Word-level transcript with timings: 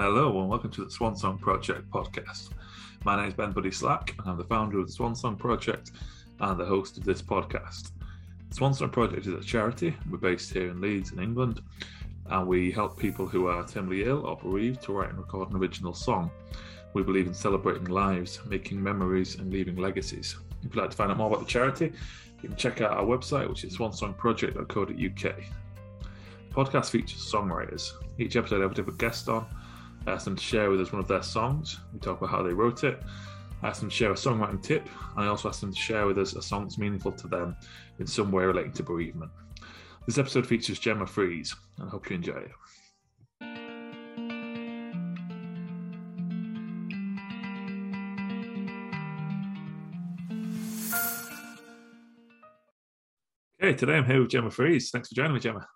Hello 0.00 0.40
and 0.40 0.48
welcome 0.48 0.70
to 0.70 0.82
the 0.82 0.90
Swan 0.90 1.14
Song 1.14 1.36
Project 1.36 1.90
podcast. 1.90 2.52
My 3.04 3.16
name 3.16 3.28
is 3.28 3.34
Ben 3.34 3.52
Buddy 3.52 3.70
Slack 3.70 4.14
and 4.18 4.30
I'm 4.30 4.38
the 4.38 4.44
founder 4.44 4.78
of 4.78 4.86
the 4.86 4.92
Swan 4.94 5.14
Song 5.14 5.36
Project 5.36 5.90
and 6.40 6.58
the 6.58 6.64
host 6.64 6.96
of 6.96 7.04
this 7.04 7.20
podcast. 7.20 7.90
The 8.48 8.54
Swan 8.54 8.72
Song 8.72 8.88
Project 8.88 9.26
is 9.26 9.34
a 9.34 9.44
charity. 9.44 9.94
We're 10.08 10.16
based 10.16 10.54
here 10.54 10.70
in 10.70 10.80
Leeds 10.80 11.12
in 11.12 11.22
England 11.22 11.60
and 12.30 12.46
we 12.46 12.72
help 12.72 12.98
people 12.98 13.26
who 13.26 13.48
are 13.48 13.62
terminally 13.64 14.06
ill 14.06 14.24
or 14.24 14.38
bereaved 14.38 14.80
to 14.84 14.94
write 14.94 15.10
and 15.10 15.18
record 15.18 15.50
an 15.50 15.56
original 15.58 15.92
song. 15.92 16.30
We 16.94 17.02
believe 17.02 17.26
in 17.26 17.34
celebrating 17.34 17.84
lives, 17.84 18.40
making 18.46 18.82
memories 18.82 19.34
and 19.34 19.52
leaving 19.52 19.76
legacies. 19.76 20.34
If 20.62 20.74
you'd 20.74 20.76
like 20.76 20.92
to 20.92 20.96
find 20.96 21.10
out 21.10 21.18
more 21.18 21.26
about 21.26 21.40
the 21.40 21.46
charity, 21.46 21.92
you 22.40 22.48
can 22.48 22.56
check 22.56 22.80
out 22.80 22.92
our 22.92 23.04
website 23.04 23.50
which 23.50 23.64
is 23.64 23.76
swansongproject.co.uk. 23.76 25.36
The 25.36 26.54
podcast 26.54 26.88
features 26.88 27.30
songwriters. 27.30 27.92
Each 28.16 28.36
episode 28.36 28.60
I 28.60 28.62
have 28.62 28.72
a 28.72 28.74
different 28.74 28.98
guest 28.98 29.28
on 29.28 29.44
I 30.06 30.12
asked 30.12 30.24
them 30.24 30.36
to 30.36 30.42
share 30.42 30.70
with 30.70 30.80
us 30.80 30.92
one 30.92 31.00
of 31.00 31.08
their 31.08 31.22
songs. 31.22 31.78
We 31.92 31.98
talk 32.00 32.18
about 32.18 32.30
how 32.30 32.42
they 32.42 32.54
wrote 32.54 32.84
it. 32.84 33.02
I 33.62 33.68
asked 33.68 33.80
them 33.80 33.90
to 33.90 33.94
share 33.94 34.10
a 34.10 34.14
songwriting 34.14 34.62
tip, 34.62 34.88
and 35.16 35.24
I 35.24 35.28
also 35.28 35.48
asked 35.48 35.60
them 35.60 35.72
to 35.72 35.78
share 35.78 36.06
with 36.06 36.18
us 36.18 36.34
a 36.34 36.42
song 36.42 36.62
that's 36.62 36.78
meaningful 36.78 37.12
to 37.12 37.28
them 37.28 37.56
in 37.98 38.06
some 38.06 38.32
way 38.32 38.44
relating 38.44 38.72
to 38.72 38.82
bereavement. 38.82 39.30
This 40.06 40.16
episode 40.16 40.46
features 40.46 40.78
Gemma 40.78 41.06
Freeze, 41.06 41.54
and 41.78 41.86
I 41.86 41.90
hope 41.90 42.08
you 42.08 42.16
enjoy 42.16 42.38
it. 42.38 42.50
Okay, 53.62 53.74
today 53.74 53.98
I'm 53.98 54.06
here 54.06 54.20
with 54.20 54.30
Gemma 54.30 54.50
Freeze. 54.50 54.90
Thanks 54.90 55.10
for 55.10 55.14
joining 55.14 55.34
me, 55.34 55.40
Gemma. 55.40 55.66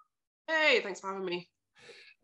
Hey, 0.48 0.80
thanks 0.82 1.00
for 1.00 1.12
having 1.12 1.26
me. 1.26 1.48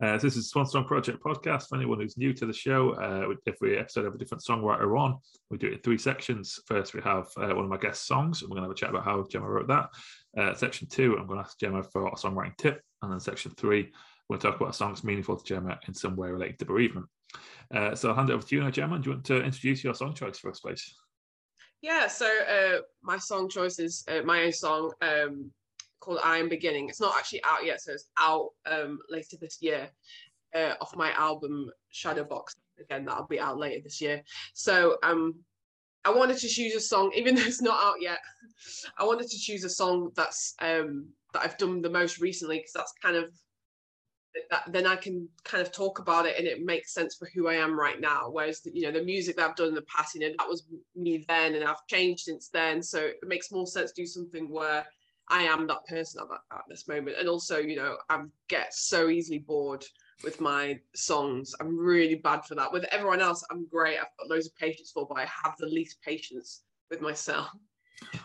Uh, 0.01 0.17
this 0.17 0.35
is 0.35 0.49
Swan 0.49 0.65
Song 0.65 0.83
Project 0.83 1.23
podcast. 1.23 1.69
For 1.69 1.75
anyone 1.75 1.99
who's 1.99 2.17
new 2.17 2.33
to 2.33 2.47
the 2.47 2.53
show, 2.53 2.93
uh, 2.93 3.35
every 3.45 3.77
episode 3.77 4.05
have 4.05 4.15
a 4.15 4.17
different 4.17 4.43
songwriter 4.43 4.99
on. 4.99 5.19
We 5.51 5.59
do 5.59 5.67
it 5.67 5.73
in 5.73 5.79
three 5.81 5.99
sections. 5.99 6.59
First, 6.65 6.95
we 6.95 7.01
have 7.01 7.27
uh, 7.37 7.53
one 7.53 7.65
of 7.65 7.69
my 7.69 7.77
guest 7.77 8.07
songs, 8.07 8.41
and 8.41 8.49
we're 8.49 8.55
going 8.55 8.63
to 8.63 8.69
have 8.69 8.75
a 8.75 8.79
chat 8.79 8.89
about 8.89 9.03
how 9.03 9.23
Gemma 9.29 9.47
wrote 9.47 9.67
that. 9.67 9.89
Uh, 10.35 10.55
section 10.55 10.87
two, 10.87 11.17
I'm 11.19 11.27
going 11.27 11.37
to 11.37 11.45
ask 11.45 11.59
Gemma 11.59 11.83
for 11.83 12.07
a 12.07 12.11
songwriting 12.13 12.57
tip, 12.57 12.81
and 13.03 13.11
then 13.11 13.19
section 13.19 13.51
three, 13.51 13.91
we're 14.27 14.37
going 14.37 14.41
to 14.41 14.47
talk 14.47 14.55
about 14.59 14.73
a 14.73 14.73
song 14.73 14.89
that's 14.89 15.03
meaningful 15.03 15.37
to 15.37 15.45
Gemma 15.45 15.79
in 15.87 15.93
some 15.93 16.15
way 16.15 16.31
related 16.31 16.57
to 16.57 16.65
bereavement. 16.65 17.05
Uh, 17.71 17.93
so 17.93 18.09
I'll 18.09 18.15
hand 18.15 18.31
it 18.31 18.33
over 18.33 18.43
to 18.43 18.55
you 18.55 18.63
now, 18.63 18.71
Gemma. 18.71 18.97
Do 18.97 19.11
you 19.11 19.15
want 19.17 19.25
to 19.25 19.43
introduce 19.43 19.83
your 19.83 19.93
song 19.93 20.15
choice 20.15 20.43
us, 20.43 20.61
please? 20.61 20.95
Yeah, 21.83 22.07
so 22.07 22.25
uh, 22.25 22.79
my 23.03 23.19
song 23.19 23.49
choice 23.49 23.77
is 23.77 24.03
my 24.25 24.45
own 24.45 24.51
song. 24.51 24.93
Um, 24.99 25.51
called 26.01 26.19
I 26.23 26.37
Am 26.37 26.49
Beginning. 26.49 26.89
It's 26.89 26.99
not 26.99 27.15
actually 27.17 27.43
out 27.45 27.65
yet, 27.65 27.81
so 27.81 27.93
it's 27.93 28.09
out 28.19 28.49
um, 28.65 28.99
later 29.09 29.37
this 29.39 29.59
year 29.61 29.89
uh, 30.53 30.73
off 30.81 30.95
my 30.95 31.11
album 31.13 31.71
Shadowbox. 31.93 32.55
Again, 32.79 33.05
that'll 33.05 33.27
be 33.27 33.39
out 33.39 33.57
later 33.57 33.81
this 33.83 34.01
year. 34.01 34.21
So 34.53 34.97
um, 35.03 35.35
I 36.03 36.11
wanted 36.11 36.37
to 36.39 36.47
choose 36.47 36.75
a 36.75 36.79
song, 36.79 37.11
even 37.15 37.35
though 37.35 37.43
it's 37.43 37.61
not 37.61 37.81
out 37.83 38.01
yet. 38.01 38.19
I 38.97 39.05
wanted 39.05 39.29
to 39.29 39.39
choose 39.39 39.63
a 39.63 39.69
song 39.69 40.11
that's 40.15 40.55
um, 40.59 41.07
that 41.33 41.43
I've 41.43 41.57
done 41.57 41.81
the 41.81 41.89
most 41.89 42.19
recently 42.19 42.57
because 42.57 42.73
that's 42.73 42.93
kind 43.01 43.15
of 43.15 43.31
that, 44.49 44.63
then 44.71 44.87
I 44.87 44.95
can 44.95 45.27
kind 45.43 45.61
of 45.61 45.71
talk 45.71 45.99
about 45.99 46.25
it 46.25 46.37
and 46.37 46.47
it 46.47 46.63
makes 46.63 46.93
sense 46.93 47.15
for 47.15 47.29
who 47.33 47.49
I 47.49 47.55
am 47.55 47.77
right 47.77 47.99
now. 47.99 48.29
Whereas 48.29 48.61
the, 48.61 48.71
you 48.73 48.83
know 48.83 48.91
the 48.91 49.03
music 49.03 49.35
that 49.35 49.49
I've 49.49 49.55
done 49.55 49.69
in 49.69 49.75
the 49.75 49.83
past, 49.83 50.15
you 50.15 50.21
know 50.21 50.33
that 50.37 50.47
was 50.47 50.65
me 50.95 51.25
then, 51.27 51.55
and 51.55 51.63
I've 51.63 51.85
changed 51.87 52.23
since 52.23 52.49
then. 52.49 52.81
So 52.81 52.99
it 52.99 53.17
makes 53.23 53.51
more 53.51 53.67
sense 53.67 53.91
to 53.91 54.01
do 54.01 54.07
something 54.07 54.49
where 54.49 54.85
I 55.31 55.43
am 55.43 55.65
that 55.67 55.85
person 55.87 56.21
at, 56.21 56.29
that, 56.29 56.55
at 56.55 56.63
this 56.69 56.87
moment. 56.87 57.17
And 57.17 57.27
also, 57.27 57.57
you 57.57 57.77
know, 57.77 57.97
I 58.09 58.21
get 58.49 58.73
so 58.73 59.09
easily 59.09 59.39
bored 59.39 59.83
with 60.23 60.41
my 60.41 60.79
songs. 60.93 61.55
I'm 61.59 61.77
really 61.77 62.15
bad 62.15 62.45
for 62.45 62.55
that. 62.55 62.71
With 62.71 62.83
everyone 62.85 63.21
else, 63.21 63.43
I'm 63.49 63.65
great. 63.67 63.97
I've 63.97 64.15
got 64.19 64.29
loads 64.29 64.47
of 64.47 64.55
patience 64.55 64.91
for, 64.93 65.07
but 65.07 65.17
I 65.17 65.25
have 65.43 65.55
the 65.57 65.67
least 65.67 65.97
patience 66.05 66.63
with 66.89 67.01
myself. 67.01 67.49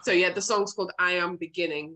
So 0.03 0.13
yeah, 0.13 0.33
the 0.33 0.43
song's 0.43 0.73
called 0.73 0.93
I 0.99 1.13
Am 1.13 1.37
Beginning, 1.37 1.95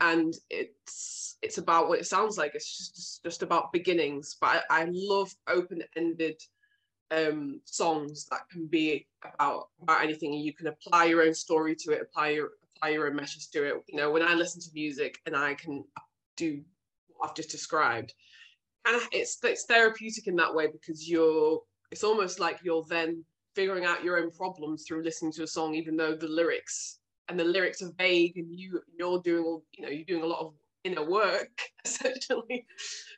and 0.00 0.34
it's 0.50 1.38
it's 1.42 1.58
about 1.58 1.88
what 1.88 1.98
it 1.98 2.06
sounds 2.06 2.38
like. 2.38 2.54
It's 2.54 2.76
just 2.76 3.22
just 3.24 3.42
about 3.42 3.72
beginnings. 3.72 4.36
But 4.40 4.64
I, 4.70 4.82
I 4.82 4.88
love 4.90 5.34
open-ended 5.48 6.40
um, 7.12 7.60
songs 7.64 8.26
that 8.30 8.48
can 8.50 8.66
be 8.66 9.06
about 9.22 9.68
about 9.82 10.02
anything, 10.02 10.32
you 10.32 10.54
can 10.54 10.68
apply 10.68 11.04
your 11.04 11.22
own 11.22 11.34
story 11.34 11.76
to 11.76 11.92
it, 11.92 12.02
apply 12.02 12.30
your 12.30 12.52
your 12.88 13.06
own 13.06 13.16
message 13.16 13.50
to 13.50 13.64
it. 13.64 13.74
You 13.88 13.96
know, 13.96 14.10
when 14.10 14.22
I 14.22 14.34
listen 14.34 14.60
to 14.62 14.68
music 14.74 15.18
and 15.26 15.36
I 15.36 15.54
can 15.54 15.84
do 16.36 16.62
what 17.08 17.30
I've 17.30 17.36
just 17.36 17.50
described, 17.50 18.14
and 18.86 19.00
it's 19.12 19.38
it's 19.42 19.64
therapeutic 19.64 20.26
in 20.26 20.36
that 20.36 20.54
way 20.54 20.66
because 20.66 21.08
you're 21.08 21.60
it's 21.90 22.04
almost 22.04 22.40
like 22.40 22.60
you're 22.62 22.84
then 22.88 23.24
figuring 23.54 23.84
out 23.84 24.02
your 24.02 24.18
own 24.18 24.30
problems 24.30 24.84
through 24.86 25.04
listening 25.04 25.32
to 25.32 25.42
a 25.42 25.46
song, 25.46 25.74
even 25.74 25.96
though 25.96 26.14
the 26.14 26.28
lyrics 26.28 26.98
and 27.28 27.38
the 27.38 27.44
lyrics 27.44 27.82
are 27.82 27.92
vague 27.98 28.36
and 28.36 28.50
you 28.50 28.80
you're 28.98 29.20
doing 29.22 29.44
all 29.44 29.64
you 29.72 29.84
know 29.84 29.90
you're 29.90 30.04
doing 30.04 30.22
a 30.22 30.26
lot 30.26 30.40
of 30.40 30.54
inner 30.84 31.08
work 31.08 31.50
essentially. 31.84 32.66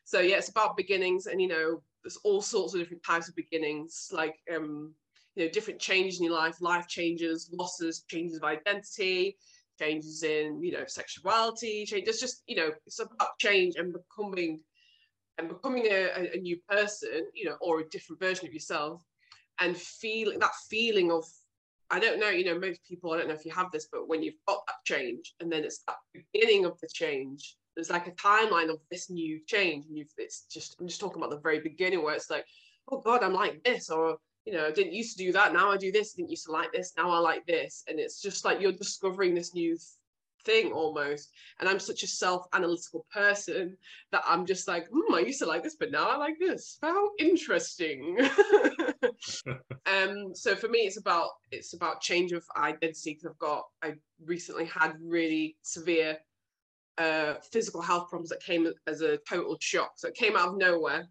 So 0.05 0.21
yeah, 0.21 0.37
it's 0.37 0.51
about 0.51 0.77
beginnings 0.77 1.27
and 1.27 1.41
you 1.41 1.49
know 1.49 1.83
there's 2.03 2.19
all 2.19 2.43
sorts 2.43 2.75
of 2.75 2.81
different 2.81 3.03
types 3.03 3.29
of 3.29 3.35
beginnings 3.35 4.11
like 4.13 4.35
um 4.55 4.93
you 5.35 5.45
know 5.45 5.51
different 5.51 5.81
changes 5.81 6.21
in 6.21 6.27
your 6.27 6.35
life 6.35 6.61
life 6.61 6.87
changes 6.87 7.51
losses 7.53 8.05
changes 8.09 8.37
of 8.37 8.45
identity 8.45 9.37
changes 9.79 10.23
in 10.23 10.63
you 10.63 10.73
know 10.73 10.85
sexuality 10.87 11.85
change 11.85 12.07
it's 12.07 12.21
just 12.21 12.43
you 12.47 12.57
know 12.57 12.71
it's 12.87 13.01
about 13.01 13.39
change 13.39 13.75
and 13.77 13.93
becoming 13.93 14.61
and 15.39 15.49
becoming 15.49 15.87
a, 15.87 16.31
a, 16.35 16.39
new 16.39 16.57
person 16.69 17.27
you 17.35 17.45
know 17.45 17.57
or 17.61 17.81
a 17.81 17.89
different 17.89 18.21
version 18.21 18.47
of 18.47 18.53
yourself. 18.53 19.03
And 19.61 19.77
feeling 19.77 20.41
that 20.41 20.55
feeling 20.69 21.13
of 21.13 21.25
i 21.91 22.01
don't 22.01 22.19
know 22.19 22.29
you 22.29 22.45
know 22.45 22.59
most 22.59 22.81
people 22.89 23.13
i 23.13 23.17
don't 23.17 23.29
know 23.29 23.35
if 23.35 23.45
you 23.45 23.53
have 23.53 23.71
this 23.71 23.87
but 23.93 24.09
when 24.09 24.21
you've 24.21 24.35
got 24.49 24.67
that 24.67 24.83
change 24.85 25.35
and 25.39 25.53
then 25.53 25.63
it's 25.63 25.85
that 25.87 25.97
beginning 26.13 26.65
of 26.65 26.79
the 26.81 26.89
change 26.93 27.57
there's 27.77 27.91
like 27.91 28.09
a 28.09 28.13
timeline 28.13 28.69
of 28.69 28.79
this 28.91 29.11
new 29.11 29.39
change 29.47 29.87
and 29.87 29.97
you've 29.97 30.13
it's 30.19 30.47
just 30.51 30.75
i'm 30.81 30.89
just 30.89 31.01
talking 31.01 31.23
about 31.23 31.31
the 31.31 31.39
very 31.39 31.61
beginning 31.61 32.03
where 32.03 32.15
it's 32.15 32.31
like 32.31 32.45
oh 32.91 33.01
god 33.01 33.23
i'm 33.23 33.33
like 33.33 33.63
this 33.63 33.91
or 33.91 34.17
you 34.45 34.53
know, 34.53 34.67
I 34.67 34.71
didn't 34.71 34.93
used 34.93 35.17
to 35.17 35.25
do 35.25 35.33
that. 35.33 35.53
Now 35.53 35.71
I 35.71 35.77
do 35.77 35.91
this. 35.91 36.15
I 36.15 36.17
didn't 36.19 36.31
used 36.31 36.47
to 36.47 36.53
like 36.53 36.73
this. 36.73 36.93
Now 36.97 37.11
I 37.11 37.19
like 37.19 37.47
this. 37.47 37.85
And 37.89 37.99
it's 37.99 38.21
just 38.21 38.45
like 38.45 38.61
you're 38.61 38.73
discovering 38.73 39.35
this 39.35 39.55
new 39.55 39.77
thing 40.45 40.73
almost. 40.73 41.31
And 41.59 41.69
I'm 41.69 41.81
such 41.81 42.03
a 42.03 42.07
self-analytical 42.07 43.07
person 43.13 43.77
that 44.13 44.23
I'm 44.27 44.45
just 44.45 44.69
like, 44.69 44.87
hmm, 44.93 45.15
I 45.15 45.21
used 45.21 45.39
to 45.41 45.47
like 45.47 45.63
this, 45.63 45.77
but 45.77 45.91
now 45.91 46.09
I 46.09 46.17
like 46.17 46.39
this. 46.39 46.79
How 46.83 47.11
interesting. 47.19 48.19
um, 49.87 50.35
so 50.35 50.55
for 50.55 50.69
me, 50.69 50.81
it's 50.81 50.99
about 50.99 51.31
it's 51.51 51.75
about 51.75 52.01
change 52.01 52.33
of 52.33 52.45
identity 52.57 53.15
because 53.15 53.27
I've 53.27 53.39
got 53.39 53.65
I 53.83 53.95
recently 54.25 54.67
had 54.67 54.95
really 55.01 55.57
severe 55.63 56.19
uh, 56.99 57.35
physical 57.51 57.81
health 57.81 58.09
problems 58.09 58.31
that 58.31 58.43
came 58.43 58.71
as 58.87 59.01
a 59.01 59.19
total 59.29 59.57
shock. 59.61 59.93
So 59.97 60.09
it 60.09 60.15
came 60.15 60.37
out 60.37 60.49
of 60.49 60.59
nowhere 60.59 61.09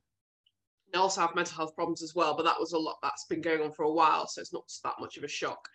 I 0.93 0.99
also 0.99 1.21
have 1.21 1.35
mental 1.35 1.55
health 1.55 1.75
problems 1.75 2.03
as 2.03 2.13
well, 2.15 2.35
but 2.35 2.43
that 2.43 2.59
was 2.59 2.73
a 2.73 2.77
lot 2.77 2.97
that's 3.01 3.25
been 3.25 3.41
going 3.41 3.61
on 3.61 3.71
for 3.71 3.83
a 3.83 3.91
while, 3.91 4.27
so 4.27 4.41
it's 4.41 4.53
not 4.53 4.71
that 4.83 4.99
much 4.99 5.17
of 5.17 5.23
a 5.23 5.27
shock. 5.27 5.67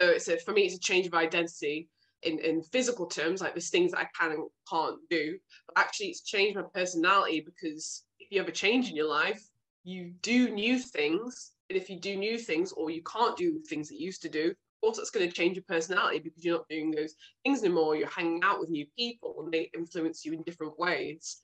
So 0.00 0.08
it's 0.08 0.28
a, 0.28 0.38
for 0.38 0.52
me, 0.52 0.62
it's 0.62 0.74
a 0.74 0.80
change 0.80 1.06
of 1.06 1.14
identity 1.14 1.88
in, 2.24 2.38
in 2.40 2.62
physical 2.62 3.06
terms, 3.06 3.40
like 3.40 3.54
there's 3.54 3.70
things 3.70 3.92
that 3.92 4.00
I 4.00 4.08
can 4.18 4.32
and 4.32 4.48
can't 4.68 4.98
do. 5.10 5.38
But 5.66 5.78
actually, 5.78 6.08
it's 6.08 6.22
changed 6.22 6.56
my 6.56 6.62
personality 6.74 7.40
because 7.40 8.04
if 8.18 8.30
you 8.30 8.38
have 8.40 8.48
a 8.48 8.52
change 8.52 8.88
in 8.88 8.96
your 8.96 9.08
life, 9.08 9.42
you 9.84 10.12
do 10.22 10.50
new 10.50 10.78
things. 10.78 11.52
And 11.70 11.76
if 11.76 11.88
you 11.88 11.98
do 11.98 12.16
new 12.16 12.38
things 12.38 12.72
or 12.72 12.90
you 12.90 13.02
can't 13.02 13.36
do 13.36 13.60
things 13.68 13.88
that 13.88 13.98
you 13.98 14.06
used 14.06 14.22
to 14.22 14.28
do, 14.28 14.50
of 14.50 14.80
course, 14.80 14.98
it's 14.98 15.10
going 15.10 15.28
to 15.28 15.34
change 15.34 15.56
your 15.56 15.64
personality 15.68 16.18
because 16.18 16.44
you're 16.44 16.56
not 16.56 16.68
doing 16.68 16.90
those 16.90 17.14
things 17.44 17.62
anymore. 17.62 17.96
You're 17.96 18.08
hanging 18.08 18.42
out 18.42 18.60
with 18.60 18.70
new 18.70 18.86
people 18.98 19.36
and 19.38 19.52
they 19.52 19.70
influence 19.74 20.24
you 20.24 20.32
in 20.32 20.42
different 20.42 20.78
ways. 20.78 21.40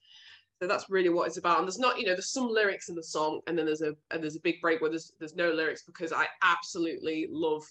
So 0.61 0.67
that's 0.67 0.91
really 0.91 1.09
what 1.09 1.27
it's 1.27 1.37
about. 1.37 1.57
And 1.57 1.67
there's 1.67 1.79
not, 1.79 1.97
you 1.99 2.05
know, 2.05 2.13
there's 2.13 2.31
some 2.31 2.47
lyrics 2.47 2.89
in 2.89 2.95
the 2.95 3.01
song, 3.01 3.41
and 3.47 3.57
then 3.57 3.65
there's 3.65 3.81
a 3.81 3.95
and 4.11 4.21
there's 4.21 4.35
a 4.35 4.41
big 4.41 4.61
break 4.61 4.79
where 4.79 4.91
there's 4.91 5.11
there's 5.17 5.35
no 5.35 5.51
lyrics 5.51 5.81
because 5.83 6.13
I 6.13 6.27
absolutely 6.43 7.27
love 7.31 7.63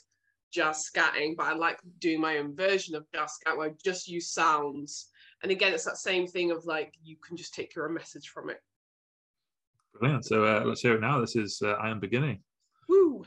jazz 0.52 0.90
scatting, 0.92 1.36
but 1.36 1.46
I 1.46 1.52
like 1.54 1.78
doing 2.00 2.20
my 2.20 2.38
own 2.38 2.56
version 2.56 2.96
of 2.96 3.06
jazz 3.14 3.34
scat 3.34 3.56
where 3.56 3.68
I 3.68 3.72
just 3.84 4.08
use 4.08 4.32
sounds. 4.32 5.10
And 5.44 5.52
again, 5.52 5.72
it's 5.72 5.84
that 5.84 5.98
same 5.98 6.26
thing 6.26 6.50
of 6.50 6.66
like 6.66 6.92
you 7.00 7.16
can 7.24 7.36
just 7.36 7.54
take 7.54 7.76
your 7.76 7.86
own 7.86 7.94
message 7.94 8.28
from 8.28 8.50
it. 8.50 8.58
Brilliant. 9.94 10.24
So 10.24 10.44
uh, 10.44 10.64
let's 10.64 10.80
hear 10.80 10.94
it 10.94 11.00
now. 11.00 11.20
This 11.20 11.36
is 11.36 11.62
uh, 11.64 11.74
I 11.74 11.90
am 11.90 12.00
beginning. 12.00 12.42
Woo. 12.88 13.24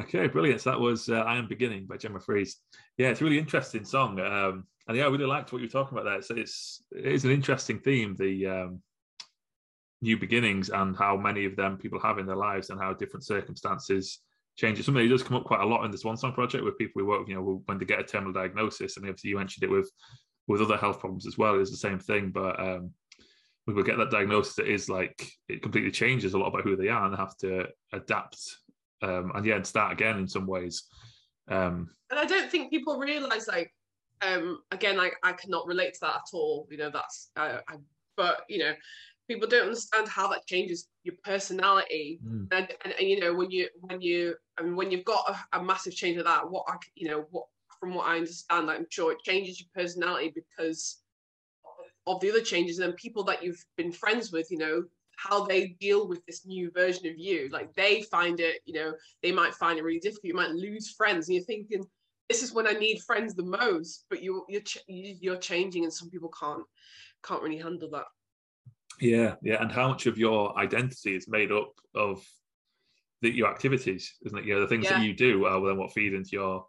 Okay, 0.00 0.28
brilliant. 0.28 0.60
So 0.60 0.70
that 0.70 0.80
was 0.80 1.08
uh, 1.08 1.20
I 1.20 1.36
Am 1.36 1.48
Beginning 1.48 1.86
by 1.86 1.96
Gemma 1.96 2.20
Fries. 2.20 2.56
Yeah, 2.98 3.08
it's 3.08 3.20
a 3.20 3.24
really 3.24 3.38
interesting 3.38 3.84
song. 3.84 4.20
Um, 4.20 4.64
and 4.86 4.96
yeah, 4.96 5.04
I 5.04 5.08
really 5.08 5.26
liked 5.26 5.52
what 5.52 5.60
you 5.60 5.66
were 5.66 5.72
talking 5.72 5.98
about 5.98 6.08
there. 6.08 6.22
So 6.22 6.36
it's 6.36 6.84
it 6.92 7.06
is 7.06 7.24
an 7.24 7.32
interesting 7.32 7.80
theme, 7.80 8.14
the 8.16 8.46
um, 8.46 8.82
new 10.00 10.16
beginnings 10.16 10.70
and 10.70 10.96
how 10.96 11.16
many 11.16 11.46
of 11.46 11.56
them 11.56 11.78
people 11.78 11.98
have 12.00 12.18
in 12.18 12.26
their 12.26 12.36
lives 12.36 12.70
and 12.70 12.80
how 12.80 12.94
different 12.94 13.24
circumstances 13.24 14.20
change 14.56 14.78
it. 14.78 14.84
Something 14.84 15.02
that 15.02 15.08
does 15.08 15.24
come 15.24 15.36
up 15.36 15.44
quite 15.44 15.62
a 15.62 15.66
lot 15.66 15.84
in 15.84 15.90
this 15.90 16.02
Swan 16.02 16.16
Song 16.16 16.32
project 16.32 16.64
with 16.64 16.78
people 16.78 16.92
we 16.94 17.02
work 17.02 17.20
with, 17.20 17.28
you 17.28 17.34
know, 17.34 17.62
when 17.66 17.78
they 17.78 17.84
get 17.84 18.00
a 18.00 18.04
terminal 18.04 18.32
diagnosis. 18.32 18.96
And 18.96 19.04
obviously 19.04 19.30
you 19.30 19.36
mentioned 19.36 19.64
it 19.64 19.70
with 19.70 19.90
with 20.46 20.62
other 20.62 20.76
health 20.76 21.00
problems 21.00 21.26
as 21.26 21.36
well, 21.36 21.60
it's 21.60 21.72
the 21.72 21.76
same 21.76 21.98
thing. 21.98 22.30
But 22.30 22.58
um, 22.60 22.92
when 23.64 23.76
we 23.76 23.82
get 23.82 23.98
that 23.98 24.10
diagnosis, 24.10 24.60
it 24.60 24.68
is 24.68 24.88
like 24.88 25.28
it 25.48 25.60
completely 25.60 25.90
changes 25.90 26.34
a 26.34 26.38
lot 26.38 26.48
about 26.48 26.62
who 26.62 26.76
they 26.76 26.88
are 26.88 27.04
and 27.04 27.12
they 27.12 27.18
have 27.18 27.36
to 27.38 27.66
adapt 27.92 28.38
um, 29.02 29.32
and 29.34 29.44
yeah, 29.44 29.56
and 29.56 29.66
start 29.66 29.92
again 29.92 30.18
in 30.18 30.28
some 30.28 30.46
ways. 30.46 30.84
Um, 31.48 31.88
and 32.10 32.18
I 32.18 32.24
don't 32.24 32.50
think 32.50 32.70
people 32.70 32.98
realize 32.98 33.48
like 33.48 33.72
um, 34.22 34.60
again, 34.70 34.96
like 34.96 35.14
I 35.22 35.32
cannot 35.32 35.66
relate 35.66 35.94
to 35.94 36.00
that 36.02 36.16
at 36.16 36.34
all. 36.34 36.66
You 36.70 36.78
know, 36.78 36.90
that's 36.90 37.30
I, 37.36 37.58
I, 37.68 37.76
but 38.16 38.42
you 38.48 38.58
know, 38.58 38.72
people 39.28 39.46
don't 39.46 39.66
understand 39.66 40.08
how 40.08 40.28
that 40.28 40.46
changes 40.46 40.88
your 41.04 41.14
personality 41.22 42.18
mm. 42.26 42.48
and, 42.50 42.68
and, 42.84 42.94
and, 42.98 43.08
you 43.08 43.20
know 43.20 43.34
when 43.34 43.50
you 43.50 43.68
when 43.80 44.00
you 44.00 44.34
I 44.58 44.62
mean 44.62 44.74
when 44.74 44.90
you've 44.90 45.04
got 45.04 45.28
a, 45.28 45.58
a 45.58 45.62
massive 45.62 45.94
change 45.94 46.16
of 46.16 46.24
that 46.24 46.50
what 46.50 46.64
I 46.66 46.76
you 46.94 47.08
know 47.08 47.26
what 47.30 47.44
from 47.78 47.94
what 47.94 48.08
I 48.08 48.16
understand 48.16 48.70
I'm 48.70 48.86
sure 48.90 49.12
it 49.12 49.22
changes 49.22 49.60
your 49.60 49.68
personality 49.74 50.32
because 50.34 51.02
of 52.06 52.20
the 52.20 52.30
other 52.30 52.40
changes 52.40 52.78
and 52.78 52.96
people 52.96 53.22
that 53.24 53.42
you've 53.42 53.62
been 53.76 53.92
friends 53.92 54.32
with 54.32 54.50
you 54.50 54.58
know 54.58 54.82
how 55.18 55.44
they 55.44 55.68
deal 55.80 56.06
with 56.06 56.24
this 56.26 56.46
new 56.46 56.70
version 56.70 57.06
of 57.06 57.18
you 57.18 57.48
like 57.50 57.72
they 57.74 58.02
find 58.02 58.40
it 58.40 58.60
you 58.64 58.74
know 58.74 58.92
they 59.22 59.32
might 59.32 59.54
find 59.54 59.78
it 59.78 59.84
really 59.84 59.98
difficult 59.98 60.24
you 60.24 60.34
might 60.34 60.50
lose 60.50 60.92
friends 60.92 61.28
and 61.28 61.36
you're 61.36 61.44
thinking 61.44 61.84
this 62.28 62.42
is 62.42 62.52
when 62.52 62.66
I 62.66 62.72
need 62.72 63.02
friends 63.02 63.34
the 63.34 63.42
most 63.42 64.04
but 64.10 64.22
you 64.22 64.44
you're 64.48 64.62
you're 64.86 65.36
changing 65.36 65.84
and 65.84 65.92
some 65.92 66.08
people 66.10 66.30
can't 66.38 66.64
can't 67.24 67.42
really 67.42 67.58
handle 67.58 67.90
that 67.90 68.06
yeah, 69.00 69.34
yeah, 69.42 69.60
and 69.60 69.70
how 69.70 69.88
much 69.88 70.06
of 70.06 70.18
your 70.18 70.56
identity 70.58 71.14
is 71.14 71.28
made 71.28 71.52
up 71.52 71.72
of 71.94 72.24
the, 73.22 73.30
your 73.30 73.48
activities, 73.48 74.14
isn't 74.24 74.38
it? 74.38 74.44
You 74.44 74.54
know, 74.54 74.60
the 74.60 74.68
things 74.68 74.84
yeah. 74.84 74.98
that 74.98 75.04
you 75.04 75.14
do 75.14 75.44
are 75.44 75.64
then 75.64 75.76
what 75.76 75.92
feed 75.92 76.14
into 76.14 76.30
your 76.32 76.66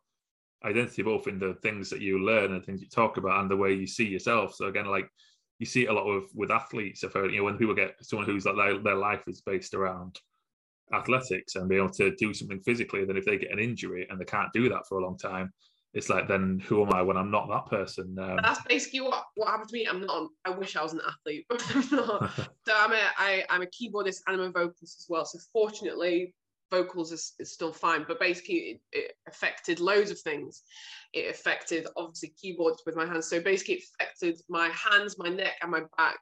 identity, 0.64 1.02
both 1.02 1.28
in 1.28 1.40
the 1.40 1.56
things 1.62 1.90
that 1.90 2.02
you 2.02 2.20
learn 2.24 2.54
and 2.54 2.64
things 2.64 2.82
you 2.82 2.90
talk 2.90 3.18
about, 3.18 3.40
and 3.42 3.50
the 3.50 3.58
way 3.58 3.74
you 3.74 3.88
see 3.88 4.06
yourself. 4.06 4.54
So 4.56 4.68
again, 4.68 4.86
like 4.86 5.10
you 5.60 5.66
see 5.66 5.84
it 5.84 5.90
a 5.90 5.94
lot 5.94 6.06
with 6.06 6.32
with 6.34 6.52
athletes. 6.52 7.04
I've 7.04 7.14
you 7.16 7.38
know, 7.38 7.44
when 7.44 7.58
people 7.58 7.76
get 7.76 7.96
someone 8.02 8.26
who's 8.26 8.46
like 8.46 8.56
their, 8.56 8.80
their 8.80 8.96
life 8.96 9.24
is 9.28 9.42
based 9.42 9.74
around 9.74 10.20
athletics 10.94 11.56
and 11.56 11.70
be 11.70 11.76
able 11.76 11.92
to 11.92 12.16
do 12.16 12.34
something 12.34 12.60
physically, 12.62 13.06
then 13.06 13.18
if 13.18 13.26
they 13.26 13.38
get 13.38 13.52
an 13.52 13.60
injury 13.60 14.08
and 14.10 14.20
they 14.20 14.26
can't 14.26 14.52
do 14.54 14.70
that 14.70 14.88
for 14.88 14.98
a 14.98 15.04
long 15.04 15.18
time, 15.18 15.52
it's 15.94 16.10
like 16.10 16.28
then 16.28 16.60
who 16.66 16.84
am 16.84 16.94
I 16.94 17.02
when 17.02 17.18
I'm 17.18 17.30
not 17.30 17.50
that 17.50 17.66
person? 17.66 18.18
Um, 18.20 18.40
that's 18.42 18.62
basically 18.64 19.02
what 19.02 19.26
what 19.36 19.50
happened 19.50 19.70
to 19.70 19.74
me. 19.74 19.86
I'm 19.86 20.06
not. 20.06 20.30
I 20.46 20.52
wish 20.52 20.76
I 20.76 20.84
was 20.84 20.94
an 20.94 21.02
athlete, 21.08 21.46
but 21.50 21.64
I'm 21.76 21.88
not. 21.92 22.32
so 22.66 22.74
I'm 22.76 22.94
a 22.94 23.02
I, 23.18 23.44
I'm 23.50 23.62
a 23.62 23.68
keyboardist 23.68 24.22
and 24.28 24.42
I'm 24.42 24.48
a 24.48 24.52
vocalist 24.52 25.00
as 25.00 25.08
well. 25.10 25.26
So 25.26 25.40
fortunately, 25.52 26.34
vocals 26.72 27.12
is, 27.12 27.34
is 27.40 27.54
still 27.54 27.74
fine. 27.74 28.06
But 28.08 28.20
basically, 28.20 28.56
it, 28.56 28.82
it, 28.92 29.12
affected 29.28 29.80
loads 29.80 30.12
of 30.12 30.20
things. 30.20 30.64
It 31.14 31.30
affected 31.30 31.88
obviously 31.98 32.34
keyboards 32.42 32.84
with 32.86 32.96
my 32.96 33.06
hands. 33.06 33.30
So 33.30 33.40
basically, 33.40 33.76
it 33.76 33.84
affected 34.00 34.42
my 34.50 34.70
hands, 34.70 35.18
my 35.18 35.30
neck, 35.30 35.54
and 35.62 35.72
my 35.72 35.82
back 35.98 36.18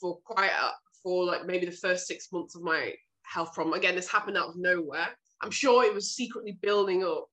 for 0.00 0.18
quite 0.24 0.50
a, 0.50 0.70
for 1.02 1.24
like 1.24 1.46
maybe 1.46 1.66
the 1.66 1.72
first 1.72 2.06
six 2.06 2.32
months 2.32 2.54
of 2.54 2.62
my 2.62 2.92
health 3.22 3.52
problem. 3.54 3.74
Again, 3.74 3.94
this 3.94 4.10
happened 4.10 4.36
out 4.36 4.50
of 4.50 4.56
nowhere. 4.56 5.08
I'm 5.42 5.50
sure 5.50 5.84
it 5.84 5.94
was 5.94 6.14
secretly 6.14 6.58
building 6.62 7.04
up 7.04 7.28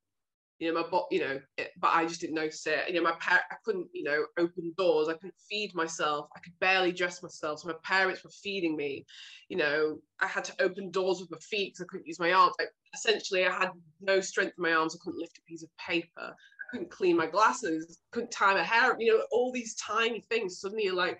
you 0.63 0.73
know, 0.73 0.81
my 0.81 0.87
bot, 0.87 1.07
you 1.11 1.19
know, 1.19 1.41
it, 1.57 1.71
but 1.77 1.89
I 1.93 2.05
just 2.05 2.21
didn't 2.21 2.35
notice 2.35 2.65
it. 2.67 2.87
You 2.87 2.95
know, 2.95 3.01
my 3.01 3.17
par- 3.19 3.43
I 3.51 3.55
couldn't, 3.65 3.87
you 3.91 4.03
know, 4.03 4.25
open 4.37 4.73
doors. 4.77 5.09
I 5.09 5.13
couldn't 5.13 5.35
feed 5.49 5.75
myself. 5.75 6.29
I 6.35 6.39
could 6.39 6.57
barely 6.59 6.93
dress 6.93 7.21
myself. 7.21 7.59
So 7.59 7.67
my 7.67 7.75
parents 7.83 8.23
were 8.23 8.29
feeding 8.29 8.77
me. 8.77 9.05
You 9.49 9.57
know, 9.57 9.99
I 10.21 10.27
had 10.27 10.45
to 10.45 10.61
open 10.61 10.89
doors 10.89 11.19
with 11.19 11.31
my 11.31 11.37
feet 11.39 11.73
because 11.73 11.83
I 11.83 11.87
couldn't 11.89 12.07
use 12.07 12.19
my 12.19 12.31
arms. 12.31 12.55
Like, 12.57 12.69
essentially, 12.93 13.45
I 13.45 13.51
had 13.51 13.71
no 13.99 14.21
strength 14.21 14.53
in 14.57 14.63
my 14.63 14.71
arms. 14.71 14.95
I 14.95 15.03
couldn't 15.03 15.19
lift 15.19 15.37
a 15.37 15.41
piece 15.41 15.63
of 15.63 15.69
paper. 15.77 16.07
I 16.17 16.71
couldn't 16.71 16.91
clean 16.91 17.17
my 17.17 17.27
glasses. 17.27 17.99
Couldn't 18.11 18.31
tie 18.31 18.53
my 18.53 18.63
hair. 18.63 18.95
You 18.97 19.17
know, 19.17 19.23
all 19.31 19.51
these 19.51 19.75
tiny 19.75 20.21
things. 20.21 20.61
Suddenly, 20.61 20.85
you're 20.85 20.95
like, 20.95 21.19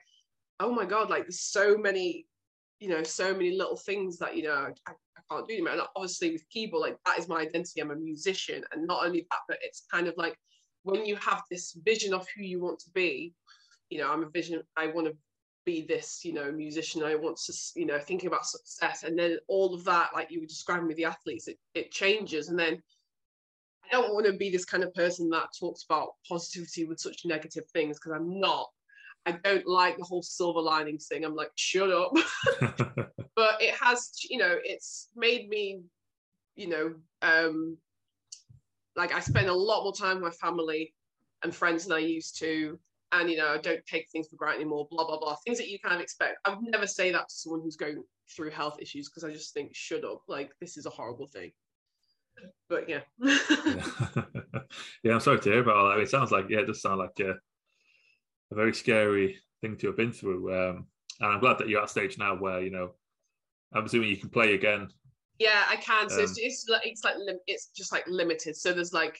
oh 0.62 0.72
my 0.72 0.86
god, 0.86 1.10
like 1.10 1.24
there's 1.24 1.42
so 1.42 1.78
many 1.78 2.28
you 2.80 2.90
know 2.90 3.02
so 3.02 3.32
many 3.34 3.52
little 3.56 3.78
things 3.78 4.18
that 4.18 4.36
you 4.36 4.44
know 4.44 4.68
I 4.86 4.92
can't 5.34 5.48
do 5.48 5.54
anymore 5.54 5.74
and 5.74 5.82
obviously 5.96 6.32
with 6.32 6.48
keyboard 6.50 6.82
like 6.82 6.98
that 7.06 7.20
is 7.20 7.28
my 7.28 7.42
identity 7.42 7.82
i'm 7.82 7.92
a 7.92 7.96
musician. 7.96 8.64
And 8.72 8.88
not 8.88 9.06
only 9.06 9.26
that 9.32 9.40
but 9.48 9.58
it's 9.62 9.86
kind 9.92 10.08
of 10.08 10.16
like 10.18 10.38
when 10.84 11.06
you 11.06 11.16
have 11.18 11.44
this 11.50 11.74
vision 11.84 12.14
of 12.14 12.28
who 12.36 12.44
you 12.44 12.62
want 12.62 12.80
to 12.80 12.90
be 12.92 13.34
you 13.90 14.00
know 14.00 14.12
i'm 14.12 14.24
a 14.24 14.30
vision 14.30 14.62
i 14.78 14.88
want 14.88 15.08
to 15.08 15.16
be 15.66 15.86
this 15.88 16.26
you 16.26 16.34
know 16.34 16.52
musician 16.52 17.04
i 17.04 17.16
want 17.16 17.38
to 17.38 17.54
you 17.76 17.86
know 17.86 18.00
thinking 18.00 18.28
about 18.28 18.46
success. 18.46 19.04
And 19.04 19.18
then 19.18 19.38
all 19.48 19.74
of 19.74 19.86
that 19.86 20.10
like 20.14 20.30
you 20.30 20.42
were 20.42 20.46
describing 20.46 20.88
with 20.88 20.98
the 20.98 21.06
athletes 21.06 21.48
it, 21.48 21.58
it 21.74 21.92
changes. 21.92 22.50
And 22.50 22.60
then 22.60 22.82
i 23.86 23.88
don't 23.92 24.14
want 24.14 24.26
to 24.26 24.34
be 24.34 24.50
this 24.50 24.66
kind 24.66 24.84
of 24.84 24.94
person 24.94 25.30
that 25.30 25.50
talks 25.58 25.84
about 25.84 26.14
positivity 26.28 26.86
with 26.86 27.00
such 27.00 27.26
negative 27.26 27.66
things 27.74 27.98
because 27.98 28.14
i'm 28.14 28.40
not 28.40 28.68
I 29.26 29.32
don't 29.44 29.66
like 29.66 29.98
the 29.98 30.04
whole 30.04 30.22
silver 30.22 30.60
linings 30.60 31.08
thing. 31.08 31.24
I'm 31.24 31.36
like, 31.36 31.52
shut 31.56 31.92
up. 31.92 32.12
but 33.36 33.62
it 33.62 33.74
has, 33.76 34.12
you 34.30 34.38
know, 34.38 34.56
it's 34.64 35.10
made 35.16 35.50
me, 35.50 35.82
you 36.56 36.68
know, 36.68 36.94
um, 37.22 37.78
like 38.96 39.14
I 39.14 39.20
spend 39.22 39.48
a 39.48 39.54
lot 39.54 39.84
more 39.84 39.94
time 39.94 40.22
with 40.22 40.24
my 40.24 40.48
family 40.48 40.94
and 41.44 41.56
friends 41.56 41.86
than 41.86 41.98
I 41.98 42.00
used 42.00 42.38
to. 42.40 42.78
And, 43.12 43.30
you 43.30 43.38
know, 43.38 43.54
I 43.54 43.58
don't 43.58 43.86
take 43.86 44.10
things 44.10 44.28
for 44.28 44.36
granted 44.36 44.62
anymore, 44.62 44.88
blah, 44.90 45.06
blah, 45.06 45.20
blah. 45.20 45.36
Things 45.46 45.60
that 45.60 45.70
you 45.70 45.78
kind 45.80 45.96
of 45.96 46.02
expect. 46.02 46.38
I 46.46 46.50
would 46.50 46.64
never 46.64 46.88
say 46.88 47.12
that 47.12 47.30
to 47.30 47.36
someone 47.36 47.62
who's 47.62 47.76
going 47.76 48.04
through 48.36 48.50
health 48.50 48.78
issues 48.82 49.08
because 49.08 49.24
I 49.24 49.32
just 49.32 49.54
think, 49.54 49.70
shut 49.74 50.04
up. 50.04 50.24
Like, 50.28 50.52
this 50.60 50.78
is 50.78 50.86
a 50.86 50.90
horrible 50.90 51.28
thing. 51.28 51.52
But 52.68 52.90
yeah. 52.90 53.02
yeah. 53.20 53.38
yeah, 55.04 55.14
I'm 55.14 55.20
sorry 55.20 55.40
to 55.40 55.50
hear 55.50 55.62
about 55.62 55.76
all 55.76 55.90
that. 55.90 56.00
It 56.00 56.10
sounds 56.10 56.32
like, 56.32 56.46
yeah, 56.50 56.60
it 56.62 56.68
does 56.68 56.82
sound 56.82 56.98
like, 56.98 57.12
yeah 57.18 57.34
a 58.54 58.56
very 58.56 58.74
scary 58.74 59.38
thing 59.62 59.76
to 59.78 59.88
have 59.88 59.98
been 59.98 60.14
through. 60.14 60.54
Um, 60.54 60.88
and 61.20 61.34
I'm 61.34 61.40
glad 61.40 61.58
that 61.58 61.68
you're 61.68 61.80
at 61.80 61.86
a 61.86 61.90
stage 61.90 62.18
now 62.18 62.36
where 62.36 62.62
you 62.62 62.72
know, 62.72 62.92
I'm 63.74 63.86
assuming 63.86 64.10
you 64.10 64.18
can 64.18 64.30
play 64.30 64.54
again. 64.54 64.88
Yeah, 65.40 65.64
I 65.68 65.76
can. 65.76 66.10
So 66.10 66.18
um, 66.18 66.24
it's, 66.24 66.38
it's 66.38 66.66
like 66.70 66.86
it's 66.86 67.04
like 67.04 67.16
it's 67.48 67.70
just 67.76 67.92
like 67.92 68.06
limited. 68.08 68.56
So 68.56 68.72
there's 68.72 68.94
like, 68.94 69.20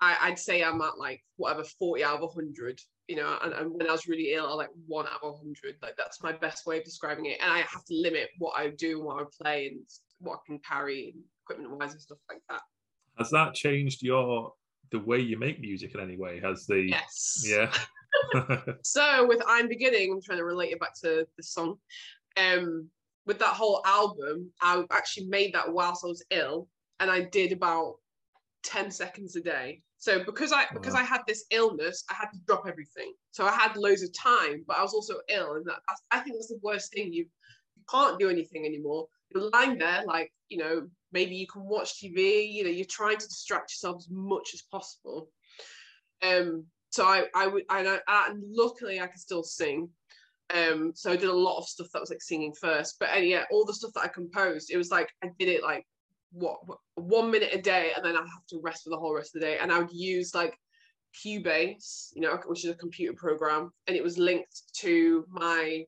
I, 0.00 0.16
I'd 0.20 0.38
say 0.38 0.62
I'm 0.62 0.80
at 0.82 0.98
like 0.98 1.22
whatever 1.36 1.64
40 1.64 2.04
out 2.04 2.14
of 2.16 2.20
100. 2.20 2.80
You 3.08 3.16
know, 3.16 3.38
and, 3.42 3.52
and 3.52 3.70
when 3.70 3.86
I 3.86 3.92
was 3.92 4.06
really 4.06 4.32
ill, 4.32 4.46
I 4.46 4.54
like 4.54 4.70
one 4.86 5.06
out 5.06 5.22
of 5.22 5.34
100. 5.34 5.76
Like 5.82 5.94
that's 5.96 6.22
my 6.22 6.32
best 6.32 6.66
way 6.66 6.78
of 6.78 6.84
describing 6.84 7.26
it. 7.26 7.38
And 7.42 7.52
I 7.52 7.58
have 7.58 7.84
to 7.84 7.94
limit 7.94 8.28
what 8.38 8.58
I 8.58 8.70
do, 8.70 9.02
what 9.02 9.22
I 9.22 9.24
play, 9.42 9.66
and 9.68 9.80
what 10.20 10.36
I 10.36 10.38
can 10.46 10.58
carry, 10.66 11.14
equipment 11.42 11.78
wise, 11.78 11.92
and 11.92 12.00
stuff 12.00 12.18
like 12.30 12.40
that. 12.48 12.62
Has 13.18 13.30
that 13.30 13.54
changed 13.54 14.02
your 14.02 14.52
the 14.90 14.98
way 14.98 15.18
you 15.18 15.38
make 15.38 15.60
music 15.60 15.94
in 15.94 16.00
any 16.00 16.16
way? 16.16 16.40
Has 16.40 16.66
the 16.66 16.80
yes, 16.80 17.42
yeah. 17.46 17.70
so 18.82 19.26
with 19.26 19.42
I'm 19.46 19.68
Beginning, 19.68 20.12
I'm 20.12 20.22
trying 20.22 20.38
to 20.38 20.44
relate 20.44 20.72
it 20.72 20.80
back 20.80 20.94
to 21.02 21.26
the 21.36 21.42
song. 21.42 21.76
Um, 22.36 22.88
with 23.26 23.38
that 23.38 23.54
whole 23.54 23.80
album, 23.86 24.50
I 24.60 24.84
actually 24.90 25.26
made 25.26 25.54
that 25.54 25.72
whilst 25.72 26.04
I 26.04 26.08
was 26.08 26.24
ill, 26.30 26.68
and 27.00 27.10
I 27.10 27.22
did 27.22 27.52
about 27.52 27.94
10 28.64 28.90
seconds 28.90 29.36
a 29.36 29.40
day. 29.40 29.82
So 29.98 30.22
because 30.22 30.52
I 30.52 30.66
because 30.74 30.92
wow. 30.92 31.00
I 31.00 31.04
had 31.04 31.22
this 31.26 31.46
illness, 31.50 32.04
I 32.10 32.14
had 32.14 32.28
to 32.32 32.38
drop 32.46 32.64
everything. 32.68 33.14
So 33.30 33.46
I 33.46 33.52
had 33.52 33.76
loads 33.76 34.02
of 34.02 34.12
time, 34.12 34.62
but 34.66 34.76
I 34.76 34.82
was 34.82 34.92
also 34.92 35.14
ill, 35.28 35.54
and 35.54 35.64
that, 35.66 35.78
I 36.10 36.20
think 36.20 36.36
that's 36.36 36.48
the 36.48 36.60
worst 36.62 36.92
thing. 36.92 37.12
You, 37.12 37.24
you 37.76 37.82
can't 37.90 38.18
do 38.18 38.28
anything 38.28 38.66
anymore. 38.66 39.06
You're 39.30 39.48
lying 39.52 39.78
there, 39.78 40.04
like 40.06 40.30
you 40.50 40.58
know, 40.58 40.88
maybe 41.12 41.34
you 41.36 41.46
can 41.46 41.64
watch 41.64 42.02
TV. 42.02 42.52
You 42.52 42.64
know, 42.64 42.70
you're 42.70 42.84
trying 42.84 43.16
to 43.16 43.26
distract 43.26 43.72
yourself 43.72 43.96
as 44.00 44.08
much 44.10 44.50
as 44.52 44.62
possible. 44.70 45.30
Um, 46.22 46.66
so 46.94 47.04
I 47.04 47.24
I 47.34 47.48
would 47.48 47.64
I, 47.68 47.98
I 48.06 48.28
and 48.30 48.42
luckily 48.48 49.00
I 49.00 49.08
could 49.08 49.20
still 49.20 49.42
sing. 49.42 49.88
Um, 50.54 50.92
so 50.94 51.10
I 51.10 51.16
did 51.16 51.28
a 51.28 51.34
lot 51.34 51.58
of 51.58 51.66
stuff 51.66 51.88
that 51.92 52.00
was 52.00 52.10
like 52.10 52.22
singing 52.22 52.52
first, 52.60 52.96
but 53.00 53.26
yeah, 53.26 53.44
all 53.50 53.64
the 53.64 53.74
stuff 53.74 53.92
that 53.94 54.04
I 54.04 54.08
composed, 54.08 54.70
it 54.70 54.76
was 54.76 54.90
like 54.92 55.08
I 55.24 55.28
did 55.38 55.48
it 55.48 55.62
like 55.62 55.84
what, 56.30 56.58
what 56.66 56.78
one 56.94 57.32
minute 57.32 57.50
a 57.52 57.60
day, 57.60 57.90
and 57.96 58.04
then 58.04 58.14
I 58.14 58.20
have 58.20 58.46
to 58.50 58.60
rest 58.62 58.84
for 58.84 58.90
the 58.90 58.96
whole 58.96 59.14
rest 59.14 59.34
of 59.34 59.40
the 59.40 59.46
day. 59.46 59.58
And 59.60 59.72
I 59.72 59.78
would 59.80 59.92
use 59.92 60.34
like 60.34 60.56
Cubase, 61.16 62.10
you 62.14 62.20
know, 62.20 62.38
which 62.46 62.64
is 62.64 62.70
a 62.70 62.74
computer 62.74 63.14
program, 63.14 63.72
and 63.88 63.96
it 63.96 64.04
was 64.04 64.16
linked 64.16 64.62
to 64.74 65.24
my 65.30 65.84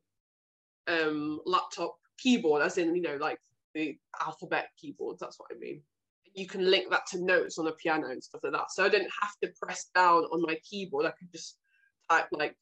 um 0.89 1.39
laptop 1.47 1.95
keyboard, 2.19 2.63
as 2.63 2.79
in 2.79 2.97
you 2.97 3.03
know 3.03 3.17
like 3.21 3.39
the 3.75 3.97
alphabet 4.21 4.71
keyboards. 4.77 5.21
That's 5.21 5.39
what 5.39 5.51
I 5.55 5.59
mean 5.61 5.83
you 6.37 6.47
can 6.47 6.71
link 6.71 6.91
that 6.91 7.07
to 7.07 7.25
notes 7.25 7.59
on 7.59 7.67
a 7.67 7.73
piano 7.73 8.09
and 8.11 8.23
stuff 8.23 8.43
like 8.45 8.53
that. 8.53 8.71
So 8.71 8.85
I 8.85 8.89
didn't 8.89 9.11
have 9.21 9.33
to 9.43 9.51
press 9.61 9.87
down 9.95 10.25
on 10.25 10.43
my 10.43 10.57
keyboard. 10.69 11.07
I 11.07 11.11
could 11.11 11.33
just 11.33 11.57
type 12.11 12.27
like 12.31 12.55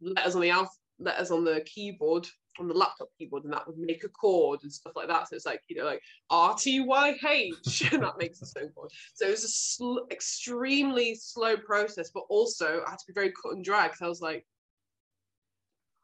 letters 0.00 0.34
on 0.34 0.40
the 0.40 0.50
alph- 0.50 0.78
letters 0.98 1.30
on 1.30 1.44
the 1.44 1.60
keyboard 1.66 2.26
on 2.58 2.68
the 2.68 2.74
laptop 2.74 3.08
keyboard 3.16 3.44
and 3.44 3.52
that 3.52 3.66
would 3.66 3.78
make 3.78 4.02
a 4.02 4.08
chord 4.08 4.60
and 4.62 4.72
stuff 4.72 4.92
like 4.96 5.08
that. 5.08 5.28
So 5.28 5.36
it's 5.36 5.46
like, 5.46 5.62
you 5.68 5.76
know, 5.76 5.84
like 5.84 6.02
RTYH, 6.32 7.92
and 7.92 8.02
that 8.02 8.18
makes 8.18 8.42
a 8.42 8.46
song 8.46 8.70
chord. 8.74 8.90
So 9.14 9.26
it 9.26 9.30
was 9.30 9.44
a 9.44 9.48
sl- 9.48 10.06
extremely 10.10 11.14
slow 11.14 11.56
process, 11.56 12.10
but 12.12 12.24
also 12.28 12.82
I 12.86 12.90
had 12.90 12.98
to 12.98 13.06
be 13.06 13.12
very 13.12 13.32
cut 13.32 13.52
and 13.52 13.64
dry 13.64 13.86
because 13.86 14.02
I 14.02 14.08
was 14.08 14.20
like, 14.20 14.44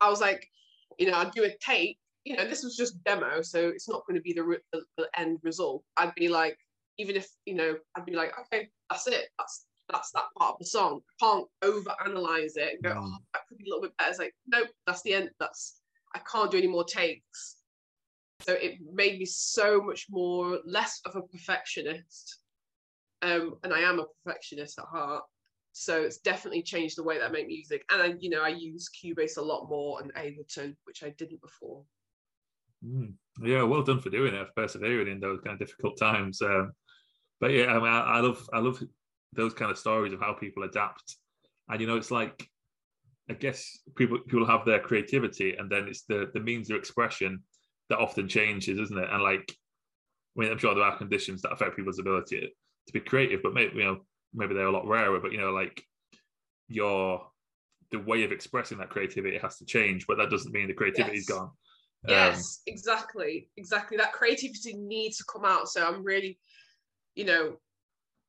I 0.00 0.10
was 0.10 0.20
like, 0.20 0.46
you 0.98 1.10
know, 1.10 1.16
I'd 1.16 1.32
do 1.32 1.44
a 1.44 1.50
take, 1.58 1.98
you 2.24 2.36
know, 2.36 2.46
this 2.46 2.62
was 2.62 2.76
just 2.76 3.02
demo, 3.04 3.42
so 3.42 3.68
it's 3.68 3.88
not 3.88 4.06
going 4.06 4.16
to 4.16 4.22
be 4.22 4.32
the, 4.32 4.44
re- 4.44 4.58
the 4.72 5.08
end 5.16 5.38
result. 5.42 5.82
I'd 5.96 6.14
be 6.14 6.28
like, 6.28 6.58
even 6.98 7.16
if, 7.16 7.28
you 7.46 7.54
know, 7.54 7.76
I'd 7.96 8.06
be 8.06 8.14
like, 8.14 8.32
okay, 8.40 8.68
that's 8.90 9.06
it. 9.06 9.28
That's 9.38 9.66
that's 9.92 10.12
that 10.12 10.24
part 10.38 10.54
of 10.54 10.58
the 10.58 10.66
song. 10.66 11.00
I 11.20 11.24
can't 11.24 11.46
over 11.62 11.94
analyze 12.04 12.56
it 12.56 12.74
and 12.74 12.82
go, 12.82 12.98
oh, 12.98 13.16
that 13.32 13.42
could 13.48 13.58
be 13.58 13.64
a 13.64 13.68
little 13.68 13.82
bit 13.82 13.96
better. 13.98 14.10
It's 14.10 14.18
like, 14.18 14.34
nope, 14.46 14.68
that's 14.86 15.02
the 15.02 15.14
end. 15.14 15.30
That's 15.38 15.80
I 16.14 16.20
can't 16.30 16.50
do 16.50 16.58
any 16.58 16.68
more 16.68 16.84
takes. 16.84 17.56
So 18.42 18.52
it 18.52 18.78
made 18.92 19.18
me 19.18 19.24
so 19.24 19.80
much 19.80 20.06
more 20.10 20.60
less 20.64 21.00
of 21.04 21.16
a 21.16 21.22
perfectionist. 21.22 22.40
Um, 23.22 23.56
and 23.62 23.72
I 23.72 23.80
am 23.80 24.00
a 24.00 24.06
perfectionist 24.24 24.78
at 24.78 24.84
heart. 24.86 25.24
So 25.72 26.02
it's 26.02 26.18
definitely 26.18 26.62
changed 26.62 26.96
the 26.96 27.02
way 27.02 27.18
that 27.18 27.28
I 27.28 27.32
make 27.32 27.48
music. 27.48 27.84
And 27.90 28.00
I, 28.00 28.14
you 28.18 28.30
know, 28.30 28.42
I 28.42 28.48
use 28.48 28.88
Cubase 28.88 29.38
a 29.38 29.42
lot 29.42 29.68
more 29.68 30.00
and 30.00 30.14
Ableton, 30.14 30.76
which 30.84 31.02
I 31.02 31.10
didn't 31.10 31.40
before. 31.40 31.82
Mm. 32.86 33.14
Yeah, 33.42 33.62
well 33.62 33.82
done 33.82 34.00
for 34.00 34.10
doing 34.10 34.34
it, 34.34 34.46
for 34.46 34.62
persevering 34.62 35.08
in 35.08 35.20
those 35.20 35.40
kind 35.40 35.60
of 35.60 35.66
difficult 35.66 35.98
times. 35.98 36.40
Um, 36.42 36.72
but 37.40 37.50
yeah, 37.50 37.66
I 37.66 37.74
mean, 37.74 37.86
I, 37.86 38.00
I 38.00 38.20
love, 38.20 38.48
I 38.52 38.58
love 38.58 38.82
those 39.32 39.54
kind 39.54 39.70
of 39.70 39.78
stories 39.78 40.12
of 40.12 40.20
how 40.20 40.32
people 40.32 40.62
adapt. 40.62 41.16
And 41.68 41.80
you 41.80 41.86
know, 41.86 41.96
it's 41.96 42.10
like 42.10 42.48
I 43.28 43.32
guess 43.32 43.78
people 43.96 44.18
people 44.18 44.46
have 44.46 44.64
their 44.64 44.80
creativity, 44.80 45.56
and 45.56 45.70
then 45.70 45.88
it's 45.88 46.02
the 46.02 46.30
the 46.34 46.40
means 46.40 46.70
of 46.70 46.76
expression 46.76 47.42
that 47.88 47.98
often 47.98 48.28
changes, 48.28 48.78
isn't 48.78 48.98
it? 48.98 49.08
And 49.10 49.22
like, 49.22 49.50
I 50.36 50.40
mean, 50.40 50.50
I'm 50.50 50.58
sure 50.58 50.74
there 50.74 50.84
are 50.84 50.98
conditions 50.98 51.42
that 51.42 51.52
affect 51.52 51.76
people's 51.76 51.98
ability 51.98 52.52
to 52.86 52.92
be 52.92 53.00
creative, 53.00 53.40
but 53.42 53.54
maybe 53.54 53.76
you 53.76 53.84
know 53.84 54.00
maybe 54.34 54.54
they're 54.54 54.66
a 54.66 54.72
lot 54.72 54.86
rarer. 54.86 55.20
But 55.20 55.32
you 55.32 55.38
know, 55.38 55.52
like 55.52 55.82
your 56.68 57.26
the 57.90 57.98
way 57.98 58.24
of 58.24 58.32
expressing 58.32 58.78
that 58.78 58.90
creativity 58.90 59.38
has 59.38 59.56
to 59.58 59.64
change, 59.64 60.06
but 60.06 60.18
that 60.18 60.30
doesn't 60.30 60.52
mean 60.52 60.68
the 60.68 60.74
creativity's 60.74 61.26
yes. 61.28 61.38
gone. 61.38 61.50
Yes, 62.06 62.36
um, 62.36 62.72
exactly, 62.74 63.48
exactly. 63.56 63.96
That 63.96 64.12
creativity 64.12 64.74
needs 64.74 65.16
to 65.18 65.24
come 65.32 65.46
out. 65.46 65.68
So 65.68 65.86
I'm 65.86 66.04
really, 66.04 66.38
you 67.14 67.24
know, 67.24 67.56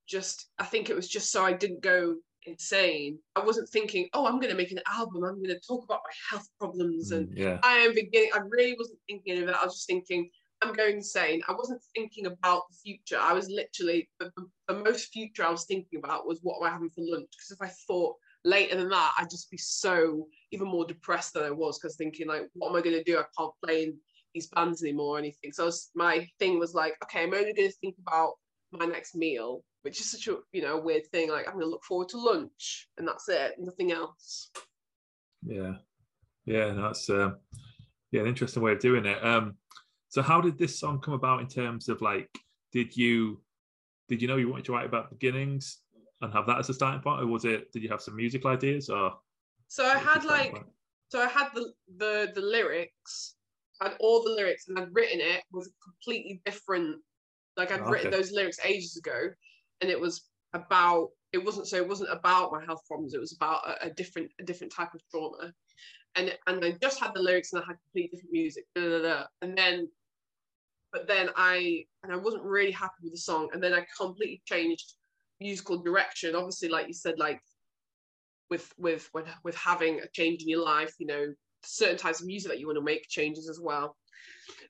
just 0.08 0.48
I 0.60 0.65
think 0.65 0.89
it 0.89 0.95
was 0.95 1.08
just 1.08 1.32
so 1.32 1.43
I 1.43 1.54
didn't 1.54 1.82
go 1.82 2.15
insane. 2.45 3.19
I 3.36 3.43
wasn't 3.43 3.69
thinking, 3.69 4.08
oh, 4.13 4.26
I'm 4.26 4.39
going 4.39 4.52
to 4.52 4.58
make 4.58 4.71
an 4.71 4.82
album. 4.88 5.24
I'm 5.24 5.41
going 5.43 5.50
to 5.50 5.60
talk 5.67 5.84
about 5.84 6.02
my 6.04 6.13
health 6.30 6.48
problems, 6.60 7.12
and 7.12 7.30
mm, 7.30 7.38
yeah. 7.38 7.60
I 7.63 7.78
am 7.78 7.93
beginning. 7.93 8.30
I 8.34 8.39
really 8.48 8.76
wasn't 8.78 9.00
thinking 9.08 9.41
of 9.41 9.50
it. 9.50 9.56
I 9.60 9.65
was 9.65 9.76
just 9.76 9.88
thinking, 9.88 10.30
I'm 10.62 10.74
going 10.74 10.98
insane. 10.98 11.41
I 11.48 11.54
wasn't 11.54 11.82
thinking 11.95 12.28
about 12.28 12.63
the 12.69 12.78
future. 12.84 13.19
I 13.19 13.34
was 13.34 13.50
literally 13.50 14.10
the, 14.19 14.32
the 14.67 14.76
most 14.76 15.12
future 15.12 15.45
I 15.45 15.52
was 15.52 15.65
thinking 15.65 16.00
about 16.00 16.28
was 16.28 16.39
what 16.43 16.58
am 16.58 16.67
I 16.67 16.74
having 16.74 16.89
for 16.89 17.02
lunch? 17.02 17.28
Because 17.32 17.52
if 17.52 17.62
I 17.62 17.71
thought 17.88 18.15
later 18.43 18.78
than 18.78 18.89
that, 18.89 19.13
I'd 19.17 19.30
just 19.30 19.52
be 19.52 19.58
so 19.58 20.28
even 20.52 20.67
more 20.67 20.86
depressed 20.86 21.34
than 21.34 21.43
I 21.43 21.52
was. 21.52 21.78
Because 21.78 21.98
thinking 21.98 22.28
like, 22.28 22.48
what 22.54 22.69
am 22.69 22.76
I 22.76 22.82
going 22.82 22.95
to 22.95 23.04
do? 23.04 23.17
I 23.17 23.24
can't 23.38 23.54
play 23.63 23.84
in 23.84 23.98
these 24.34 24.48
bands 24.48 24.82
anymore 24.82 25.15
or 25.15 25.19
anything. 25.19 25.52
So 25.52 25.65
was, 25.65 25.89
my 25.93 26.28
thing 26.39 26.58
was 26.60 26.74
like, 26.74 26.95
okay, 27.04 27.24
I'm 27.24 27.34
only 27.34 27.54
going 27.54 27.69
to 27.69 27.78
think 27.78 27.95
about 28.00 28.34
my 28.71 28.86
next 28.86 29.15
meal 29.15 29.63
which 29.86 29.99
is 29.99 30.10
such 30.10 30.28
a 30.28 30.38
you 30.51 30.63
know 30.63 30.80
weird 30.80 31.06
thing. 31.12 31.30
Like 31.30 31.47
I'm 31.47 31.54
gonna 31.54 31.67
look 31.67 31.84
forward 31.84 32.10
to 32.10 32.17
lunch, 32.17 32.89
and 32.97 33.08
that's 33.08 33.30
it, 33.30 33.54
nothing 33.60 33.91
else. 33.91 34.49
Yeah, 35.45 35.73
yeah, 36.45 36.73
that's 36.73 37.08
uh, 37.08 37.34
yeah, 38.12 38.21
an 38.21 38.28
interesting 38.28 38.63
way 38.63 38.71
of 38.71 38.80
doing 38.80 39.06
it. 39.06 39.23
Um, 39.23 39.58
so 40.10 40.23
how 40.23 40.41
did 40.41 40.58
this 40.58 40.80
song 40.80 40.99
come 41.01 41.13
about 41.13 41.41
in 41.41 41.47
terms 41.47 41.88
of 41.88 42.01
like, 42.01 42.30
did 42.73 42.97
you 42.97 43.43
did 44.10 44.23
you 44.23 44.28
know 44.28 44.38
you 44.38 44.49
wanted 44.49 44.65
to 44.65 44.71
write 44.71 44.88
about 44.88 45.12
beginnings 45.12 45.82
and 46.19 46.34
have 46.34 46.47
that 46.47 46.58
as 46.58 46.69
a 46.69 46.73
starting 46.73 47.01
point, 47.01 47.21
or 47.21 47.28
was 47.28 47.45
it 47.45 47.71
did 47.71 47.84
you 47.84 47.89
have 47.89 48.01
some 48.01 48.15
musical 48.15 48.49
ideas 48.49 48.89
or? 48.89 49.13
So 49.67 49.86
I 49.86 49.99
had 49.99 50.23
like, 50.23 50.54
point? 50.54 50.65
so 51.10 51.21
I 51.21 51.28
had 51.28 51.49
the 51.54 51.71
the 51.97 52.32
the 52.34 52.41
lyrics, 52.41 53.36
I 53.82 53.89
had 53.89 53.97
all 53.99 54.23
the 54.23 54.32
lyrics, 54.32 54.67
and 54.67 54.80
I'd 54.80 54.95
written 54.95 55.21
it 55.21 55.43
was 55.51 55.67
a 55.67 55.71
completely 55.84 56.41
different. 56.43 56.95
Like 57.57 57.71
I'd 57.71 57.81
oh, 57.81 57.83
okay. 57.83 57.91
written 57.91 58.11
those 58.11 58.31
lyrics 58.31 58.59
ages 58.63 58.97
ago, 58.97 59.29
and 59.81 59.89
it 59.89 59.99
was 59.99 60.29
about 60.53 61.09
it 61.33 61.43
wasn't 61.43 61.67
so 61.67 61.75
it 61.75 61.87
wasn't 61.87 62.11
about 62.11 62.51
my 62.51 62.63
health 62.63 62.81
problems 62.87 63.13
it 63.13 63.19
was 63.19 63.33
about 63.33 63.67
a, 63.67 63.87
a 63.87 63.89
different 63.89 64.31
a 64.39 64.43
different 64.43 64.73
type 64.73 64.93
of 64.93 65.01
trauma 65.11 65.51
and 66.15 66.35
and 66.47 66.63
I 66.63 66.71
just 66.81 66.99
had 66.99 67.11
the 67.13 67.21
lyrics 67.21 67.51
and 67.53 67.61
I 67.61 67.65
had 67.65 67.77
completely 67.83 68.15
different 68.15 68.31
music 68.31 68.65
blah, 68.73 68.87
blah, 68.87 68.99
blah. 68.99 69.23
and 69.41 69.57
then 69.57 69.89
but 70.93 71.07
then 71.07 71.29
I 71.35 71.85
and 72.03 72.13
I 72.13 72.15
wasn't 72.15 72.43
really 72.43 72.71
happy 72.71 73.03
with 73.03 73.11
the 73.11 73.19
song 73.19 73.49
and 73.53 73.61
then 73.61 73.73
I 73.73 73.85
completely 73.97 74.41
changed 74.45 74.93
musical 75.41 75.77
direction 75.83 76.35
obviously 76.35 76.69
like 76.69 76.87
you 76.87 76.93
said 76.93 77.19
like 77.19 77.41
with 78.49 78.71
with 78.77 79.09
with, 79.13 79.27
with 79.43 79.55
having 79.55 79.99
a 79.99 80.07
change 80.13 80.41
in 80.41 80.49
your 80.49 80.63
life 80.63 80.93
you 80.99 81.07
know 81.07 81.33
certain 81.63 81.97
types 81.97 82.21
of 82.21 82.27
music 82.27 82.49
that 82.49 82.59
you 82.59 82.67
want 82.67 82.77
to 82.77 82.83
make 82.83 83.09
changes 83.09 83.49
as 83.49 83.59
well 83.59 83.97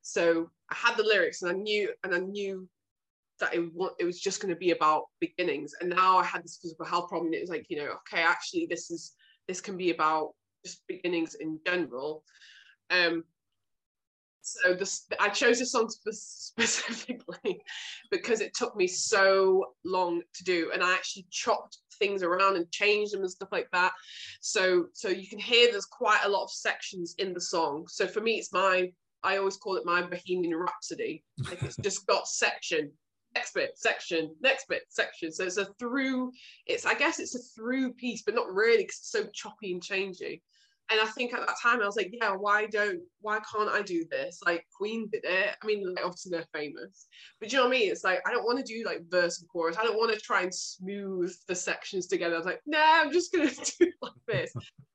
so 0.01 0.49
I 0.71 0.75
had 0.75 0.97
the 0.97 1.03
lyrics 1.03 1.43
and 1.43 1.51
I 1.51 1.55
knew 1.55 1.89
and 2.03 2.15
I 2.15 2.19
knew 2.19 2.67
that 3.39 3.53
it, 3.53 3.69
it 3.99 4.05
was 4.05 4.19
just 4.19 4.41
going 4.41 4.53
to 4.53 4.59
be 4.59 4.71
about 4.71 5.05
beginnings. 5.19 5.73
And 5.79 5.89
now 5.89 6.17
i 6.17 6.23
had 6.23 6.43
this 6.43 6.59
physical 6.61 6.85
health 6.85 7.09
problem 7.09 7.33
it 7.33 7.41
was 7.41 7.49
like 7.49 7.65
you 7.69 7.77
know 7.77 7.89
okay 8.13 8.23
actually 8.23 8.67
this 8.69 8.91
is 8.91 9.13
this 9.47 9.61
can 9.61 9.77
be 9.77 9.91
about 9.91 10.31
just 10.65 10.85
beginnings 10.87 11.35
in 11.35 11.59
general. 11.65 12.23
Um 12.89 13.23
so 14.41 14.75
this 14.75 15.07
i 15.19 15.27
chose 15.27 15.57
this 15.57 15.71
song 15.71 15.89
specifically 16.11 17.59
because 18.11 18.41
it 18.41 18.53
took 18.53 18.75
me 18.75 18.85
so 18.85 19.73
long 19.83 20.21
to 20.35 20.43
do 20.43 20.69
and 20.71 20.83
i 20.83 20.93
actually 20.93 21.25
chopped 21.31 21.79
things 21.97 22.23
around 22.23 22.55
and 22.55 22.71
changed 22.71 23.13
them 23.13 23.21
and 23.21 23.31
stuff 23.31 23.49
like 23.51 23.69
that. 23.71 23.91
So 24.41 24.87
so 24.93 25.09
you 25.09 25.27
can 25.27 25.39
hear 25.39 25.71
there's 25.71 25.85
quite 25.85 26.21
a 26.23 26.29
lot 26.29 26.43
of 26.43 26.51
sections 26.51 27.15
in 27.17 27.33
the 27.33 27.41
song. 27.41 27.85
So 27.87 28.07
for 28.07 28.21
me 28.21 28.33
it's 28.33 28.53
my 28.53 28.91
I 29.23 29.37
always 29.37 29.57
call 29.57 29.75
it 29.75 29.85
my 29.85 30.03
Bohemian 30.03 30.55
Rhapsody. 30.55 31.23
Like 31.39 31.63
it's 31.63 31.77
just 31.81 32.05
got 32.05 32.27
section 32.27 32.91
next 33.35 33.53
bit 33.53 33.77
section 33.77 34.33
next 34.41 34.67
bit 34.67 34.83
section. 34.89 35.31
So 35.31 35.43
it's 35.43 35.57
a 35.57 35.65
through 35.77 36.31
it's 36.65 36.85
i 36.85 36.93
guess 36.93 37.19
it's 37.19 37.35
a 37.35 37.39
through 37.55 37.93
piece 37.93 38.23
but 38.23 38.35
not 38.35 38.53
really 38.53 38.83
because 38.83 38.97
it's 38.99 39.11
so 39.11 39.25
choppy 39.33 39.73
and 39.73 39.83
changing 39.83 40.39
and 40.91 40.99
i 40.99 41.05
think 41.05 41.33
at 41.33 41.39
that 41.41 41.55
time 41.61 41.81
i 41.81 41.85
was 41.85 41.95
like 41.95 42.13
yeah 42.13 42.31
why 42.31 42.65
don't 42.67 43.01
why 43.21 43.39
can't 43.39 43.69
i 43.69 43.81
do 43.81 44.05
this? 44.09 44.39
Like 44.45 44.65
queen 44.75 45.09
did 45.11 45.23
it. 45.25 45.55
I 45.61 45.65
mean 45.65 45.93
like, 45.93 46.05
obviously 46.05 46.31
they're 46.31 46.45
famous. 46.53 47.07
But 47.39 47.51
you 47.51 47.57
know 47.57 47.65
what 47.65 47.75
i 47.75 47.79
mean? 47.79 47.91
It's 47.91 48.03
like 48.03 48.21
i 48.25 48.31
don't 48.31 48.45
want 48.45 48.65
to 48.65 48.73
do 48.73 48.83
like 48.85 49.01
verse 49.09 49.39
and 49.39 49.49
chorus. 49.49 49.77
I 49.77 49.83
don't 49.83 49.97
want 49.97 50.13
to 50.13 50.19
try 50.19 50.41
and 50.41 50.53
smooth 50.53 51.35
the 51.47 51.55
sections 51.55 52.07
together. 52.07 52.35
I 52.35 52.37
was 52.37 52.45
like 52.45 52.61
nah 52.65 53.01
i'm 53.01 53.11
just 53.11 53.33
gonna 53.33 53.49
do 53.79 53.91
like 54.01 54.13
this. 54.27 54.53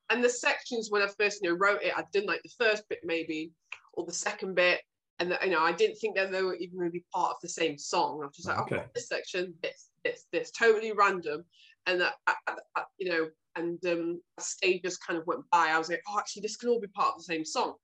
And 0.09 0.25
the 0.25 0.31
sections 0.31 0.89
when 0.91 1.03
i 1.03 1.09
first 1.19 1.41
you 1.43 1.51
know 1.51 1.57
wrote 1.57 1.83
it 1.83 1.93
i'd 1.97 2.11
done 2.13 2.27
like 2.27 2.43
the 2.43 2.65
first 2.65 2.89
bit 2.89 3.01
maybe 3.05 3.53
or 3.93 4.07
the 4.07 4.13
second 4.13 4.55
bit 4.55 4.81
and 5.21 5.39
you 5.45 5.51
know 5.51 5.61
I 5.61 5.73
didn't 5.73 5.97
think 5.97 6.17
that 6.17 6.33
they 6.33 6.43
were 6.43 6.57
even 6.57 6.79
really 6.79 7.05
part 7.15 7.33
of 7.33 7.37
the 7.43 7.49
same 7.49 7.79
song. 7.79 8.21
I 8.23 8.27
was 8.27 8.37
just 8.37 8.49
like, 8.49 8.59
okay. 8.61 8.83
oh, 8.85 8.91
this 8.95 9.09
section, 9.09 9.55
this, 9.63 9.91
this, 10.05 10.27
this, 10.33 10.51
totally 10.51 10.93
random, 10.93 11.45
and 11.87 12.01
that 12.01 12.15
you 12.99 13.11
know, 13.11 13.29
and 13.55 13.79
um, 13.87 14.21
as 14.39 14.47
stages 14.47 14.97
kind 14.97 15.19
of 15.19 15.27
went 15.27 15.43
by, 15.53 15.69
I 15.69 15.79
was 15.79 15.91
like, 15.91 16.03
oh, 16.09 16.19
actually, 16.19 16.43
this 16.43 16.57
can 16.57 16.71
all 16.71 16.81
be 16.81 16.89
part 16.89 17.15
of 17.15 17.19
the 17.19 17.25
same 17.25 17.45
song. 17.45 17.75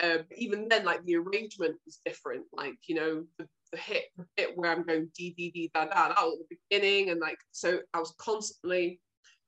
Uh, 0.00 0.18
but 0.28 0.38
even 0.38 0.68
then, 0.68 0.84
like 0.84 1.04
the 1.04 1.16
arrangement 1.16 1.76
was 1.84 2.00
different. 2.04 2.44
Like 2.52 2.76
you 2.86 2.94
know, 2.94 3.24
the, 3.38 3.48
the 3.72 3.78
hit 3.78 4.04
the 4.16 4.24
bit 4.36 4.56
where 4.56 4.70
I'm 4.70 4.84
going 4.84 5.10
d 5.16 5.34
d 5.36 5.50
d 5.50 5.70
da 5.74 5.86
da 5.86 6.08
that 6.08 6.16
was 6.22 6.38
the 6.48 6.56
beginning, 6.70 7.10
and 7.10 7.20
like 7.20 7.38
so 7.50 7.80
I 7.92 7.98
was 7.98 8.14
constantly 8.18 9.00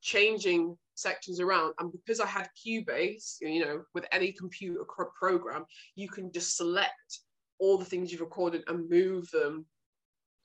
changing 0.02 0.76
sections 1.00 1.40
around. 1.40 1.74
And 1.78 1.92
because 1.92 2.20
I 2.20 2.26
had 2.26 2.48
Cubase, 2.56 3.36
you 3.40 3.64
know, 3.64 3.82
with 3.94 4.06
any 4.12 4.32
computer 4.32 4.84
program, 5.18 5.64
you 5.94 6.08
can 6.08 6.32
just 6.32 6.56
select 6.56 7.20
all 7.58 7.78
the 7.78 7.84
things 7.84 8.10
you've 8.10 8.20
recorded 8.20 8.62
and 8.68 8.88
move 8.88 9.30
them 9.30 9.66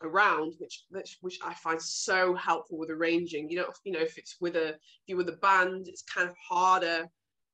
around, 0.03 0.53
which 0.59 0.83
which, 0.89 1.17
which 1.21 1.39
I 1.43 1.53
find 1.53 1.81
so 1.81 2.35
helpful 2.35 2.77
with 2.77 2.89
arranging. 2.89 3.49
You 3.49 3.57
know, 3.57 3.67
you 3.83 3.93
know, 3.93 4.01
if 4.01 4.17
it's 4.17 4.35
with 4.39 4.55
a 4.55 4.69
if 4.69 4.77
you're 5.07 5.17
with 5.17 5.29
a 5.29 5.37
band, 5.37 5.87
it's 5.87 6.03
kind 6.03 6.29
of 6.29 6.35
harder 6.37 7.07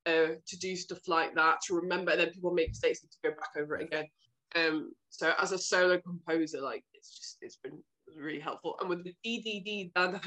uh, 0.05 0.35
to 0.47 0.59
do 0.59 0.75
stuff 0.75 1.07
like 1.07 1.35
that 1.35 1.59
to 1.67 1.75
remember. 1.75 2.11
And 2.11 2.21
then 2.21 2.31
people 2.31 2.53
make 2.53 2.69
mistakes 2.69 3.01
and 3.01 3.11
to 3.11 3.17
go 3.23 3.29
back 3.31 3.61
over 3.61 3.77
it 3.77 3.85
again. 3.85 4.07
Um, 4.55 4.91
so 5.09 5.33
as 5.39 5.51
a 5.51 5.57
solo 5.57 5.99
composer, 5.99 6.61
like 6.61 6.83
it's 6.93 7.15
just 7.15 7.37
it's 7.41 7.57
been 7.57 7.81
really 8.15 8.39
helpful. 8.39 8.75
And 8.79 8.89
with 8.89 9.03
the 9.03 9.15
DDD 9.25 9.93
Dan 9.93 10.19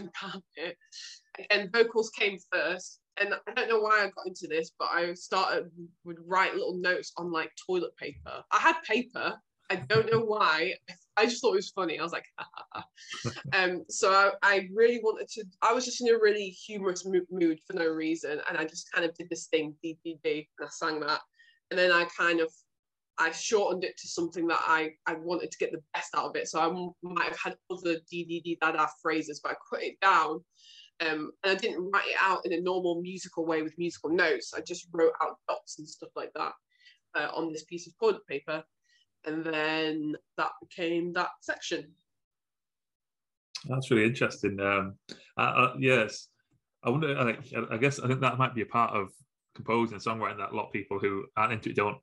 bit, 0.57 0.77
and 1.51 1.73
vocals 1.73 2.11
came 2.11 2.39
first. 2.53 3.01
And 3.21 3.33
I 3.47 3.53
don't 3.55 3.69
know 3.69 3.79
why 3.81 4.01
I 4.01 4.11
got 4.11 4.27
into 4.27 4.49
this, 4.49 4.73
but 4.79 4.89
I 4.93 5.15
started 5.15 5.71
would 6.05 6.19
write 6.27 6.55
little 6.55 6.77
notes 6.77 7.13
on 7.17 7.31
like 7.31 7.53
toilet 7.67 7.97
paper. 7.97 8.43
I 8.51 8.59
had 8.59 8.83
paper. 8.83 9.35
I 9.71 9.77
don't 9.77 10.11
know 10.13 10.21
why. 10.21 10.75
I 11.17 11.27
just 11.27 11.41
thought 11.41 11.53
it 11.53 11.57
was 11.57 11.71
funny. 11.71 11.99
I 11.99 12.03
was 12.03 12.13
like, 12.13 12.27
um. 13.53 13.85
So 13.89 14.11
I, 14.13 14.33
I, 14.43 14.69
really 14.75 15.01
wanted 15.03 15.29
to. 15.29 15.45
I 15.63 15.73
was 15.73 15.85
just 15.85 16.01
in 16.01 16.13
a 16.13 16.19
really 16.19 16.49
humorous 16.49 17.07
mood 17.07 17.61
for 17.65 17.75
no 17.75 17.87
reason, 17.87 18.41
and 18.49 18.59
I 18.59 18.65
just 18.65 18.91
kind 18.91 19.09
of 19.09 19.15
did 19.15 19.29
this 19.31 19.47
thing, 19.47 19.75
DDD, 19.85 20.19
and 20.25 20.67
I 20.67 20.69
sang 20.71 20.99
that. 21.01 21.21
and 21.71 21.79
then 21.79 21.93
I 21.93 22.07
kind 22.19 22.41
of 22.41 22.51
I 23.19 23.31
shortened 23.31 23.85
it 23.85 23.97
to 23.99 24.09
something 24.09 24.47
that 24.49 24.61
I, 24.67 24.93
I 25.07 25.15
wanted 25.15 25.51
to 25.51 25.59
get 25.59 25.73
the 25.73 25.83
best 25.93 26.15
out 26.17 26.27
of 26.27 26.37
it. 26.37 26.49
So 26.49 26.61
I 26.61 27.09
might 27.09 27.29
have 27.29 27.39
had 27.39 27.57
other 27.71 27.97
DDD 28.13 28.59
dada 28.59 28.89
phrases, 29.01 29.41
but 29.41 29.53
I 29.53 29.57
cut 29.71 29.85
it 29.85 30.01
down. 30.01 30.43
Um, 31.01 31.33
and 31.43 31.53
I 31.53 31.55
didn't 31.55 31.91
write 31.91 32.09
it 32.09 32.17
out 32.21 32.47
in 32.47 32.53
a 32.53 32.61
normal 32.61 33.01
musical 33.03 33.45
way 33.45 33.63
with 33.63 33.79
musical 33.79 34.11
notes. 34.11 34.53
I 34.57 34.61
just 34.61 34.89
wrote 34.93 35.13
out 35.23 35.39
dots 35.49 35.79
and 35.79 35.89
stuff 35.89 36.11
like 36.15 36.33
that 36.35 36.53
uh, 37.17 37.29
on 37.35 37.53
this 37.53 37.65
piece 37.65 37.87
of 37.87 37.99
toilet 37.99 38.27
paper. 38.27 38.63
And 39.27 39.45
then 39.45 40.15
that 40.37 40.53
became 40.61 41.13
that 41.15 41.31
section. 41.41 41.93
That's 43.69 43.91
really 43.91 44.05
interesting. 44.05 44.61
Um, 44.61 44.95
uh, 45.39 45.41
uh, 45.41 45.75
yes, 45.79 46.29
I 46.83 46.91
wonder. 46.91 47.37
I, 47.71 47.77
guess 47.79 47.99
I 47.99 48.07
think 48.07 48.21
that 48.21 48.39
might 48.39 48.55
be 48.55 48.61
a 48.61 48.67
part 48.67 48.95
of 48.95 49.09
composing 49.55 49.99
songwriting 49.99 50.39
that 50.39 50.53
a 50.53 50.57
lot 50.57 50.67
of 50.67 50.73
people 50.73 50.99
who 50.99 51.25
aren't 51.37 51.53
into 51.53 51.71
it 51.71 51.77
don't 51.77 51.97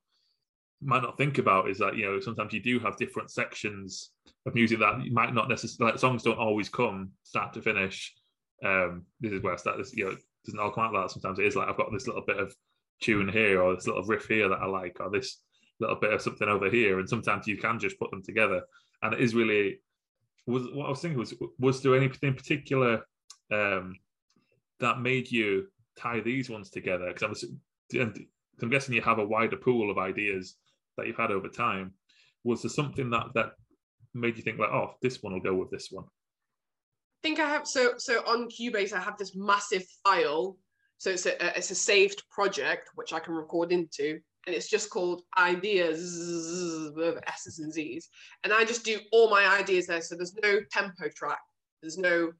might 0.81 1.03
not 1.03 1.17
think 1.17 1.37
about 1.37 1.69
is 1.69 1.77
that 1.77 1.95
you 1.95 2.05
know 2.05 2.19
sometimes 2.19 2.53
you 2.53 2.61
do 2.61 2.79
have 2.79 2.97
different 2.97 3.29
sections 3.29 4.11
of 4.47 4.55
music 4.55 4.79
that 4.79 5.03
you 5.03 5.13
might 5.13 5.33
not 5.33 5.47
necessarily 5.47 5.91
like 5.91 5.99
songs 5.99 6.23
don't 6.23 6.39
always 6.39 6.69
come 6.69 7.11
start 7.23 7.53
to 7.53 7.61
finish. 7.61 8.13
Um, 8.63 9.05
this 9.19 9.31
is 9.31 9.41
where 9.41 9.53
I 9.53 9.57
start 9.57 9.77
this. 9.77 9.95
You 9.95 10.05
know, 10.05 10.11
it 10.11 10.19
doesn't 10.45 10.59
all 10.59 10.71
come 10.71 10.85
out 10.85 10.93
like 10.93 11.03
that. 11.03 11.11
Sometimes 11.11 11.39
it 11.39 11.45
is 11.45 11.55
like 11.55 11.67
I've 11.67 11.77
got 11.77 11.91
this 11.91 12.07
little 12.07 12.23
bit 12.25 12.37
of 12.37 12.55
tune 13.01 13.29
here 13.29 13.61
or 13.61 13.75
this 13.75 13.87
little 13.87 14.03
riff 14.03 14.27
here 14.27 14.47
that 14.49 14.59
I 14.61 14.65
like 14.65 14.97
or 14.99 15.09
this 15.09 15.41
little 15.79 15.95
bit 15.95 16.13
of 16.13 16.21
something 16.21 16.47
over 16.47 16.69
here, 16.69 16.99
and 16.99 17.09
sometimes 17.09 17.47
you 17.47 17.57
can 17.57 17.79
just 17.79 17.99
put 17.99 18.11
them 18.11 18.23
together. 18.23 18.61
And 19.01 19.13
it 19.13 19.19
is 19.19 19.33
really 19.33 19.79
was 20.47 20.63
what 20.73 20.87
I 20.87 20.89
was 20.89 21.01
thinking 21.01 21.19
was 21.19 21.33
was 21.59 21.81
there 21.81 21.95
anything 21.95 22.29
in 22.29 22.35
particular 22.35 23.01
um, 23.51 23.95
that 24.79 25.01
made 25.01 25.31
you 25.31 25.67
tie 25.97 26.19
these 26.19 26.49
ones 26.49 26.69
together? 26.69 27.11
Because 27.13 27.45
I 27.93 27.97
I'm 28.61 28.69
guessing 28.69 28.93
you 28.93 29.01
have 29.01 29.19
a 29.19 29.25
wider 29.25 29.57
pool 29.57 29.89
of 29.89 29.97
ideas 29.97 30.55
that 30.97 31.07
you've 31.07 31.17
had 31.17 31.31
over 31.31 31.47
time. 31.47 31.93
Was 32.43 32.61
there 32.61 32.69
something 32.69 33.09
that 33.09 33.27
that 33.35 33.53
made 34.13 34.37
you 34.37 34.43
think 34.43 34.59
like, 34.59 34.69
oh, 34.69 34.95
this 35.01 35.21
one 35.23 35.33
will 35.33 35.41
go 35.41 35.55
with 35.55 35.71
this 35.71 35.89
one? 35.91 36.05
I 37.21 37.27
think 37.27 37.39
I 37.39 37.47
have 37.47 37.67
so 37.67 37.93
so 37.97 38.21
on 38.27 38.49
Cubase 38.49 38.93
I 38.93 38.99
have 38.99 39.17
this 39.17 39.35
massive 39.35 39.83
file. 40.03 40.57
So 40.97 41.11
it's 41.11 41.25
a 41.25 41.57
it's 41.57 41.71
a 41.71 41.75
saved 41.75 42.23
project 42.31 42.89
which 42.95 43.13
I 43.13 43.19
can 43.19 43.33
record 43.33 43.71
into, 43.71 44.19
and 44.47 44.55
it's 44.55 44.69
just 44.69 44.89
called 44.89 45.21
ideas 45.37 46.91
with 46.95 47.19
S's 47.27 47.59
and 47.59 47.71
Z's, 47.71 48.09
and 48.43 48.51
I 48.51 48.65
just 48.65 48.85
do 48.85 48.99
all 49.11 49.29
my 49.29 49.45
ideas 49.47 49.87
there. 49.87 50.01
So 50.01 50.15
there's 50.15 50.35
no 50.43 50.61
tempo 50.71 51.09
track, 51.15 51.39
there's 51.81 51.97
no 51.97 52.31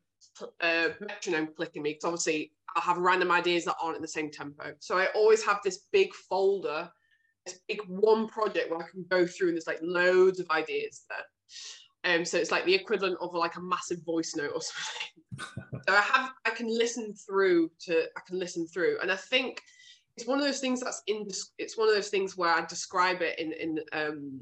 uh, 0.62 0.90
metronome 1.00 1.50
clicking 1.56 1.84
me 1.84 1.92
because 1.92 2.06
obviously 2.06 2.52
I'll 2.76 2.84
have 2.84 2.98
random 2.98 3.32
ideas 3.32 3.66
that 3.66 3.76
aren't 3.82 3.98
in 3.98 4.02
the 4.02 4.08
same 4.08 4.32
tempo. 4.32 4.74
So 4.80 4.98
I 4.98 5.08
always 5.16 5.44
have 5.44 5.60
this 5.64 5.86
big 5.92 6.14
folder 6.14 6.90
this 7.46 7.60
big 7.68 7.82
one 7.88 8.28
project 8.28 8.70
where 8.70 8.82
I 8.82 8.90
can 8.90 9.06
go 9.10 9.26
through 9.26 9.50
and 9.50 9.58
there's 9.58 9.68
like 9.68 9.80
loads 9.82 10.40
of 10.40 10.50
ideas 10.52 11.06
there. 11.10 11.26
Um, 12.04 12.26
so 12.26 12.38
it's 12.38 12.52
like 12.52 12.66
the 12.66 12.74
equivalent 12.74 13.18
of 13.22 13.34
like 13.34 13.56
a 13.58 13.62
massive 13.62 14.04
voice 14.04 14.36
note 14.36 14.52
or 14.56 14.62
something. 14.62 15.82
so 15.88 15.96
I 15.96 16.02
have 16.02 16.32
I 16.46 16.50
can 16.50 16.68
listen 16.68 17.14
through 17.14 17.72
to 17.82 18.04
I 18.18 18.22
can 18.28 18.40
listen 18.40 18.68
through, 18.68 18.98
and 19.02 19.12
I 19.12 19.16
think 19.16 19.62
it's 20.18 20.28
one 20.28 20.40
of 20.40 20.46
those 20.46 20.60
things 20.60 20.82
that's 20.82 21.02
in 21.08 21.28
it's 21.58 21.78
one 21.78 21.88
of 21.88 21.96
those 21.96 22.10
things 22.10 22.38
where 22.38 22.54
I 22.54 22.66
describe 22.66 23.22
it 23.22 23.40
in 23.40 23.54
in 23.54 23.80
um 23.94 24.42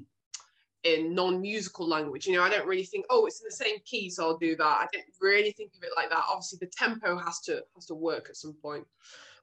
in 0.84 1.13
non-musical 1.13 1.88
language. 1.88 2.26
You 2.26 2.38
know, 2.38 2.43
I 2.43 2.50
don't 2.50 2.67
really 2.67 2.86
think, 2.86 3.06
oh, 3.10 3.26
it's 3.26 3.41
in 3.41 3.45
the 3.45 3.56
same 3.56 3.80
key, 3.86 4.10
so 4.10 4.24
I'll 4.24 4.38
do 4.38 4.56
that. 4.56 4.63
I 4.63 4.88
didn't 4.91 5.13
really 5.19 5.52
think 5.52 5.72
of 5.76 5.84
it 5.84 5.89
like 5.95 6.10
that. 6.10 6.24
Obviously, 6.30 6.60
the 6.62 6.72
tempo 6.72 7.17
has 7.17 7.41
to 7.41 7.63
has 7.76 7.86
to 7.88 7.95
work 7.95 8.28
at 8.30 8.38
some 8.38 8.54
point 8.62 8.88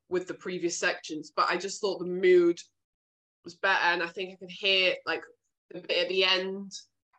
with 0.09 0.27
the 0.27 0.35
previous 0.35 0.79
sections, 0.79 1.33
but 1.35 1.47
I 1.51 1.57
just 1.57 1.81
thought 1.81 1.99
the 1.99 2.07
mood 2.07 2.59
was 3.45 3.55
better, 3.55 3.85
and 3.85 4.03
I 4.03 4.09
think 4.09 4.33
I 4.33 4.37
could 4.37 4.51
hear 4.51 4.95
like 5.05 5.23
the 5.71 5.81
bit 5.81 6.05
at 6.05 6.09
the 6.09 6.25
end. 6.25 6.73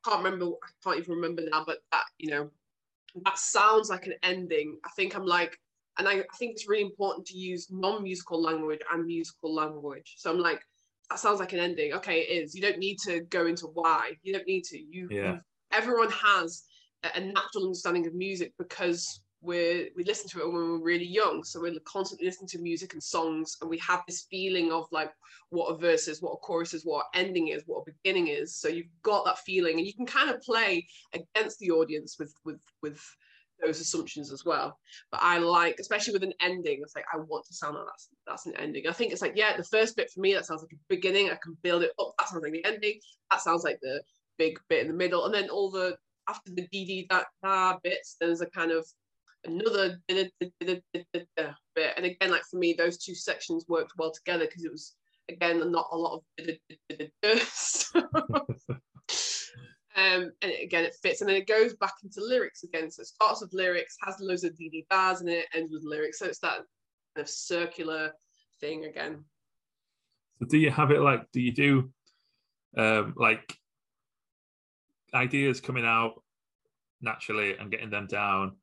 I 0.07 0.11
can't 0.11 0.23
remember. 0.23 0.45
I 0.45 0.69
can't 0.83 0.99
even 0.99 1.15
remember 1.15 1.43
now, 1.49 1.63
but 1.65 1.79
that 1.91 2.05
you 2.17 2.29
know, 2.29 2.49
that 3.25 3.37
sounds 3.37 3.89
like 3.89 4.05
an 4.05 4.13
ending. 4.23 4.77
I 4.85 4.89
think 4.95 5.15
I'm 5.15 5.25
like, 5.25 5.59
and 5.97 6.07
I, 6.07 6.19
I 6.19 6.37
think 6.37 6.53
it's 6.53 6.67
really 6.67 6.83
important 6.83 7.25
to 7.27 7.37
use 7.37 7.67
non-musical 7.71 8.41
language 8.41 8.79
and 8.91 9.05
musical 9.05 9.53
language. 9.53 10.15
So 10.17 10.31
I'm 10.31 10.39
like, 10.39 10.61
that 11.09 11.19
sounds 11.19 11.39
like 11.39 11.53
an 11.53 11.59
ending. 11.59 11.93
Okay, 11.93 12.21
it 12.21 12.43
is. 12.43 12.55
You 12.55 12.61
don't 12.61 12.79
need 12.79 12.97
to 13.05 13.21
go 13.21 13.47
into 13.47 13.67
why. 13.67 14.13
You 14.23 14.33
don't 14.33 14.47
need 14.47 14.63
to. 14.65 14.77
You, 14.77 15.07
yeah. 15.11 15.37
everyone 15.71 16.09
has 16.11 16.63
a 17.15 17.19
natural 17.19 17.65
understanding 17.65 18.07
of 18.07 18.13
music 18.13 18.53
because 18.57 19.21
we 19.41 19.91
we 19.95 20.03
listen 20.03 20.29
to 20.29 20.39
it 20.39 20.45
when 20.45 20.55
we're 20.55 20.77
really 20.77 21.05
young. 21.05 21.43
So 21.43 21.61
we're 21.61 21.73
constantly 21.85 22.27
listening 22.27 22.49
to 22.49 22.59
music 22.59 22.93
and 22.93 23.03
songs 23.03 23.57
and 23.61 23.69
we 23.69 23.77
have 23.79 24.03
this 24.07 24.27
feeling 24.29 24.71
of 24.71 24.87
like 24.91 25.11
what 25.49 25.67
a 25.67 25.77
verse 25.77 26.07
is 26.07 26.21
what 26.21 26.33
a 26.33 26.37
chorus 26.37 26.73
is 26.73 26.85
what 26.85 27.05
ending 27.13 27.49
is 27.49 27.63
what 27.65 27.83
a 27.87 27.91
beginning 27.91 28.27
is. 28.27 28.55
So 28.55 28.67
you've 28.67 28.87
got 29.03 29.25
that 29.25 29.39
feeling 29.39 29.77
and 29.77 29.85
you 29.85 29.93
can 29.93 30.05
kind 30.05 30.29
of 30.29 30.41
play 30.41 30.87
against 31.13 31.59
the 31.59 31.71
audience 31.71 32.17
with 32.19 32.33
with 32.45 32.59
with 32.81 33.01
those 33.63 33.79
assumptions 33.79 34.31
as 34.31 34.45
well. 34.45 34.79
But 35.11 35.21
i 35.23 35.37
like 35.37 35.77
especially 35.79 36.13
with 36.13 36.23
an 36.23 36.33
ending 36.41 36.79
it's 36.81 36.95
like 36.95 37.05
i 37.13 37.17
want 37.17 37.45
to 37.47 37.53
sound 37.53 37.75
like 37.75 37.85
that's 37.85 38.09
that's 38.25 38.45
an 38.45 38.55
ending. 38.57 38.87
I 38.87 38.93
think 38.93 39.11
it's 39.11 39.21
like 39.21 39.33
yeah 39.35 39.55
the 39.55 39.63
first 39.63 39.95
bit 39.95 40.11
for 40.11 40.19
me 40.19 40.33
that 40.33 40.45
sounds 40.45 40.61
like 40.61 40.73
a 40.73 40.79
beginning 40.89 41.29
i 41.29 41.37
can 41.43 41.57
build 41.61 41.83
it 41.83 41.91
up 41.99 42.13
that 42.19 42.29
sounds 42.29 42.43
like 42.43 42.53
the 42.53 42.65
ending 42.65 42.99
that 43.31 43.41
sounds 43.41 43.63
like 43.63 43.79
the 43.81 44.01
big 44.37 44.59
bit 44.69 44.81
in 44.81 44.87
the 44.87 44.93
middle. 44.93 45.25
And 45.25 45.33
then 45.33 45.49
all 45.49 45.69
the 45.69 45.97
after 46.29 46.51
the 46.53 46.67
dd 46.73 47.07
that, 47.09 47.27
that 47.41 47.81
bits 47.83 48.17
there's 48.19 48.41
a 48.41 48.49
kind 48.49 48.71
of 48.71 48.85
another 49.47 49.99
bit. 50.07 51.93
And 51.95 52.05
again, 52.05 52.31
like 52.31 52.43
for 52.49 52.57
me, 52.57 52.73
those 52.73 52.97
two 52.97 53.15
sections 53.15 53.65
worked 53.67 53.93
well 53.97 54.11
together 54.11 54.45
because 54.45 54.63
it 54.63 54.71
was 54.71 54.95
again 55.29 55.71
not 55.71 55.87
a 55.91 55.97
lot 55.97 56.21
of 56.21 56.23
um, 59.95 60.31
and 60.41 60.51
again, 60.61 60.85
it 60.85 60.95
fits, 61.01 61.21
and 61.21 61.29
then 61.29 61.37
it 61.37 61.47
goes 61.47 61.73
back 61.75 61.93
into 62.03 62.23
lyrics 62.23 62.63
again. 62.63 62.91
So 62.91 63.01
it 63.01 63.07
starts 63.07 63.41
with 63.41 63.53
lyrics, 63.53 63.97
has 64.03 64.19
loads 64.19 64.43
of 64.43 64.53
DD 64.53 64.87
bars 64.89 65.21
in 65.21 65.27
it, 65.27 65.45
ends 65.53 65.71
with 65.71 65.83
lyrics. 65.83 66.19
So 66.19 66.25
it's 66.25 66.39
that 66.39 66.57
kind 66.57 66.67
of 67.17 67.29
circular 67.29 68.11
thing 68.59 68.85
again. 68.85 69.23
So 70.39 70.45
do 70.45 70.57
you 70.57 70.69
have 70.69 70.91
it 70.91 71.01
like? 71.01 71.23
Do 71.31 71.41
you 71.41 71.51
do 71.51 71.91
um, 72.77 73.15
like 73.17 73.57
ideas 75.13 75.61
coming 75.61 75.85
out 75.85 76.21
naturally 77.01 77.57
and 77.57 77.71
getting 77.71 77.89
them 77.89 78.07
down, 78.07 78.55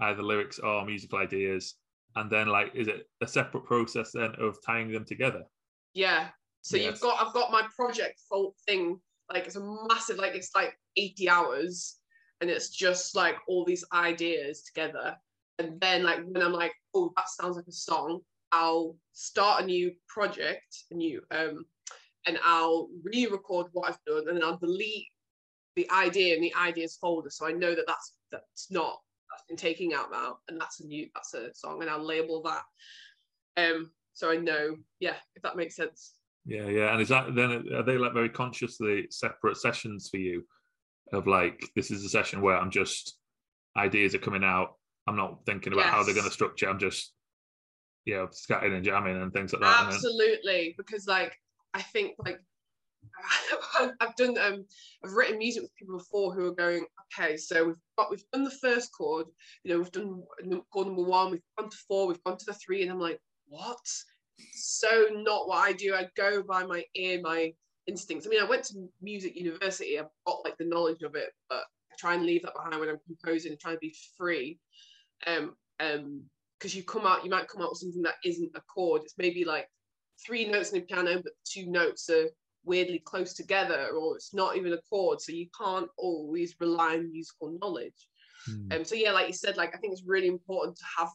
either 0.00 0.22
lyrics 0.22 0.58
or 0.58 0.84
musical 0.84 1.18
ideas 1.18 1.74
and 2.16 2.30
then 2.30 2.48
like 2.48 2.72
is 2.74 2.88
it 2.88 3.08
a 3.22 3.26
separate 3.26 3.64
process 3.64 4.12
then 4.12 4.34
of 4.38 4.56
tying 4.64 4.90
them 4.90 5.04
together? 5.04 5.44
Yeah. 5.94 6.28
So 6.62 6.76
yes. 6.76 6.86
you've 6.86 7.00
got 7.00 7.24
i've 7.24 7.32
got 7.32 7.52
my 7.52 7.62
project 7.76 8.20
fault 8.28 8.56
thing 8.66 8.98
like 9.32 9.46
it's 9.46 9.56
a 9.56 9.86
massive 9.88 10.18
like 10.18 10.34
it's 10.34 10.50
like 10.54 10.76
80 10.96 11.28
hours 11.28 11.98
and 12.40 12.50
it's 12.50 12.70
just 12.70 13.14
like 13.14 13.36
all 13.48 13.64
these 13.64 13.84
ideas 13.92 14.62
together. 14.62 15.16
And 15.58 15.80
then 15.80 16.02
like 16.02 16.18
when 16.26 16.42
i'm 16.42 16.52
like 16.52 16.72
oh 16.94 17.12
that 17.16 17.28
sounds 17.28 17.56
like 17.56 17.66
a 17.66 17.72
song 17.72 18.20
i'll 18.52 18.94
start 19.12 19.62
a 19.62 19.66
new 19.66 19.90
project 20.06 20.84
a 20.90 20.94
new 20.94 21.22
um 21.30 21.64
and 22.26 22.38
i'll 22.44 22.88
re-record 23.02 23.66
what 23.72 23.88
i've 23.88 23.98
done 24.06 24.28
and 24.28 24.36
then 24.36 24.44
i'll 24.44 24.58
delete 24.58 25.06
the 25.74 25.90
idea 25.90 26.34
in 26.34 26.42
the 26.42 26.54
ideas 26.56 26.98
folder 27.00 27.30
so 27.30 27.46
i 27.46 27.52
know 27.52 27.74
that 27.74 27.86
that's 27.86 28.16
that's 28.30 28.70
not 28.70 28.98
that's 29.30 29.44
been 29.48 29.56
taking 29.56 29.94
out 29.94 30.10
now, 30.10 30.38
and 30.48 30.60
that's 30.60 30.80
a 30.80 30.86
new 30.86 31.08
that's 31.14 31.34
a 31.34 31.54
song, 31.54 31.82
and 31.82 31.90
I'll 31.90 32.04
label 32.04 32.42
that. 32.42 32.62
Um, 33.56 33.90
so 34.12 34.30
I 34.30 34.36
know, 34.36 34.76
yeah, 35.00 35.16
if 35.34 35.42
that 35.42 35.56
makes 35.56 35.76
sense. 35.76 36.14
Yeah, 36.44 36.68
yeah, 36.68 36.92
and 36.92 37.02
is 37.02 37.08
that 37.08 37.34
then 37.34 37.64
are 37.74 37.82
they 37.82 37.98
like 37.98 38.14
very 38.14 38.28
consciously 38.28 39.06
separate 39.10 39.56
sessions 39.56 40.08
for 40.10 40.18
you? 40.18 40.44
Of 41.12 41.28
like, 41.28 41.70
this 41.76 41.92
is 41.92 42.04
a 42.04 42.08
session 42.08 42.40
where 42.40 42.56
I'm 42.56 42.70
just 42.70 43.16
ideas 43.76 44.16
are 44.16 44.18
coming 44.18 44.42
out. 44.42 44.74
I'm 45.06 45.14
not 45.14 45.38
thinking 45.46 45.72
about 45.72 45.84
yes. 45.84 45.94
how 45.94 46.02
they're 46.02 46.14
going 46.14 46.26
to 46.26 46.32
structure. 46.32 46.68
I'm 46.68 46.80
just, 46.80 47.12
yeah, 48.04 48.26
scatting 48.32 48.74
and 48.74 48.84
jamming 48.84 49.22
and 49.22 49.32
things 49.32 49.52
like 49.52 49.62
that. 49.62 49.86
Absolutely, 49.86 50.74
because 50.76 51.06
like 51.06 51.38
I 51.74 51.82
think 51.82 52.14
like 52.18 52.40
I've 54.00 54.16
done 54.16 54.36
um 54.38 54.64
I've 55.04 55.12
written 55.12 55.38
music 55.38 55.62
with 55.62 55.74
people 55.76 55.98
before 55.98 56.34
who 56.34 56.46
are 56.46 56.54
going 56.54 56.86
okay 57.18 57.36
so 57.36 57.64
we've 57.64 57.76
got 57.98 58.10
we've 58.10 58.24
done 58.32 58.44
the 58.44 58.50
first 58.50 58.90
chord 58.96 59.26
you 59.64 59.72
know 59.72 59.78
we've 59.78 59.92
done 59.92 60.22
chord 60.72 60.86
number 60.86 61.02
one 61.02 61.30
we've 61.30 61.42
gone 61.58 61.70
to 61.70 61.76
four 61.88 62.06
we've 62.06 62.22
gone 62.24 62.36
to 62.38 62.44
the 62.46 62.54
three 62.54 62.82
and 62.82 62.90
I'm 62.90 63.00
like 63.00 63.20
what? 63.48 63.78
So 64.52 65.06
not 65.12 65.48
what 65.48 65.58
I 65.58 65.72
do 65.72 65.94
I 65.94 66.08
go 66.16 66.42
by 66.42 66.64
my 66.64 66.84
ear 66.94 67.20
my 67.22 67.52
instincts. 67.86 68.26
I 68.26 68.30
mean 68.30 68.42
I 68.42 68.48
went 68.48 68.64
to 68.64 68.88
music 69.00 69.36
university 69.36 69.98
I've 69.98 70.06
got 70.26 70.44
like 70.44 70.56
the 70.58 70.66
knowledge 70.66 71.02
of 71.02 71.14
it 71.14 71.30
but 71.48 71.62
I 71.92 71.96
try 71.98 72.14
and 72.14 72.26
leave 72.26 72.42
that 72.42 72.54
behind 72.54 72.80
when 72.80 72.88
I'm 72.88 72.98
composing 73.06 73.52
and 73.52 73.60
trying 73.60 73.76
to 73.76 73.80
be 73.80 73.94
free 74.16 74.58
um 75.26 75.54
um 75.80 76.22
because 76.58 76.74
you 76.74 76.82
come 76.82 77.06
out 77.06 77.24
you 77.24 77.30
might 77.30 77.48
come 77.48 77.62
out 77.62 77.70
with 77.70 77.78
something 77.78 78.02
that 78.02 78.14
isn't 78.24 78.50
a 78.54 78.60
chord. 78.62 79.02
It's 79.04 79.14
maybe 79.18 79.44
like 79.44 79.68
three 80.24 80.46
notes 80.48 80.72
in 80.72 80.80
the 80.80 80.86
piano 80.86 81.20
but 81.22 81.32
two 81.44 81.66
notes 81.66 82.08
are 82.08 82.28
weirdly 82.66 83.00
close 83.04 83.32
together 83.32 83.88
or 83.96 84.16
it's 84.16 84.34
not 84.34 84.56
even 84.56 84.72
a 84.72 84.80
chord 84.90 85.20
so 85.20 85.32
you 85.32 85.46
can't 85.58 85.88
always 85.96 86.54
rely 86.60 86.94
on 86.94 87.10
musical 87.10 87.56
knowledge 87.62 88.08
mm. 88.50 88.74
um, 88.74 88.84
so 88.84 88.94
yeah 88.94 89.12
like 89.12 89.26
you 89.26 89.32
said 89.32 89.56
like 89.56 89.74
i 89.74 89.78
think 89.78 89.92
it's 89.92 90.04
really 90.04 90.28
important 90.28 90.76
to 90.76 90.84
have 90.98 91.08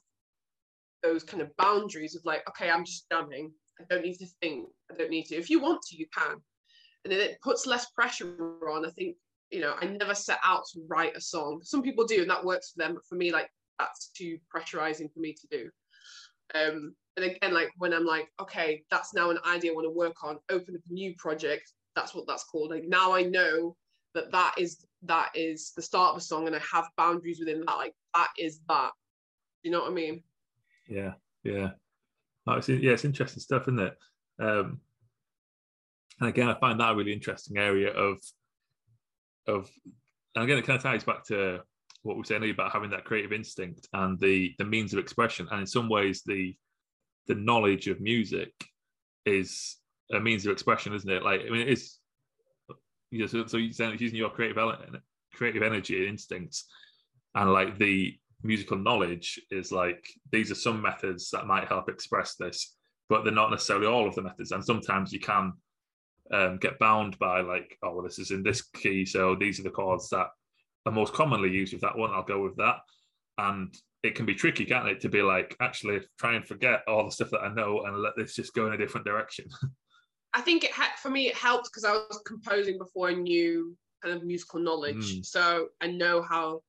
those 1.03 1.23
kind 1.23 1.41
of 1.41 1.55
boundaries 1.57 2.15
of 2.15 2.23
like 2.25 2.41
okay 2.47 2.69
i'm 2.69 2.85
just 2.85 3.05
jamming 3.11 3.51
I 3.81 3.93
don't 3.93 4.03
need 4.03 4.17
to 4.17 4.27
think. 4.41 4.67
I 4.91 4.95
don't 4.95 5.09
need 5.09 5.25
to. 5.27 5.35
If 5.35 5.49
you 5.49 5.61
want 5.61 5.81
to, 5.83 5.97
you 5.97 6.05
can. 6.15 6.37
And 7.03 7.11
then 7.11 7.19
it 7.19 7.41
puts 7.41 7.65
less 7.65 7.89
pressure 7.91 8.35
on. 8.69 8.85
I 8.85 8.89
think, 8.91 9.15
you 9.49 9.61
know, 9.61 9.75
I 9.79 9.85
never 9.85 10.13
set 10.13 10.39
out 10.43 10.63
to 10.73 10.81
write 10.87 11.15
a 11.15 11.21
song. 11.21 11.61
Some 11.63 11.81
people 11.81 12.05
do, 12.05 12.21
and 12.21 12.29
that 12.29 12.45
works 12.45 12.71
for 12.71 12.83
them. 12.83 12.93
But 12.95 13.05
for 13.05 13.15
me, 13.15 13.31
like, 13.31 13.49
that's 13.79 14.09
too 14.09 14.37
pressurizing 14.53 15.11
for 15.11 15.19
me 15.19 15.33
to 15.33 15.47
do. 15.49 15.69
Um, 16.53 16.95
and 17.17 17.26
again, 17.26 17.54
like 17.54 17.71
when 17.78 17.93
I'm 17.93 18.06
like, 18.06 18.30
okay, 18.39 18.84
that's 18.89 19.13
now 19.13 19.30
an 19.30 19.39
idea 19.45 19.71
I 19.71 19.76
want 19.76 19.86
to 19.86 19.91
work 19.91 20.24
on, 20.24 20.39
open 20.50 20.76
up 20.76 20.82
a 20.89 20.93
new 20.93 21.13
project. 21.17 21.74
That's 21.95 22.15
what 22.15 22.26
that's 22.28 22.45
called. 22.45 22.71
Like 22.71 22.86
now 22.88 23.13
I 23.13 23.24
know 23.24 23.76
that 24.13 24.32
that 24.32 24.56
is 24.58 24.86
that 25.04 25.32
is 25.36 25.74
the 25.76 25.82
start 25.82 26.12
of 26.12 26.17
a 26.17 26.21
song, 26.21 26.47
and 26.47 26.56
I 26.56 26.60
have 26.60 26.88
boundaries 26.97 27.39
within 27.39 27.63
that. 27.65 27.78
Like 27.78 27.93
that 28.13 28.30
is 28.38 28.62
that. 28.69 28.91
You 29.63 29.71
know 29.71 29.82
what 29.82 29.91
I 29.91 29.93
mean? 29.93 30.24
Yeah, 30.88 31.13
yeah. 31.43 31.71
Oh, 32.47 32.54
it's, 32.54 32.69
yeah, 32.69 32.93
it's 32.93 33.06
interesting 33.06 33.41
stuff, 33.41 33.63
isn't 33.63 33.80
it? 33.80 33.97
Um, 34.39 34.80
and 36.19 36.30
again, 36.30 36.50
I 36.50 36.60
find 36.60 36.80
that 36.80 36.91
a 36.91 36.95
really 36.95 37.13
interesting 37.13 37.58
area 37.58 37.91
of 37.91 38.17
of. 39.47 39.69
And 40.36 40.45
again, 40.45 40.58
it 40.58 40.65
kind 40.65 40.78
of 40.78 40.84
ties 40.84 41.04
back 41.04 41.26
to 41.28 41.60
what 42.04 42.15
we 42.15 42.19
were 42.19 42.26
saying 42.26 42.50
about 42.50 42.71
having 42.71 42.89
that 42.91 43.04
creative 43.04 43.34
instinct 43.34 43.88
and 43.93 44.17
the 44.19 44.56
the 44.58 44.63
means 44.63 44.93
of 44.93 45.00
expression, 45.00 45.47
and 45.52 45.60
in 45.60 45.67
some 45.67 45.89
ways, 45.89 46.24
the 46.26 46.56
the 47.31 47.35
knowledge 47.35 47.87
of 47.87 48.01
music 48.01 48.51
is 49.25 49.77
a 50.11 50.19
means 50.19 50.45
of 50.45 50.51
expression, 50.51 50.93
isn't 50.93 51.09
it? 51.09 51.23
Like, 51.23 51.39
I 51.47 51.49
mean, 51.49 51.65
it's 51.65 51.99
you 53.09 53.19
know, 53.19 53.25
so, 53.27 53.45
so 53.45 53.55
you're 53.55 53.71
saying 53.71 53.97
using 53.99 54.17
your 54.17 54.29
creative 54.29 54.57
creative 55.33 55.63
energy 55.63 55.97
and 55.97 56.07
instincts, 56.07 56.65
and 57.33 57.53
like 57.53 57.77
the 57.77 58.17
musical 58.43 58.77
knowledge 58.77 59.39
is 59.49 59.71
like 59.71 60.05
these 60.33 60.51
are 60.51 60.55
some 60.55 60.81
methods 60.81 61.29
that 61.29 61.47
might 61.47 61.69
help 61.69 61.87
express 61.87 62.35
this, 62.35 62.75
but 63.07 63.23
they're 63.23 63.31
not 63.31 63.49
necessarily 63.49 63.87
all 63.87 64.09
of 64.09 64.15
the 64.15 64.21
methods. 64.21 64.51
And 64.51 64.65
sometimes 64.65 65.13
you 65.13 65.21
can 65.21 65.53
um, 66.33 66.57
get 66.57 66.79
bound 66.79 67.17
by 67.17 67.39
like, 67.39 67.77
oh, 67.81 67.93
well, 67.93 68.03
this 68.03 68.19
is 68.19 68.31
in 68.31 68.43
this 68.43 68.61
key, 68.61 69.05
so 69.05 69.35
these 69.35 69.57
are 69.57 69.63
the 69.63 69.69
chords 69.69 70.09
that 70.09 70.27
are 70.85 70.91
most 70.91 71.13
commonly 71.13 71.49
used 71.49 71.71
with 71.71 71.83
that 71.83 71.97
one. 71.97 72.11
I'll 72.11 72.23
go 72.23 72.43
with 72.43 72.57
that, 72.57 72.79
and 73.37 73.73
it 74.03 74.15
can 74.15 74.25
be 74.25 74.33
tricky, 74.33 74.65
can't 74.65 74.87
it, 74.87 74.99
to 75.01 75.09
be 75.09 75.21
like 75.21 75.55
actually 75.61 75.99
try 76.19 76.33
and 76.33 76.45
forget 76.45 76.81
all 76.87 77.05
the 77.05 77.11
stuff 77.11 77.29
that 77.31 77.41
I 77.41 77.53
know 77.53 77.83
and 77.85 77.97
let 77.97 78.13
this 78.17 78.35
just 78.35 78.53
go 78.53 78.67
in 78.67 78.73
a 78.73 78.77
different 78.77 79.05
direction. 79.05 79.45
I 80.33 80.41
think 80.41 80.63
it 80.63 80.71
ha- 80.71 80.93
for 81.01 81.09
me 81.09 81.27
it 81.27 81.35
helped 81.35 81.65
because 81.65 81.83
I 81.83 81.91
was 81.91 82.21
composing 82.25 82.77
before 82.77 83.09
I 83.09 83.13
knew 83.13 83.75
kind 84.01 84.15
of 84.15 84.23
musical 84.23 84.59
knowledge, 84.59 85.17
mm. 85.17 85.25
so 85.25 85.67
I 85.81 85.87
know 85.87 86.21
how 86.21 86.61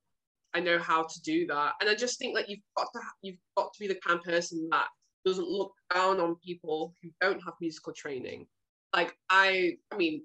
I 0.55 0.61
know 0.61 0.79
how 0.79 1.05
to 1.05 1.23
do 1.23 1.47
that. 1.47 1.75
And 1.81 1.89
I 1.89 1.95
just 1.95 2.19
think 2.19 2.37
that 2.37 2.49
you've 2.49 2.61
got 2.77 2.89
to 2.93 3.01
you've 3.23 3.39
got 3.57 3.73
to 3.73 3.81
be 3.81 3.89
the 3.89 4.01
kind 4.07 4.19
of 4.19 4.25
person 4.25 4.69
that 4.71 4.89
doesn't 5.25 5.49
look 5.49 5.73
down 5.95 6.21
on 6.21 6.37
people 6.45 6.95
who 7.03 7.11
don't 7.21 7.43
have 7.45 7.55
musical 7.61 7.93
training. 7.93 8.47
Like 8.95 9.17
I, 9.31 9.77
I 9.91 9.97
mean, 9.97 10.23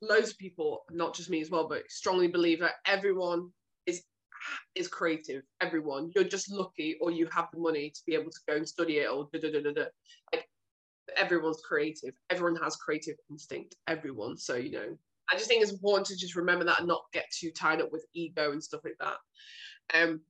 loads 0.00 0.30
of 0.30 0.38
people, 0.38 0.84
not 0.90 1.14
just 1.14 1.28
me 1.28 1.40
as 1.40 1.50
well, 1.50 1.68
but 1.68 1.90
strongly 1.90 2.28
believe 2.28 2.60
that 2.60 2.74
everyone 2.86 3.50
is 4.74 4.88
creative. 4.88 5.42
Everyone, 5.60 6.10
you're 6.14 6.24
just 6.24 6.50
lucky, 6.50 6.96
or 7.00 7.10
you 7.10 7.28
have 7.32 7.48
the 7.52 7.58
money 7.58 7.90
to 7.90 8.00
be 8.06 8.14
able 8.14 8.30
to 8.30 8.40
go 8.48 8.56
and 8.56 8.68
study 8.68 8.98
it, 8.98 9.10
or 9.10 9.28
da 9.32 9.40
da 9.40 9.52
da 9.52 9.62
da 9.62 9.72
da. 9.72 9.84
Like 10.32 10.48
everyone's 11.16 11.62
creative. 11.66 12.14
Everyone 12.30 12.56
has 12.62 12.76
creative 12.76 13.16
instinct. 13.30 13.76
Everyone. 13.86 14.36
So 14.36 14.56
you 14.56 14.72
know, 14.72 14.98
I 15.32 15.36
just 15.36 15.48
think 15.48 15.62
it's 15.62 15.72
important 15.72 16.06
to 16.08 16.16
just 16.16 16.36
remember 16.36 16.64
that 16.64 16.80
and 16.80 16.88
not 16.88 17.04
get 17.12 17.26
too 17.30 17.50
tied 17.50 17.80
up 17.80 17.92
with 17.92 18.06
ego 18.14 18.52
and 18.52 18.62
stuff 18.62 18.82
like 18.84 18.96
that. 19.00 19.16
Um, 19.94 20.20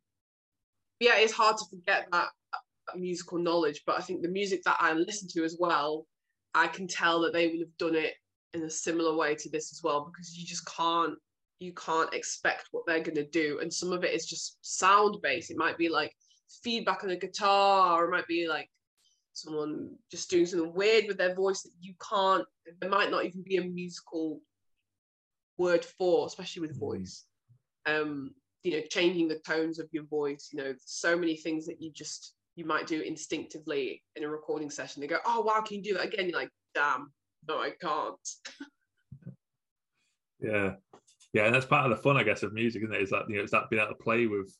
yeah, 1.01 1.19
it's 1.19 1.33
hard 1.33 1.57
to 1.59 1.65
forget 1.71 2.09
that, 2.13 2.29
that 2.53 2.99
musical 2.99 3.39
knowledge, 3.39 3.83
but 3.87 3.99
I 3.99 4.03
think 4.03 4.23
the 4.23 4.29
music 4.29 4.63
that 4.65 4.77
I 4.81 4.93
listen 4.93 5.29
to 5.33 5.45
as 5.45 5.57
well, 5.59 6.07
I 6.55 6.69
can 6.69 6.87
tell 6.89 7.21
that 7.21 7.33
they 7.33 7.49
would 7.49 7.61
have 7.61 7.77
done 7.79 7.95
it 7.95 8.15
in 8.55 8.63
a 8.63 8.71
similar 8.71 9.15
way 9.15 9.35
to 9.35 9.51
this 9.51 9.73
as 9.73 9.83
well 9.83 10.11
because 10.11 10.37
you 10.37 10.47
just 10.47 10.67
can't 10.67 11.19
you 11.59 11.73
can't 11.73 12.13
expect 12.13 12.69
what 12.71 12.85
they're 12.87 13.03
going 13.03 13.17
to 13.17 13.27
do. 13.27 13.61
And 13.61 13.73
some 13.73 13.93
of 13.93 14.05
it 14.05 14.13
is 14.13 14.27
just 14.27 14.59
sound 14.61 15.17
based 15.23 15.51
it 15.51 15.57
might 15.57 15.79
be 15.79 15.89
like 15.89 16.15
feedback 16.63 17.05
on 17.05 17.11
a 17.11 17.17
guitar 17.17 18.01
or 18.01 18.07
it 18.07 18.11
might 18.11 18.27
be 18.27 18.47
like 18.49 18.69
someone 19.33 19.91
just 20.11 20.31
doing 20.31 20.47
something 20.47 20.73
weird 20.75 21.05
with 21.07 21.19
their 21.19 21.35
voice 21.35 21.63
that 21.63 21.73
you 21.81 21.95
can't 22.11 22.45
there 22.81 22.89
might 22.89 23.11
not 23.11 23.25
even 23.25 23.43
be 23.43 23.59
a 23.59 23.63
musical 23.63 24.41
word 25.59 25.85
for 25.85 26.27
especially 26.27 26.63
with 26.63 26.77
mm. 26.77 26.81
voice. 26.81 27.25
Um 27.87 28.33
you 28.63 28.73
know 28.73 28.83
changing 28.91 29.29
the 29.29 29.39
tones 29.47 29.79
of 29.79 29.89
your 29.93 30.05
voice 30.05 30.51
you 30.53 30.63
know 30.63 30.75
so 30.85 31.17
many 31.17 31.37
things 31.37 31.67
that 31.67 31.81
you 31.81 31.91
just 31.93 32.35
you 32.57 32.65
might 32.65 32.87
do 32.87 33.01
instinctively 33.03 34.03
in 34.17 34.25
a 34.25 34.29
recording 34.29 34.71
session. 34.71 35.01
They 35.01 35.07
go 35.07 35.19
oh 35.27 35.43
wow 35.43 35.61
can 35.61 35.79
you 35.79 35.83
do 35.83 35.95
that 35.95 36.07
again? 36.07 36.29
You're 36.29 36.39
like 36.39 36.51
damn 36.75 37.13
no 37.49 37.59
i 37.61 37.71
can't. 37.81 38.29
Yeah 40.41 40.75
yeah 41.37 41.51
that's 41.51 41.67
part 41.67 41.85
of 41.85 41.91
the 41.91 42.03
fun 42.03 42.17
i 42.17 42.23
guess 42.23 42.43
of 42.43 42.53
music 42.53 42.83
isn't 42.83 42.95
it 42.95 43.03
is 43.03 43.11
that 43.11 43.29
you 43.29 43.37
know 43.37 43.43
it's 43.43 43.53
that 43.53 43.69
being 43.71 43.83
able 43.83 43.95
to 43.95 44.03
play 44.03 44.27
with 44.27 44.57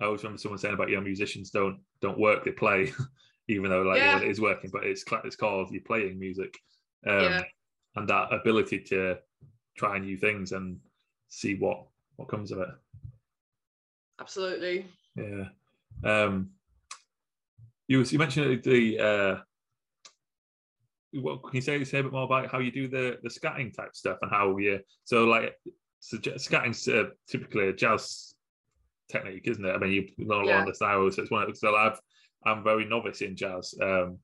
i 0.00 0.04
always 0.04 0.22
remember 0.22 0.38
someone 0.38 0.58
saying 0.58 0.74
about 0.74 0.88
you 0.88 0.96
know 0.96 1.02
musicians 1.02 1.50
don't 1.50 1.78
don't 2.00 2.18
work 2.18 2.44
they 2.44 2.52
play 2.52 2.92
even 3.48 3.70
though 3.70 3.82
like 3.82 3.98
yeah. 3.98 4.18
it 4.18 4.28
is 4.28 4.40
working 4.40 4.70
but 4.72 4.84
it's 4.84 5.04
it's 5.24 5.36
called 5.36 5.70
you're 5.70 5.82
playing 5.82 6.18
music 6.18 6.56
um, 7.06 7.22
yeah. 7.22 7.42
and 7.96 8.08
that 8.08 8.32
ability 8.32 8.80
to 8.80 9.16
try 9.76 9.98
new 9.98 10.16
things 10.16 10.52
and 10.52 10.78
see 11.28 11.54
what 11.54 11.86
what 12.16 12.28
comes 12.28 12.50
of 12.50 12.58
it 12.58 12.68
absolutely. 14.20 14.86
Yeah. 15.14 15.44
Um, 16.04 16.50
you 17.88 18.02
you 18.02 18.18
mentioned 18.18 18.62
the. 18.62 18.98
Uh, 18.98 19.36
what 21.12 21.42
can 21.42 21.54
you 21.54 21.60
say 21.62 21.82
say 21.84 22.00
a 22.00 22.02
bit 22.02 22.12
more 22.12 22.24
about 22.24 22.50
how 22.50 22.58
you 22.58 22.70
do 22.70 22.88
the 22.88 23.18
the 23.22 23.30
scatting 23.30 23.74
type 23.74 23.94
stuff 23.94 24.18
and 24.20 24.30
how 24.30 24.56
you 24.58 24.80
so 25.04 25.24
like 25.24 25.54
so 26.00 26.18
scatting's 26.18 26.86
uh, 26.88 27.10
typically 27.28 27.68
a 27.68 27.72
jazz 27.72 28.34
technique, 29.10 29.46
isn't 29.46 29.64
it? 29.64 29.72
I 29.72 29.78
mean, 29.78 29.92
you 29.92 30.26
know 30.26 30.42
a 30.42 30.44
lot 30.44 30.60
of 30.60 30.66
the 30.66 30.74
styles. 30.74 31.16
So 31.16 31.22
it's 31.22 31.30
one. 31.30 31.48
Of, 31.48 31.56
so 31.56 31.74
I've 31.74 31.98
I'm 32.44 32.62
very 32.62 32.84
novice 32.84 33.22
in 33.22 33.36
jazz. 33.36 33.74
Um, 33.82 34.18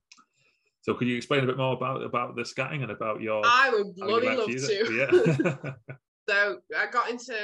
so 0.83 0.95
could 0.95 1.09
you 1.09 1.17
explain 1.17 1.45
a 1.45 1.47
bit 1.47 1.57
more 1.57 1.75
about 1.75 2.03
about 2.03 2.37
the 2.37 2.43
scatting 2.43 2.83
and 2.83 2.91
about 2.91 3.21
your? 3.21 3.43
I 3.45 3.71
would 3.71 3.95
bloody 3.95 4.29
love 4.29 4.49
to. 4.49 4.59
to. 4.59 4.93
Yeah. 4.93 5.73
so 6.29 6.59
I 6.77 6.87
got 6.91 7.11
into 7.11 7.35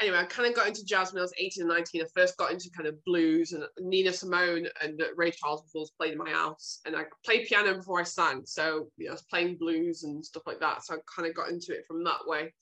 anyway, 0.00 0.18
I 0.18 0.24
kind 0.24 0.48
of 0.48 0.54
got 0.54 0.66
into 0.66 0.84
jazz 0.84 1.12
when 1.12 1.20
I 1.20 1.22
was 1.22 1.34
18 1.38 1.62
and 1.62 1.68
19. 1.68 2.02
I 2.02 2.04
first 2.14 2.36
got 2.36 2.52
into 2.52 2.70
kind 2.70 2.88
of 2.88 3.02
blues 3.04 3.52
and 3.52 3.64
Nina 3.78 4.12
Simone 4.12 4.66
and 4.82 5.02
Ray 5.16 5.30
Charles 5.30 5.64
was 5.74 5.92
played 5.98 6.12
in 6.12 6.18
my 6.18 6.30
house. 6.30 6.80
And 6.84 6.96
I 6.96 7.04
played 7.24 7.46
piano 7.46 7.74
before 7.74 8.00
I 8.00 8.04
sang. 8.04 8.42
So 8.46 8.88
you 8.96 9.06
know, 9.06 9.12
I 9.12 9.14
was 9.14 9.22
playing 9.22 9.56
blues 9.56 10.04
and 10.04 10.24
stuff 10.24 10.44
like 10.46 10.60
that. 10.60 10.84
So 10.84 10.94
I 10.94 10.98
kind 11.14 11.28
of 11.28 11.34
got 11.34 11.50
into 11.50 11.72
it 11.72 11.84
from 11.86 12.02
that 12.04 12.26
way. 12.26 12.52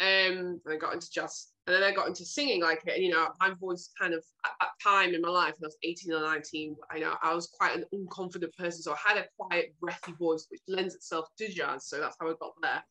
Um, 0.00 0.60
and 0.64 0.74
I 0.74 0.76
got 0.76 0.94
into 0.94 1.10
jazz. 1.10 1.48
And 1.66 1.74
then 1.74 1.82
I 1.82 1.92
got 1.92 2.08
into 2.08 2.24
singing 2.24 2.62
like 2.62 2.82
it. 2.86 2.94
And, 2.94 3.04
you 3.04 3.10
know, 3.10 3.28
my 3.40 3.50
voice 3.60 3.90
kind 4.00 4.14
of 4.14 4.24
at 4.44 4.52
that 4.60 4.70
time 4.82 5.14
in 5.14 5.20
my 5.20 5.28
life, 5.28 5.54
when 5.58 5.66
I 5.66 5.68
was 5.68 5.76
18 5.82 6.12
or 6.12 6.20
19, 6.20 6.76
I 6.90 6.98
know 6.98 7.14
I 7.22 7.34
was 7.34 7.48
quite 7.48 7.76
an 7.76 7.84
unconfident 7.94 8.54
person. 8.56 8.82
So 8.82 8.92
I 8.92 8.96
had 9.04 9.18
a 9.18 9.26
quiet, 9.38 9.74
breathy 9.80 10.12
voice, 10.12 10.46
which 10.50 10.62
lends 10.66 10.94
itself 10.94 11.26
to 11.38 11.48
jazz. 11.48 11.86
So 11.86 11.98
that's 11.98 12.16
how 12.20 12.28
I 12.28 12.34
got 12.40 12.52
there. 12.62 12.82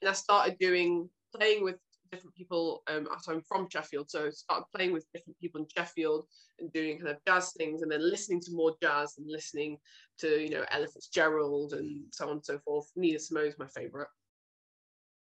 And 0.00 0.10
I 0.10 0.14
started 0.14 0.58
doing 0.58 1.08
playing 1.34 1.64
with 1.64 1.76
different 2.14 2.34
people. 2.34 2.82
Um, 2.88 3.08
so 3.20 3.32
I'm 3.32 3.42
from 3.42 3.68
Sheffield, 3.68 4.10
so 4.10 4.26
I 4.26 4.30
started 4.30 4.66
playing 4.74 4.92
with 4.92 5.06
different 5.12 5.38
people 5.38 5.60
in 5.60 5.66
Sheffield 5.76 6.26
and 6.58 6.72
doing 6.72 6.98
kind 6.98 7.10
of 7.10 7.18
jazz 7.26 7.52
things, 7.56 7.82
and 7.82 7.90
then 7.90 8.00
listening 8.00 8.40
to 8.42 8.52
more 8.52 8.74
jazz 8.82 9.14
and 9.18 9.26
listening 9.28 9.78
to 10.18 10.42
you 10.42 10.50
know 10.50 10.64
Ella 10.70 10.86
Fitzgerald 10.86 11.72
and 11.72 12.04
so 12.12 12.26
on 12.26 12.32
and 12.32 12.44
so 12.44 12.58
forth. 12.60 12.90
Nina 12.96 13.18
Simone 13.18 13.46
is 13.46 13.58
my 13.58 13.66
favorite. 13.66 14.08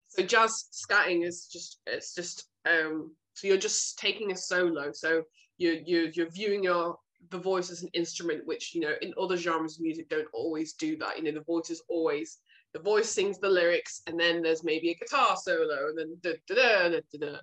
So 0.08 0.24
jazz 0.24 0.68
scatting 0.72 1.24
is 1.24 1.46
just 1.46 1.80
it's 1.86 2.14
just 2.14 2.48
um, 2.66 3.14
so 3.34 3.46
you're 3.46 3.56
just 3.56 3.98
taking 3.98 4.32
a 4.32 4.36
solo. 4.36 4.92
So 4.92 5.22
you're 5.58 5.78
you're 5.86 6.08
you're 6.10 6.30
viewing 6.30 6.64
your 6.64 6.98
the 7.28 7.38
voice 7.38 7.70
as 7.70 7.82
an 7.82 7.90
instrument, 7.92 8.46
which 8.46 8.74
you 8.74 8.80
know 8.80 8.94
in 9.02 9.14
other 9.20 9.36
genres 9.36 9.76
of 9.76 9.82
music 9.82 10.08
don't 10.08 10.28
always 10.32 10.72
do 10.74 10.96
that. 10.96 11.16
You 11.16 11.24
know 11.24 11.32
the 11.32 11.44
voice 11.44 11.70
is 11.70 11.82
always 11.88 12.38
the 12.72 12.80
voice 12.80 13.10
sings 13.10 13.38
the 13.38 13.48
lyrics 13.48 14.02
and 14.06 14.18
then 14.18 14.42
there's 14.42 14.64
maybe 14.64 14.90
a 14.90 14.94
guitar 14.94 15.36
solo 15.36 15.88
and 15.88 15.98
then 15.98 16.16
da, 16.22 16.32
da, 16.46 16.88
da, 16.88 17.00
da, 17.12 17.18
da. 17.18 17.38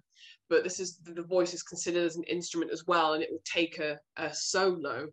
but 0.49 0.63
this 0.63 0.79
is 0.79 0.97
the 1.03 1.21
voice 1.21 1.53
is 1.53 1.63
considered 1.63 2.05
as 2.05 2.15
an 2.15 2.23
instrument 2.23 2.71
as 2.71 2.85
well 2.87 3.13
and 3.13 3.23
it 3.23 3.31
will 3.31 3.43
take 3.43 3.79
a, 3.79 3.99
a 4.17 4.33
solo. 4.33 5.07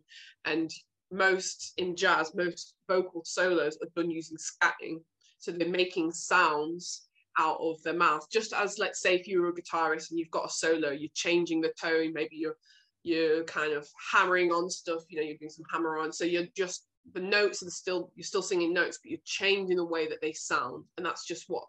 And 0.45 0.71
most 1.11 1.75
in 1.77 1.97
jazz 1.97 2.35
most 2.35 2.75
vocal 2.89 3.23
solos 3.25 3.79
are 3.83 3.89
done 3.97 4.11
using 4.11 4.37
scatting. 4.37 5.01
So 5.39 5.53
they're 5.53 5.69
making 5.69 6.13
sounds 6.13 7.07
out 7.39 7.59
of 7.61 7.83
their 7.83 7.95
mouth. 7.95 8.29
Just 8.31 8.53
as 8.53 8.79
let's 8.79 9.01
say 9.01 9.17
if 9.17 9.27
you 9.27 9.43
were 9.43 9.49
a 9.49 9.53
guitarist 9.53 10.11
and 10.11 10.19
you've 10.19 10.31
got 10.31 10.47
a 10.47 10.51
solo 10.51 10.91
you're 10.91 11.11
changing 11.15 11.61
the 11.61 11.73
tone 11.81 12.13
maybe 12.13 12.37
you're 12.37 12.57
you're 13.03 13.45
kind 13.45 13.73
of 13.73 13.87
hammering 14.13 14.51
on 14.51 14.71
stuff 14.71 15.03
you 15.09 15.19
know 15.19 15.23
you're 15.23 15.37
doing 15.37 15.51
some 15.51 15.65
hammer 15.71 15.99
on 15.99 16.13
so 16.13 16.25
you're 16.25 16.47
just 16.57 16.87
the 17.13 17.21
notes 17.21 17.63
are 17.63 17.71
still 17.71 18.11
you're 18.15 18.25
still 18.25 18.43
singing 18.43 18.73
notes 18.73 18.99
but 19.03 19.11
you're 19.11 19.21
changing 19.25 19.77
the 19.77 19.85
way 19.85 20.09
that 20.09 20.21
they 20.21 20.33
sound 20.33 20.85
and 20.97 21.05
that's 21.05 21.27
just 21.27 21.45
what 21.49 21.65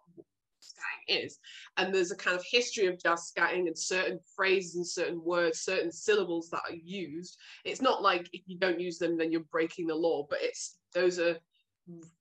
scatting 0.62 1.26
is 1.26 1.40
and 1.78 1.94
there's 1.94 2.12
a 2.12 2.16
kind 2.16 2.36
of 2.36 2.44
history 2.50 2.88
of 2.88 3.02
jazz 3.02 3.32
scatting 3.36 3.68
and 3.68 3.78
certain 3.78 4.20
phrases 4.36 4.76
and 4.76 4.88
certain 4.88 5.24
words 5.24 5.60
certain 5.60 5.92
syllables 5.92 6.50
that 6.50 6.62
are 6.70 6.76
used 6.76 7.38
it's 7.66 7.82
not 7.82 8.02
like 8.02 8.30
if 8.34 8.42
you 8.48 8.58
don't 8.58 8.80
use 8.80 8.98
them 8.98 9.18
then 9.18 9.32
you're 9.32 9.42
breaking 9.52 9.86
the 9.86 9.94
law 9.94 10.26
but 10.30 10.40
it's 10.42 10.78
those 10.94 11.20
are 11.20 11.38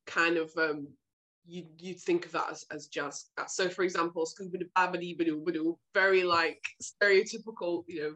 kind 0.07 0.37
of 0.37 0.51
um, 0.59 0.89
you 1.47 1.65
you'd 1.79 2.01
think 2.01 2.27
of 2.27 2.33
that 2.33 2.51
as, 2.51 2.65
as 2.71 2.87
jazz. 2.87 3.27
So, 3.49 3.69
for 3.69 3.83
example, 3.83 4.27
very 5.95 6.25
like 6.25 6.65
stereotypical, 6.83 7.85
you 7.87 8.01
know, 8.01 8.15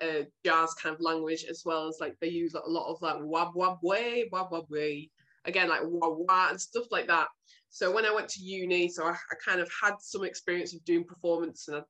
uh, 0.00 0.24
jazz 0.44 0.74
kind 0.74 0.94
of 0.94 1.00
language, 1.00 1.44
as 1.48 1.62
well 1.64 1.88
as 1.88 1.98
like 2.00 2.16
they 2.20 2.28
use 2.28 2.54
a 2.54 2.68
lot 2.68 2.90
of 2.90 3.02
like 3.02 3.16
wab 3.20 3.54
wab 3.54 3.78
way, 3.82 4.28
wab 4.32 4.50
wab 4.52 4.70
way, 4.70 5.10
again 5.44 5.68
like 5.68 5.82
wah 5.84 6.08
wah 6.10 6.48
and 6.50 6.60
stuff 6.60 6.86
like 6.90 7.06
that. 7.06 7.28
So 7.70 7.92
when 7.92 8.04
I 8.04 8.12
went 8.12 8.28
to 8.30 8.40
uni, 8.40 8.88
so 8.88 9.06
I, 9.06 9.12
I 9.12 9.34
kind 9.44 9.60
of 9.60 9.70
had 9.82 9.94
some 10.00 10.24
experience 10.24 10.74
of 10.74 10.84
doing 10.84 11.04
performance 11.04 11.68
and 11.68 11.84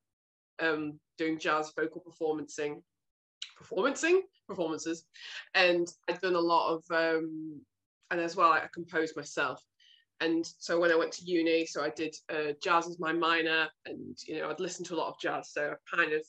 um, 0.61 1.01
doing 1.19 1.39
jazz 1.39 1.73
vocal 1.77 2.03
performancing, 2.03 2.83
performancing 3.61 4.21
performances, 4.47 5.05
and 5.55 5.89
I'd 6.09 6.21
done 6.21 6.35
a 6.35 6.41
lot 6.41 6.75
of 6.75 6.85
um, 6.91 7.61
and 8.11 8.21
as 8.21 8.37
well 8.37 8.53
I 8.53 8.69
composed 8.73 9.17
myself. 9.17 9.63
And 10.21 10.47
so 10.59 10.79
when 10.79 10.93
I 10.93 10.97
went 10.97 11.11
to 11.15 11.25
uni, 11.25 11.67
so 11.67 11.83
I 11.83 11.91
did 11.91 12.15
uh, 12.31 12.53
jazz 12.63 12.87
as 12.87 13.01
my 13.01 13.13
minor, 13.13 13.69
and 13.87 14.17
you 14.25 14.39
know 14.39 14.51
I'd 14.51 14.61
listened 14.61 14.87
to 14.87 14.95
a 14.95 14.97
lot 14.97 15.09
of 15.09 15.19
jazz, 15.21 15.51
so 15.53 15.73
I 15.73 15.97
kind 15.97 16.13
of 16.13 16.23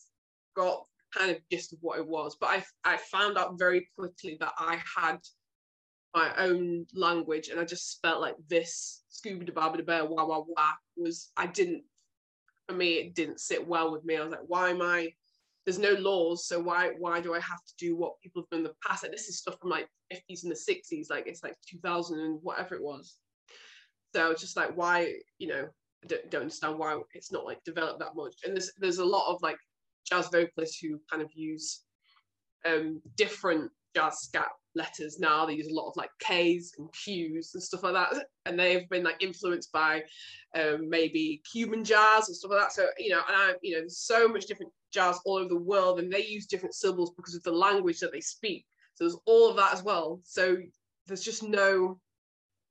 got 0.55 0.83
kind 1.15 1.32
of 1.32 1.38
gist 1.52 1.73
of 1.73 1.80
what 1.82 1.99
it 1.99 2.08
was. 2.08 2.36
But 2.39 2.49
I 2.49 2.63
I 2.93 2.97
found 2.97 3.38
out 3.38 3.60
very 3.60 3.89
quickly 3.97 4.38
that 4.39 4.54
I 4.58 4.80
had 4.95 5.19
my 6.15 6.32
own 6.38 6.86
language, 6.93 7.49
and 7.49 7.60
I 7.60 7.65
just 7.65 7.99
felt 8.02 8.21
like 8.21 8.36
this 8.47 9.04
Scooby 9.12 9.45
Doo 9.45 9.52
Baba 9.52 9.82
Bear 9.84 10.06
wah 10.06 10.26
wah 10.26 10.43
wah 10.47 10.73
was 10.95 11.32
I 11.38 11.47
didn't 11.47 11.84
for 12.67 12.76
me 12.76 12.93
it 12.93 13.15
didn't 13.15 13.39
sit 13.39 13.67
well 13.67 13.91
with 13.91 14.06
me. 14.06 14.17
I 14.17 14.23
was 14.23 14.32
like, 14.32 14.47
why 14.47 14.69
am 14.69 14.82
I? 14.82 15.13
There's 15.65 15.80
no 15.80 15.93
laws, 15.93 16.45
so 16.47 16.60
why 16.60 16.91
why 16.97 17.21
do 17.21 17.34
I 17.34 17.39
have 17.39 17.63
to 17.65 17.73
do 17.78 17.95
what 17.95 18.19
people 18.21 18.41
have 18.41 18.49
done 18.49 18.60
in 18.60 18.63
the 18.65 18.76
past? 18.86 19.04
Like 19.04 19.12
this 19.12 19.28
is 19.28 19.39
stuff 19.39 19.58
from 19.60 19.69
like 19.69 19.88
50s 20.12 20.43
and 20.43 20.52
the 20.52 20.56
60s, 20.56 21.10
like 21.10 21.26
it's 21.28 21.43
like 21.43 21.56
2000 21.69 22.19
and 22.19 22.39
whatever 22.41 22.76
it 22.76 22.84
was. 22.84 23.17
So 24.13 24.32
it's 24.32 24.41
just 24.41 24.58
like 24.58 24.76
why 24.76 25.13
you 25.39 25.47
know 25.47 25.67
I 26.04 26.08
don't, 26.08 26.30
don't 26.30 26.41
understand 26.41 26.78
why 26.78 26.99
it's 27.13 27.32
not 27.32 27.45
like 27.45 27.63
developed 27.63 27.99
that 27.99 28.15
much. 28.15 28.36
And 28.43 28.56
there's 28.56 28.71
there's 28.78 28.97
a 28.97 29.06
lot 29.06 29.34
of 29.34 29.41
like 29.41 29.58
jazz 30.05 30.27
vocalists 30.31 30.79
who 30.79 30.99
kind 31.09 31.21
of 31.21 31.29
use 31.33 31.83
um, 32.65 33.01
different 33.15 33.71
jazz 33.95 34.19
scat 34.21 34.47
letters 34.75 35.19
now. 35.19 35.45
They 35.45 35.53
use 35.53 35.67
a 35.67 35.73
lot 35.73 35.89
of 35.89 35.95
like 35.95 36.09
K's 36.19 36.73
and 36.77 36.91
Q's 36.93 37.51
and 37.53 37.63
stuff 37.63 37.83
like 37.83 37.93
that. 37.93 38.25
And 38.45 38.59
they've 38.59 38.89
been 38.89 39.03
like 39.03 39.21
influenced 39.21 39.71
by 39.71 40.03
um, 40.55 40.89
maybe 40.89 41.41
Cuban 41.51 41.83
jazz 41.83 42.27
and 42.27 42.35
stuff 42.35 42.51
like 42.51 42.61
that. 42.61 42.73
So, 42.73 42.87
you 42.97 43.09
know, 43.09 43.21
and 43.27 43.35
I, 43.35 43.53
you 43.61 43.73
know, 43.73 43.79
there's 43.79 43.99
so 43.99 44.27
much 44.27 44.45
different 44.45 44.71
jazz 44.91 45.19
all 45.25 45.37
over 45.37 45.49
the 45.49 45.57
world 45.57 45.99
and 45.99 46.11
they 46.11 46.25
use 46.25 46.45
different 46.45 46.75
syllables 46.75 47.13
because 47.15 47.35
of 47.35 47.43
the 47.43 47.51
language 47.51 47.99
that 47.99 48.11
they 48.11 48.21
speak. 48.21 48.65
So 48.95 49.03
there's 49.03 49.19
all 49.25 49.49
of 49.49 49.57
that 49.57 49.73
as 49.73 49.83
well. 49.83 50.21
So 50.23 50.57
there's 51.07 51.23
just 51.23 51.43
no, 51.43 51.99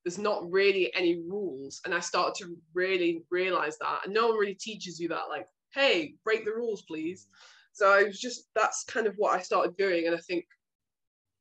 there's 0.05 0.19
not 0.19 0.51
really 0.51 0.93
any 0.95 1.21
rules. 1.29 1.81
And 1.85 1.95
I 1.95 2.01
started 2.01 2.35
to 2.43 2.57
really 2.75 3.25
realize 3.31 3.77
that. 3.79 4.01
And 4.05 4.15
no 4.15 4.29
one 4.29 4.39
really 4.39 4.55
teaches 4.55 4.99
you 4.99 5.09
that, 5.09 5.29
like, 5.29 5.47
hey, 5.75 6.15
break 6.25 6.45
the 6.45 6.53
rules, 6.53 6.83
please. 6.83 7.27
So 7.73 7.91
I 7.91 8.05
was 8.05 8.21
just, 8.21 8.49
that's 8.55 8.85
kind 8.85 9.07
of 9.07 9.15
what 9.17 9.35
I 9.35 9.43
started 9.43 9.77
doing. 9.77 10.07
And 10.07 10.15
I 10.15 10.19
think 10.19 10.45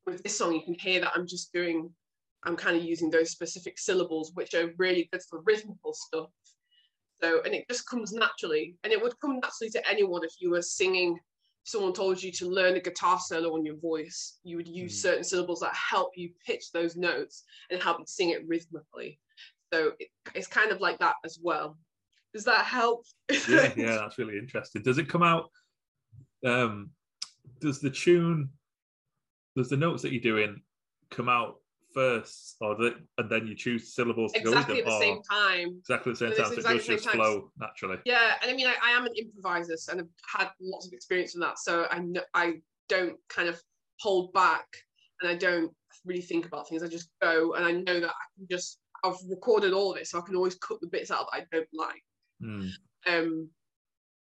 with 0.06 0.22
this 0.22 0.36
song, 0.36 0.54
you 0.54 0.62
can 0.62 0.74
hear 0.74 1.00
that 1.00 1.12
I'm 1.14 1.26
just 1.26 1.52
doing, 1.52 1.90
I'm 2.44 2.56
kind 2.56 2.76
of 2.76 2.82
using 2.82 3.10
those 3.10 3.30
specific 3.30 3.78
syllables, 3.78 4.32
which 4.34 4.54
are 4.54 4.72
really 4.78 5.08
good 5.12 5.22
for 5.28 5.42
rhythmical 5.42 5.94
stuff. 5.94 6.30
So, 7.22 7.40
and 7.44 7.54
it 7.54 7.66
just 7.68 7.88
comes 7.88 8.12
naturally. 8.12 8.76
And 8.82 8.92
it 8.92 9.00
would 9.00 9.18
come 9.20 9.38
naturally 9.40 9.70
to 9.70 9.88
anyone 9.88 10.24
if 10.24 10.32
you 10.40 10.50
were 10.50 10.62
singing, 10.62 11.18
someone 11.64 11.92
told 11.92 12.20
you 12.22 12.32
to 12.32 12.48
learn 12.48 12.74
a 12.74 12.80
guitar 12.80 13.18
solo 13.20 13.54
on 13.54 13.64
your 13.64 13.76
voice, 13.76 14.38
you 14.42 14.56
would 14.56 14.66
use 14.66 14.98
mm. 14.98 15.02
certain 15.02 15.24
syllables 15.24 15.60
that 15.60 15.74
help 15.74 16.12
you 16.16 16.30
pitch 16.44 16.72
those 16.72 16.96
notes 16.96 17.44
and 17.70 17.80
help 17.80 17.98
you 18.00 18.04
sing 18.08 18.30
it 18.30 18.46
rhythmically. 18.48 19.20
So 19.72 19.92
it, 20.00 20.08
it's 20.34 20.48
kind 20.48 20.72
of 20.72 20.80
like 20.80 20.98
that 20.98 21.14
as 21.24 21.38
well. 21.40 21.78
Does 22.34 22.44
that 22.44 22.64
help? 22.64 23.04
yeah, 23.48 23.72
yeah, 23.76 23.96
that's 23.96 24.18
really 24.18 24.38
interesting. 24.38 24.82
Does 24.82 24.98
it 24.98 25.08
come 25.08 25.22
out? 25.22 25.50
Um, 26.44 26.90
does 27.60 27.80
the 27.80 27.90
tune 27.90 28.50
does 29.56 29.68
the 29.68 29.76
notes 29.76 30.02
that 30.02 30.12
you're 30.12 30.22
doing 30.22 30.62
come 31.10 31.28
out 31.28 31.56
first, 31.94 32.56
or 32.60 32.74
the, 32.74 32.94
and 33.18 33.30
then 33.30 33.46
you 33.46 33.54
choose 33.54 33.94
syllables 33.94 34.32
to 34.32 34.40
exactly 34.40 34.82
go 34.82 34.84
with 34.84 34.84
them, 34.84 34.92
at 34.92 34.98
the 34.98 35.04
same 35.04 35.22
time. 35.30 35.76
Exactly 35.80 36.12
the 36.12 36.16
same 36.16 36.28
time. 36.28 36.36
So 36.36 36.52
exactly 36.54 36.74
it 36.74 36.78
does 36.78 36.86
just 36.86 37.04
time. 37.04 37.14
flow 37.14 37.50
naturally. 37.58 37.98
Yeah, 38.04 38.34
and 38.40 38.50
I 38.50 38.54
mean, 38.54 38.66
I, 38.66 38.74
I, 38.82 38.90
am 38.92 39.04
an 39.04 39.12
improviser, 39.16 39.76
and 39.90 40.00
I've 40.00 40.40
had 40.40 40.50
lots 40.60 40.86
of 40.86 40.92
experience 40.92 41.34
in 41.34 41.40
that, 41.40 41.58
so 41.58 41.86
I 41.90 41.98
know 41.98 42.22
I 42.34 42.60
don't 42.88 43.16
kind 43.28 43.48
of 43.48 43.60
hold 44.00 44.32
back, 44.32 44.66
and 45.20 45.30
I 45.30 45.34
don't 45.34 45.70
really 46.04 46.22
think 46.22 46.46
about 46.46 46.68
things. 46.68 46.82
I 46.82 46.88
just 46.88 47.10
go, 47.20 47.54
and 47.54 47.64
I 47.64 47.72
know 47.72 48.00
that 48.00 48.10
I 48.10 48.24
can 48.36 48.46
just. 48.50 48.78
I've 49.04 49.16
recorded 49.28 49.72
all 49.72 49.90
of 49.90 49.98
it, 49.98 50.06
so 50.06 50.18
I 50.18 50.22
can 50.22 50.36
always 50.36 50.54
cut 50.54 50.80
the 50.80 50.86
bits 50.86 51.10
out 51.10 51.26
that 51.32 51.42
I 51.42 51.46
don't 51.50 51.68
like. 51.74 52.02
Mm. 52.42 52.70
Um, 53.06 53.48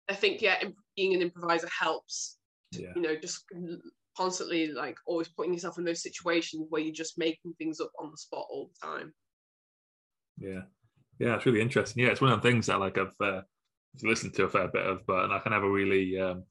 I 0.09 0.15
think 0.15 0.43
yeah, 0.43 0.63
being 0.97 1.15
an 1.15 1.23
improviser 1.23 1.69
helps. 1.79 2.39
Yeah. 2.73 2.93
You 2.95 3.03
know, 3.03 3.17
just 3.17 3.45
constantly 4.17 4.69
like 4.73 4.97
always 5.07 5.29
putting 5.29 5.53
yourself 5.53 5.79
in 5.79 5.85
those 5.85 6.03
situations 6.03 6.67
where 6.71 6.83
you're 6.83 6.95
just 6.95 7.19
making 7.19 7.55
things 7.59 7.81
up 7.81 7.93
on 7.99 8.11
the 8.11 8.17
spot 8.17 8.47
all 8.51 8.71
the 8.73 8.87
time. 8.87 9.13
Yeah, 10.39 10.63
yeah, 11.19 11.37
it's 11.37 11.47
really 11.47 11.61
interesting. 11.61 12.05
Yeah, 12.05 12.11
it's 12.11 12.21
one 12.21 12.33
of 12.33 12.43
the 12.43 12.49
things 12.49 12.67
that 12.67 12.81
like 12.81 12.99
I've 12.99 13.21
uh, 13.21 13.43
listened 14.03 14.35
to 14.35 14.45
a 14.45 14.49
fair 14.49 14.69
bit 14.69 14.87
of, 14.87 15.07
but 15.07 15.25
and 15.25 15.33
I 15.33 15.39
can 15.39 15.53
never 15.53 15.71
really 15.71 16.19
um, 16.19 16.45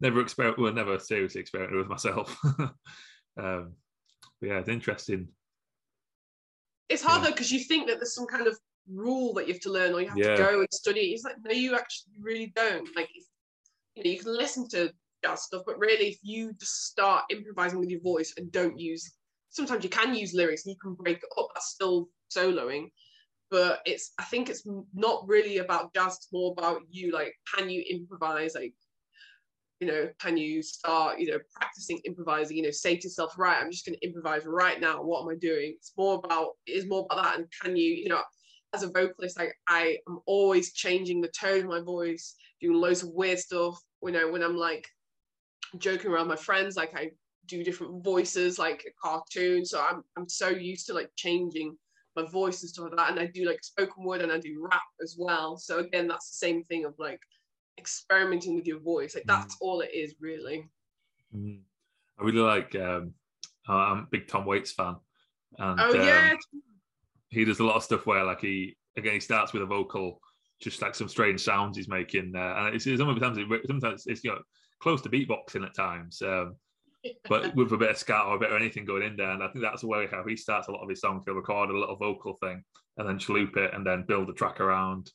never 0.00 0.20
experiment, 0.20 0.58
well, 0.58 0.72
never 0.72 0.98
seriously 0.98 1.40
experimented 1.40 1.78
with 1.78 1.88
myself. 1.88 2.36
um, 3.38 3.74
but 4.40 4.48
yeah, 4.48 4.58
it's 4.58 4.68
interesting. 4.68 5.28
It's 6.88 7.02
hard 7.02 7.22
yeah. 7.22 7.28
though 7.28 7.32
because 7.32 7.52
you 7.52 7.60
think 7.60 7.88
that 7.88 7.98
there's 7.98 8.14
some 8.14 8.26
kind 8.26 8.46
of 8.46 8.58
rule 8.90 9.32
that 9.34 9.46
you 9.46 9.54
have 9.54 9.62
to 9.62 9.72
learn 9.72 9.92
or 9.92 10.00
you 10.00 10.08
have 10.08 10.18
yeah. 10.18 10.36
to 10.36 10.42
go 10.42 10.60
and 10.60 10.68
study. 10.72 11.12
It's 11.12 11.24
like 11.24 11.36
no, 11.44 11.52
you 11.52 11.74
actually 11.74 12.14
really 12.20 12.52
don't. 12.54 12.88
Like 12.96 13.08
you 13.94 14.04
know, 14.04 14.10
you 14.10 14.18
can 14.18 14.36
listen 14.36 14.68
to 14.70 14.92
jazz 15.24 15.42
stuff, 15.42 15.62
but 15.66 15.78
really, 15.78 16.08
if 16.08 16.18
you 16.22 16.52
just 16.54 16.86
start 16.86 17.24
improvising 17.30 17.78
with 17.78 17.90
your 17.90 18.00
voice 18.00 18.34
and 18.36 18.50
don't 18.52 18.78
use, 18.78 19.14
sometimes 19.50 19.84
you 19.84 19.90
can 19.90 20.14
use 20.14 20.34
lyrics 20.34 20.66
and 20.66 20.72
you 20.72 20.78
can 20.80 20.94
break 20.94 21.18
it 21.18 21.38
up. 21.38 21.48
That's 21.54 21.68
still 21.68 22.08
soloing, 22.34 22.90
but 23.50 23.80
it's. 23.84 24.12
I 24.18 24.24
think 24.24 24.48
it's 24.48 24.66
not 24.94 25.26
really 25.26 25.58
about 25.58 25.94
jazz. 25.94 26.16
It's 26.16 26.32
more 26.32 26.52
about 26.56 26.80
you. 26.90 27.12
Like, 27.12 27.34
can 27.54 27.70
you 27.70 27.84
improvise? 27.88 28.54
Like, 28.54 28.74
you 29.80 29.86
know, 29.86 30.08
can 30.20 30.36
you 30.36 30.62
start, 30.62 31.18
you 31.18 31.30
know, 31.30 31.38
practicing 31.54 32.00
improvising? 32.04 32.56
You 32.56 32.64
know, 32.64 32.70
say 32.70 32.96
to 32.96 33.04
yourself, 33.04 33.38
right, 33.38 33.58
I'm 33.60 33.70
just 33.70 33.86
going 33.86 33.98
to 34.00 34.06
improvise 34.06 34.44
right 34.46 34.80
now. 34.80 35.02
What 35.02 35.22
am 35.22 35.28
I 35.28 35.36
doing? 35.36 35.74
It's 35.76 35.92
more 35.96 36.20
about. 36.24 36.50
It 36.66 36.72
is 36.72 36.86
more 36.86 37.06
about 37.10 37.22
that. 37.22 37.38
And 37.38 37.46
can 37.62 37.76
you, 37.76 37.92
you 37.92 38.08
know, 38.08 38.22
as 38.74 38.82
a 38.82 38.88
vocalist, 38.88 39.38
like 39.38 39.54
I 39.68 39.98
am 40.08 40.20
always 40.26 40.72
changing 40.72 41.20
the 41.20 41.28
tone 41.28 41.60
of 41.60 41.66
my 41.66 41.80
voice, 41.80 42.34
doing 42.60 42.80
loads 42.80 43.02
of 43.02 43.10
weird 43.10 43.38
stuff. 43.38 43.78
You 44.02 44.12
know, 44.12 44.30
when 44.30 44.42
I'm 44.42 44.56
like 44.56 44.86
joking 45.78 46.10
around 46.10 46.28
my 46.28 46.36
friends 46.36 46.76
like 46.76 46.94
i 46.96 47.10
do 47.46 47.64
different 47.64 48.04
voices 48.04 48.58
like 48.58 48.84
a 48.86 48.92
cartoon 49.02 49.64
so 49.64 49.80
i'm 49.80 50.02
i'm 50.16 50.28
so 50.28 50.48
used 50.48 50.86
to 50.86 50.92
like 50.92 51.10
changing 51.16 51.76
my 52.14 52.24
voice 52.30 52.62
and 52.62 52.70
stuff 52.70 52.86
like 52.86 52.96
that 52.96 53.10
and 53.10 53.18
i 53.18 53.26
do 53.26 53.46
like 53.46 53.62
spoken 53.64 54.04
word 54.04 54.20
and 54.20 54.30
i 54.30 54.38
do 54.38 54.66
rap 54.70 54.82
as 55.02 55.16
well 55.18 55.56
so 55.56 55.78
again 55.78 56.06
that's 56.06 56.28
the 56.28 56.46
same 56.46 56.62
thing 56.64 56.84
of 56.84 56.94
like 56.98 57.20
experimenting 57.78 58.54
with 58.54 58.66
your 58.66 58.80
voice 58.80 59.14
like 59.14 59.24
that's 59.26 59.54
mm. 59.54 59.58
all 59.62 59.80
it 59.80 59.90
is 59.94 60.14
really 60.20 60.68
mm. 61.34 61.58
i 62.20 62.24
really 62.24 62.38
like 62.38 62.74
um 62.76 63.12
i'm 63.66 63.98
a 63.98 64.06
big 64.10 64.28
tom 64.28 64.44
waits 64.44 64.72
fan 64.72 64.94
and 65.58 65.80
oh 65.80 65.94
yeah 65.94 66.32
um, 66.32 66.62
he 67.32 67.44
does 67.44 67.60
a 67.60 67.64
lot 67.64 67.76
of 67.76 67.82
stuff 67.82 68.06
where 68.06 68.24
like 68.24 68.40
he 68.40 68.76
again 68.96 69.14
he 69.14 69.20
starts 69.20 69.52
with 69.52 69.62
a 69.62 69.66
vocal 69.66 70.20
just 70.60 70.80
like 70.80 70.94
some 70.94 71.08
strange 71.08 71.40
sounds 71.40 71.76
he's 71.76 71.88
making 71.88 72.32
uh, 72.36 72.54
and 72.58 72.74
it's, 72.74 72.86
it's 72.86 73.00
sometimes, 73.00 73.36
it, 73.36 73.46
sometimes 73.66 74.04
it's 74.06 74.22
you 74.22 74.30
know 74.30 74.38
close 74.82 75.00
to 75.00 75.08
beatboxing 75.08 75.64
at 75.64 75.74
times. 75.74 76.20
Um, 76.20 76.56
but 77.28 77.54
with 77.56 77.72
a 77.72 77.76
bit 77.76 77.90
of 77.90 77.96
scat 77.96 78.26
or 78.26 78.36
a 78.36 78.38
bit 78.38 78.50
of 78.50 78.60
anything 78.60 78.84
going 78.84 79.04
in 79.04 79.16
there. 79.16 79.30
And 79.30 79.42
I 79.42 79.48
think 79.48 79.64
that's 79.64 79.82
the 79.82 79.88
way 79.88 80.08
how 80.10 80.24
he 80.26 80.36
starts 80.36 80.68
a 80.68 80.72
lot 80.72 80.82
of 80.82 80.90
his 80.90 81.00
songs. 81.00 81.22
He'll 81.24 81.34
record 81.34 81.70
a 81.70 81.78
little 81.78 81.96
vocal 81.96 82.34
thing 82.34 82.62
and 82.98 83.08
then 83.08 83.20
loop 83.28 83.56
it 83.56 83.72
and 83.72 83.86
then 83.86 84.04
build 84.06 84.28
a 84.28 84.32
track 84.34 84.60
around. 84.60 85.10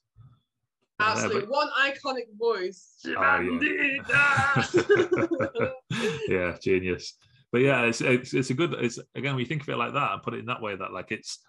Absolutely. 0.99 1.41
But... 1.41 1.49
One 1.49 1.69
iconic 1.79 2.27
voice. 2.39 2.95
Oh, 3.05 3.59
yeah. 3.61 4.65
yeah, 6.27 6.57
genius. 6.61 7.13
But 7.51 7.61
yeah, 7.61 7.83
it's, 7.83 8.01
it's 8.01 8.33
it's 8.33 8.49
a 8.49 8.53
good 8.53 8.73
it's 8.73 8.99
again 9.15 9.33
when 9.33 9.39
you 9.39 9.45
think 9.45 9.61
of 9.61 9.69
it 9.69 9.77
like 9.77 9.93
that 9.93 10.11
and 10.11 10.21
put 10.21 10.33
it 10.33 10.39
in 10.39 10.47
that 10.47 10.61
way 10.61 10.75
that 10.75 10.91
like 10.91 11.13
it's 11.13 11.39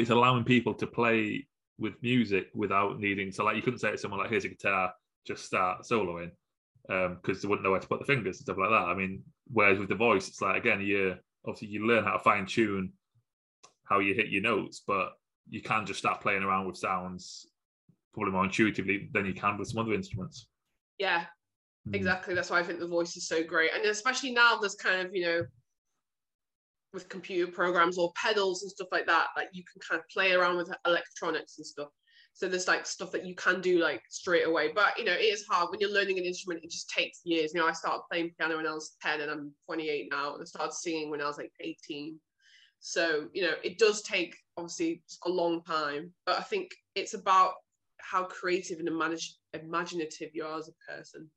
it's 0.00 0.10
allowing 0.10 0.44
people 0.44 0.74
to 0.74 0.86
play 0.86 1.46
with 1.78 1.94
music 2.02 2.48
without 2.54 2.98
needing 2.98 3.30
to 3.30 3.42
like 3.42 3.56
you 3.56 3.62
couldn't 3.62 3.80
say 3.80 3.90
to 3.90 3.98
someone 3.98 4.20
like 4.20 4.30
here's 4.30 4.44
a 4.44 4.48
guitar, 4.48 4.92
just 5.26 5.44
start 5.44 5.82
soloing 5.82 6.30
um, 6.88 7.18
because 7.20 7.36
um, 7.36 7.40
they 7.42 7.48
wouldn't 7.48 7.64
know 7.64 7.72
where 7.72 7.80
to 7.80 7.88
put 7.88 8.00
the 8.00 8.06
fingers 8.06 8.38
and 8.38 8.44
stuff 8.44 8.58
like 8.58 8.70
that. 8.70 8.88
I 8.88 8.94
mean, 8.94 9.22
whereas 9.52 9.78
with 9.78 9.88
the 9.88 9.94
voice, 9.94 10.28
it's 10.28 10.40
like 10.40 10.56
again, 10.56 10.80
you 10.80 11.16
obviously 11.46 11.68
you 11.68 11.86
learn 11.86 12.04
how 12.04 12.12
to 12.12 12.18
fine 12.18 12.46
tune 12.46 12.92
how 13.84 14.00
you 14.00 14.14
hit 14.14 14.28
your 14.28 14.42
notes, 14.42 14.82
but 14.86 15.12
you 15.48 15.62
can 15.62 15.86
just 15.86 15.98
start 15.98 16.20
playing 16.20 16.42
around 16.42 16.66
with 16.66 16.76
sounds 16.76 17.46
probably 18.12 18.32
more 18.32 18.44
intuitively 18.44 19.08
than 19.12 19.26
you 19.26 19.34
can 19.34 19.56
with 19.56 19.68
some 19.68 19.80
other 19.80 19.94
instruments. 19.94 20.48
Yeah, 20.98 21.24
mm. 21.88 21.94
exactly. 21.94 22.34
That's 22.34 22.50
why 22.50 22.60
I 22.60 22.62
think 22.62 22.80
the 22.80 22.88
voice 22.88 23.16
is 23.16 23.28
so 23.28 23.44
great, 23.44 23.70
and 23.74 23.84
especially 23.84 24.32
now 24.32 24.58
there's 24.58 24.74
kind 24.74 25.06
of 25.06 25.14
you 25.14 25.22
know 25.22 25.42
with 26.96 27.10
computer 27.10 27.52
programs 27.52 27.98
or 27.98 28.10
pedals 28.16 28.62
and 28.62 28.72
stuff 28.72 28.88
like 28.90 29.06
that. 29.06 29.26
Like 29.36 29.50
you 29.52 29.62
can 29.70 29.82
kind 29.86 30.00
of 30.00 30.08
play 30.08 30.32
around 30.32 30.56
with 30.56 30.72
electronics 30.86 31.58
and 31.58 31.66
stuff. 31.66 31.88
So 32.32 32.48
there's 32.48 32.66
like 32.66 32.86
stuff 32.86 33.12
that 33.12 33.26
you 33.26 33.34
can 33.34 33.60
do 33.60 33.78
like 33.78 34.02
straight 34.08 34.46
away. 34.46 34.72
But 34.74 34.98
you 34.98 35.04
know, 35.04 35.12
it 35.12 35.20
is 35.20 35.44
hard 35.46 35.68
when 35.70 35.78
you're 35.78 35.92
learning 35.92 36.18
an 36.18 36.24
instrument. 36.24 36.64
It 36.64 36.70
just 36.70 36.88
takes 36.88 37.20
years. 37.24 37.52
You 37.52 37.60
know, 37.60 37.66
I 37.66 37.72
started 37.72 38.02
playing 38.10 38.32
piano 38.38 38.56
when 38.56 38.66
I 38.66 38.72
was 38.72 38.96
10 39.02 39.20
and 39.20 39.30
I'm 39.30 39.52
28 39.66 40.08
now. 40.10 40.32
And 40.32 40.40
I 40.42 40.44
started 40.46 40.72
singing 40.72 41.10
when 41.10 41.20
I 41.20 41.26
was 41.26 41.36
like 41.36 41.52
18. 41.60 42.18
So, 42.80 43.28
you 43.34 43.42
know, 43.42 43.54
it 43.62 43.78
does 43.78 44.00
take 44.02 44.34
obviously 44.56 45.02
a 45.26 45.28
long 45.28 45.62
time. 45.64 46.12
But 46.24 46.38
I 46.38 46.42
think 46.42 46.70
it's 46.94 47.12
about 47.12 47.52
how 47.98 48.24
creative 48.24 48.78
and 48.78 48.88
imaginative 48.88 50.30
you 50.32 50.44
are 50.44 50.58
as 50.58 50.68
a 50.68 50.92
person. 50.92 51.30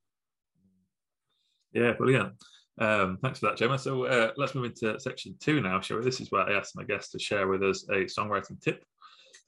Yeah, 1.74 1.92
brilliant. 1.94 2.34
Um, 2.80 3.18
thanks 3.22 3.40
for 3.40 3.48
that, 3.48 3.58
Gemma. 3.58 3.78
So 3.78 4.06
uh, 4.06 4.32
let's 4.38 4.56
move 4.56 4.66
into 4.66 4.98
section 5.00 5.36
two 5.40 5.62
now, 5.62 5.82
shall 5.82 5.98
we? 5.98 6.04
This 6.04 6.22
is 6.22 6.32
where 6.32 6.44
I 6.44 6.54
asked 6.54 6.78
my 6.78 6.84
guests 6.84 7.12
to 7.12 7.20
share 7.20 7.48
with 7.48 7.62
us 7.62 7.86
a 7.90 8.06
songwriting 8.06 8.62
tip. 8.62 8.84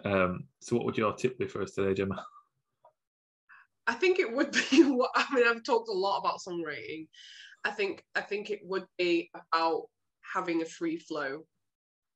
Um, 0.04 0.46
so, 0.60 0.76
what 0.76 0.86
would 0.86 0.98
your 0.98 1.14
tip 1.14 1.40
be 1.40 1.48
for 1.48 1.62
us 1.62 1.72
today, 1.72 1.94
Gemma? 1.94 2.24
I 3.88 3.94
think 3.94 4.20
it 4.20 4.32
would 4.32 4.52
be 4.72 4.84
what 4.84 5.12
I 5.16 5.26
mean. 5.34 5.48
I've 5.48 5.64
talked 5.64 5.90
a 5.90 5.94
lot 5.94 6.20
about 6.20 6.40
songwriting. 6.40 7.08
I 7.64 7.72
think 7.72 8.04
I 8.16 8.22
think 8.22 8.50
it 8.50 8.60
would 8.64 8.86
be 8.98 9.30
about 9.34 9.84
having 10.34 10.62
a 10.62 10.66
free 10.66 10.98
flow 10.98 11.46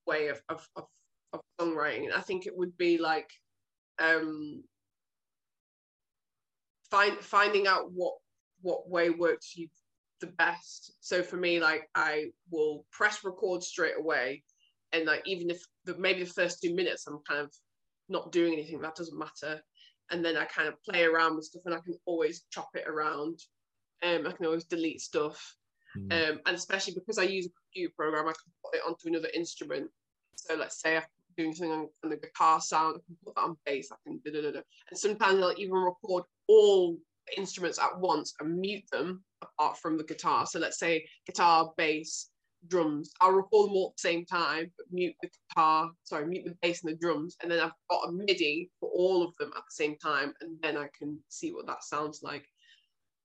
way 0.06 0.28
of 0.28 0.42
of, 0.50 0.68
of, 0.76 0.86
of 1.32 1.42
songwriting. 1.60 2.12
I 2.14 2.22
think 2.22 2.46
it 2.46 2.58
would 2.58 2.76
be 2.78 2.98
like 2.98 3.30
um, 4.00 4.64
find 6.92 7.18
finding 7.20 7.68
out 7.68 7.92
what 7.94 8.16
what 8.62 8.90
way 8.90 9.12
works 9.12 9.56
you 9.56 9.70
the 10.26 10.32
best. 10.34 10.94
So 11.00 11.24
for 11.24 11.38
me, 11.38 11.60
like 11.60 11.90
I 11.96 12.26
will 12.52 12.86
press 12.92 13.24
record 13.24 13.64
straight 13.64 13.98
away, 13.98 14.44
and 14.92 15.06
like 15.06 15.24
even 15.26 15.50
if 15.50 15.60
the, 15.86 15.98
maybe 15.98 16.24
the 16.24 16.30
first 16.30 16.62
two 16.62 16.74
minutes 16.74 17.08
I'm 17.08 17.20
kind 17.28 17.42
of 17.42 17.52
not 18.10 18.32
doing 18.32 18.54
anything, 18.54 18.82
that 18.82 18.96
doesn't 18.96 19.18
matter. 19.18 19.62
And 20.12 20.24
then 20.24 20.38
I 20.38 20.46
kind 20.46 20.68
of 20.68 20.76
play 20.84 21.04
around 21.04 21.36
with 21.36 21.46
stuff, 21.46 21.64
and 21.66 21.74
I 21.74 21.80
can 21.80 21.96
always 22.06 22.44
chop 22.52 22.70
it 22.76 22.88
around. 22.88 23.40
Um, 24.04 24.28
I 24.28 24.32
can 24.32 24.46
always 24.46 24.66
delete 24.66 25.02
stuff, 25.02 25.56
mm. 25.98 26.12
um, 26.12 26.40
and 26.46 26.56
especially 26.56 26.94
because 26.94 27.18
I 27.18 27.24
use 27.24 27.48
a 27.48 27.50
computer 27.50 27.94
program, 27.98 28.28
I 28.28 28.34
can 28.34 28.52
put 28.64 28.76
it 28.76 28.84
onto 28.88 29.08
another 29.08 29.30
instrument. 29.34 29.90
So 30.36 30.56
let's 30.56 30.82
say 30.82 30.98
I'm 30.98 31.04
doing 31.38 31.54
something 31.56 31.72
on, 31.72 31.90
on 32.04 32.10
the 32.10 32.18
guitar 32.18 32.62
sound, 32.62 32.98
I 32.98 33.02
can 33.06 33.18
put 33.24 33.36
that 33.36 33.42
on 33.42 33.58
bass. 33.66 33.90
I 33.92 33.96
can 34.06 34.20
da 34.24 34.32
da 34.32 34.52
da. 34.52 34.60
And 34.90 35.00
sometimes 35.00 35.42
I'll 35.42 35.58
even 35.58 35.74
record 35.74 36.24
all 36.48 36.98
instruments 37.38 37.80
at 37.80 38.00
once 38.00 38.34
and 38.40 38.60
mute 38.60 38.84
them 38.92 39.24
apart 39.42 39.78
from 39.78 39.98
the 39.98 40.04
guitar. 40.04 40.46
So 40.46 40.60
let's 40.60 40.80
say 40.80 41.06
guitar, 41.26 41.72
bass, 41.78 42.30
drums. 42.68 43.12
I'll 43.22 43.32
record 43.32 43.70
them 43.70 43.76
all 43.76 43.90
at 43.90 43.98
the 43.98 44.10
same 44.10 44.26
time, 44.26 44.72
but 44.78 44.86
mute 44.92 45.16
the 45.22 45.30
guitar, 45.50 45.90
sorry, 46.04 46.28
mute 46.28 46.46
the 46.46 46.56
bass 46.62 46.84
and 46.84 46.94
the 46.94 46.98
drums, 46.98 47.36
and 47.42 47.52
then 47.52 47.60
I've 47.60 47.72
got 47.90 48.10
a 48.10 48.12
MIDI 48.12 48.70
for 48.80 48.90
all 48.90 49.24
of 49.24 49.36
them 49.38 49.52
at 49.56 49.64
the 49.64 49.72
same 49.72 49.98
time, 49.98 50.34
and 50.42 50.58
then 50.62 50.78
I 50.78 50.88
can 50.98 51.20
see 51.30 51.54
what 51.54 51.68
that 51.68 51.84
sounds 51.84 52.22
like. 52.24 52.46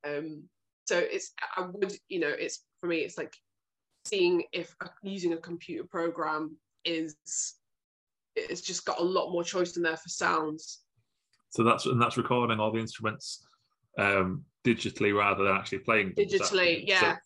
Um, 0.07 0.44
so 0.86 0.98
it's 0.98 1.32
I 1.57 1.68
would, 1.72 1.92
you 2.09 2.20
know, 2.20 2.28
it's 2.28 2.64
for 2.80 2.86
me, 2.86 2.98
it's 2.98 3.18
like 3.18 3.34
seeing 4.07 4.42
if 4.53 4.74
using 5.03 5.32
a 5.32 5.38
computer 5.38 5.84
program 5.84 6.57
is 6.84 7.16
it's 8.36 8.61
just 8.61 8.84
got 8.84 9.01
a 9.01 9.05
lot 9.05 9.32
more 9.32 9.44
choice 9.44 9.76
in 9.76 9.82
there 9.82 9.96
for 9.96 10.09
sounds. 10.09 10.80
So 11.51 11.62
that's 11.64 11.86
and 11.86 12.01
that's 12.01 12.16
recording 12.16 12.61
all 12.61 12.72
the 12.72 12.80
instruments 12.80 13.46
um, 13.99 14.45
digitally 14.64 15.16
rather 15.16 15.45
than 15.45 15.55
actually 15.55 15.78
playing 15.78 16.12
digitally. 16.12 16.84
Yeah. 16.86 17.16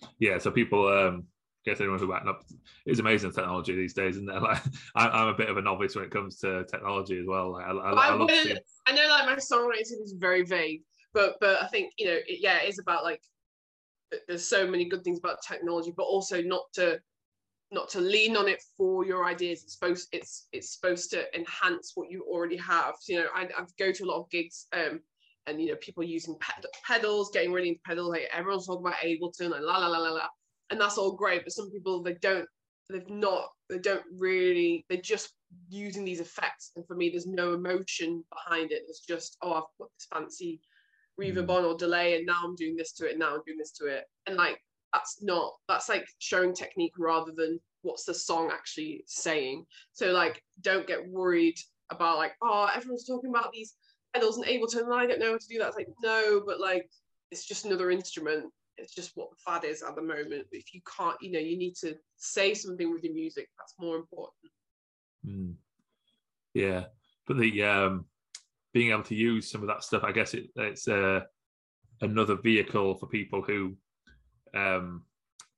So, 0.00 0.08
yeah. 0.18 0.38
So 0.38 0.50
people, 0.50 0.86
um, 0.86 1.24
I 1.66 1.70
guess 1.70 1.80
anyone 1.80 1.98
who 1.98 2.12
up, 2.12 2.42
it's 2.86 3.00
amazing 3.00 3.32
technology 3.32 3.74
these 3.74 3.94
days, 3.94 4.16
and 4.16 4.28
they're 4.28 4.40
like 4.40 4.62
I'm 4.94 5.28
a 5.28 5.34
bit 5.34 5.48
of 5.48 5.56
a 5.56 5.62
novice 5.62 5.94
when 5.94 6.04
it 6.04 6.10
comes 6.10 6.38
to 6.38 6.64
technology 6.64 7.18
as 7.18 7.26
well. 7.26 7.52
Like, 7.52 7.66
I, 7.66 7.70
I, 7.70 8.08
I, 8.08 8.14
love 8.14 8.30
seeing... 8.30 8.58
I 8.86 8.92
know 8.92 9.08
like 9.08 9.26
my 9.26 9.36
songwriting 9.36 10.02
is 10.02 10.14
very 10.18 10.44
vague, 10.44 10.82
but 11.14 11.36
but 11.40 11.62
I 11.62 11.68
think 11.68 11.92
you 11.98 12.06
know 12.06 12.18
it, 12.26 12.40
yeah, 12.40 12.58
it 12.62 12.68
is 12.68 12.78
about 12.78 13.04
like 13.04 13.22
there's 14.28 14.46
so 14.46 14.66
many 14.66 14.84
good 14.84 15.04
things 15.04 15.18
about 15.18 15.42
technology, 15.46 15.92
but 15.96 16.04
also 16.04 16.42
not 16.42 16.64
to 16.74 17.00
not 17.70 17.88
to 17.88 18.00
lean 18.00 18.36
on 18.36 18.48
it 18.48 18.62
for 18.76 19.04
your 19.04 19.26
ideas. 19.26 19.62
It's 19.64 19.74
supposed 19.74 20.08
it's 20.12 20.48
it's 20.52 20.74
supposed 20.74 21.10
to 21.10 21.24
enhance 21.34 21.92
what 21.94 22.10
you 22.10 22.22
already 22.22 22.56
have. 22.58 22.96
So, 23.00 23.12
you 23.12 23.20
know, 23.20 23.28
I, 23.34 23.42
I 23.44 23.64
go 23.78 23.92
to 23.92 24.04
a 24.04 24.06
lot 24.06 24.20
of 24.20 24.30
gigs 24.30 24.66
um, 24.72 25.00
and 25.46 25.60
you 25.60 25.68
know 25.68 25.76
people 25.80 26.02
using 26.02 26.36
ped- 26.40 26.66
pedals, 26.86 27.30
getting 27.32 27.52
really 27.52 27.70
into 27.70 27.80
pedals. 27.84 28.10
Like 28.10 28.28
everyone's 28.32 28.66
talking 28.66 28.86
about 28.86 29.00
Ableton, 29.00 29.50
like 29.50 29.62
la 29.62 29.78
la 29.78 29.88
la 29.88 29.98
la 29.98 30.10
la, 30.10 30.28
and 30.70 30.80
that's 30.80 30.98
all 30.98 31.12
great. 31.12 31.44
But 31.44 31.52
some 31.52 31.70
people 31.70 32.02
they 32.02 32.14
don't, 32.14 32.46
they've 32.90 33.08
not, 33.08 33.48
they 33.68 33.78
don't 33.78 34.04
really, 34.16 34.84
they're 34.88 35.00
just 35.00 35.34
using 35.68 36.04
these 36.04 36.20
effects. 36.20 36.72
And 36.76 36.86
for 36.86 36.94
me, 36.94 37.10
there's 37.10 37.26
no 37.26 37.54
emotion 37.54 38.24
behind 38.32 38.72
it. 38.72 38.82
It's 38.88 39.00
just 39.00 39.36
oh, 39.42 39.54
I've 39.54 39.78
put 39.78 39.90
this 39.98 40.08
fancy 40.12 40.60
reverb 41.20 41.46
mm. 41.46 41.50
on 41.50 41.64
or 41.64 41.76
delay, 41.76 42.16
and 42.16 42.26
now 42.26 42.40
I'm 42.44 42.54
doing 42.54 42.76
this 42.76 42.92
to 42.94 43.06
it. 43.06 43.12
And 43.12 43.20
now 43.20 43.34
I'm 43.34 43.42
doing 43.46 43.58
this 43.58 43.72
to 43.72 43.86
it, 43.86 44.04
and 44.26 44.36
like 44.36 44.58
that's 44.92 45.22
not 45.22 45.54
that's 45.68 45.88
like 45.88 46.06
showing 46.18 46.54
technique 46.54 46.94
rather 46.98 47.32
than 47.34 47.58
what's 47.82 48.04
the 48.04 48.14
song 48.14 48.50
actually 48.52 49.04
saying. 49.06 49.64
So 49.92 50.12
like, 50.12 50.42
don't 50.60 50.86
get 50.86 51.08
worried 51.08 51.56
about 51.90 52.16
like 52.16 52.32
oh 52.42 52.68
everyone's 52.74 53.06
talking 53.06 53.30
about 53.30 53.52
these 53.52 53.74
pedals 54.14 54.36
and 54.36 54.46
Ableton 54.46 54.84
and 54.84 54.94
I 54.94 55.06
don't 55.06 55.20
know 55.20 55.32
how 55.32 55.38
to 55.38 55.48
do 55.48 55.58
that. 55.58 55.68
It's 55.68 55.76
like, 55.76 55.88
no, 56.02 56.42
but 56.44 56.60
like 56.60 56.88
it's 57.30 57.46
just 57.46 57.64
another 57.64 57.90
instrument. 57.90 58.46
It's 58.78 58.94
just 58.94 59.12
what 59.14 59.30
the 59.30 59.36
fad 59.44 59.64
is 59.64 59.82
at 59.82 59.94
the 59.94 60.02
moment. 60.02 60.46
If 60.50 60.74
you 60.74 60.80
can't, 60.96 61.16
you 61.20 61.32
know, 61.32 61.38
you 61.38 61.58
need 61.58 61.74
to 61.76 61.94
say 62.16 62.54
something 62.54 62.90
with 62.92 63.04
your 63.04 63.14
music. 63.14 63.48
That's 63.58 63.74
more 63.78 63.96
important. 63.96 64.52
Mm. 65.26 65.54
Yeah, 66.54 66.84
but 67.26 67.38
the 67.38 67.62
um, 67.62 68.06
being 68.72 68.90
able 68.90 69.04
to 69.04 69.14
use 69.14 69.50
some 69.50 69.62
of 69.62 69.68
that 69.68 69.84
stuff, 69.84 70.04
I 70.04 70.12
guess 70.12 70.34
it, 70.34 70.48
it's 70.56 70.88
uh, 70.88 71.20
another 72.00 72.36
vehicle 72.36 72.96
for 72.96 73.06
people 73.06 73.42
who 73.42 73.76
um, 74.54 75.02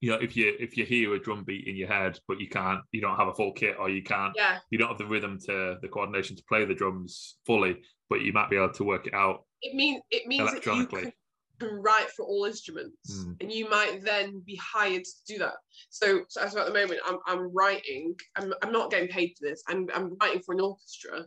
you 0.05 0.11
know 0.11 0.19
if 0.21 0.37
you 0.37 0.55
if 0.61 0.77
you 0.77 0.85
hear 0.85 1.15
a 1.15 1.19
drum 1.19 1.45
beat 1.45 1.67
in 1.67 1.77
your 1.77 1.89
head 1.89 2.19
but 2.29 2.39
you 2.39 2.47
can't 2.47 2.81
you 2.93 3.01
don't 3.01 3.17
have 3.17 3.29
a 3.29 3.33
full 3.33 3.53
kit 3.53 3.75
or 3.79 3.89
you 3.89 4.03
can't 4.03 4.35
yeah. 4.37 4.59
you 4.69 4.77
don't 4.77 4.89
have 4.89 4.99
the 4.99 5.07
rhythm 5.07 5.39
to 5.47 5.79
the 5.81 5.89
coordination 5.89 6.37
to 6.37 6.43
play 6.47 6.63
the 6.67 6.75
drums 6.75 7.37
fully 7.47 7.79
but 8.11 8.21
you 8.21 8.31
might 8.31 8.51
be 8.51 8.57
able 8.57 8.71
to 8.71 8.85
work 8.85 9.07
it 9.07 9.15
out 9.15 9.47
it 9.63 9.75
means 9.75 10.03
it 10.11 10.27
means 10.27 10.53
that 10.53 10.67
you 10.67 10.87
can, 10.87 11.11
can 11.59 11.71
write 11.81 12.11
for 12.15 12.27
all 12.27 12.45
instruments 12.45 13.25
mm. 13.25 13.35
and 13.41 13.51
you 13.51 13.67
might 13.71 14.05
then 14.05 14.43
be 14.45 14.57
hired 14.57 15.05
to 15.05 15.13
do 15.27 15.39
that. 15.39 15.55
So, 15.89 16.21
so 16.29 16.43
as 16.43 16.55
at 16.55 16.67
the 16.67 16.75
moment 16.75 17.01
i'm, 17.07 17.19
I'm 17.27 17.51
writing 17.55 18.15
I'm, 18.37 18.53
I'm 18.63 18.73
not 18.73 18.91
getting 18.91 19.09
paid 19.09 19.33
for 19.39 19.49
this. 19.49 19.63
I'm, 19.69 19.89
I'm 19.95 20.19
writing 20.21 20.43
for 20.45 20.55
an 20.55 20.61
orchestra. 20.61 21.25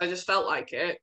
I 0.00 0.08
just 0.08 0.26
felt 0.26 0.46
like 0.46 0.72
it. 0.72 0.98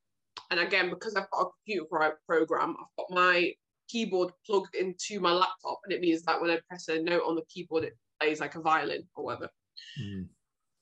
And 0.51 0.59
again 0.59 0.89
because 0.89 1.15
i've 1.15 1.29
got 1.31 1.47
a 1.47 1.49
computer 1.65 2.17
program 2.27 2.75
i've 2.77 2.97
got 2.97 3.15
my 3.15 3.53
keyboard 3.93 4.31
plugged 4.45 4.75
into 4.75 5.19
my 5.19 5.31
laptop, 5.31 5.79
and 5.85 5.93
it 5.93 6.01
means 6.01 6.23
that 6.23 6.41
when 6.41 6.49
I 6.49 6.59
press 6.67 6.87
a 6.87 7.01
note 7.01 7.23
on 7.25 7.35
the 7.35 7.43
keyboard, 7.47 7.83
it 7.83 7.97
plays 8.19 8.39
like 8.39 8.55
a 8.55 8.61
violin 8.61 9.03
or 9.15 9.25
whatever. 9.25 9.49
Mm. 10.01 10.27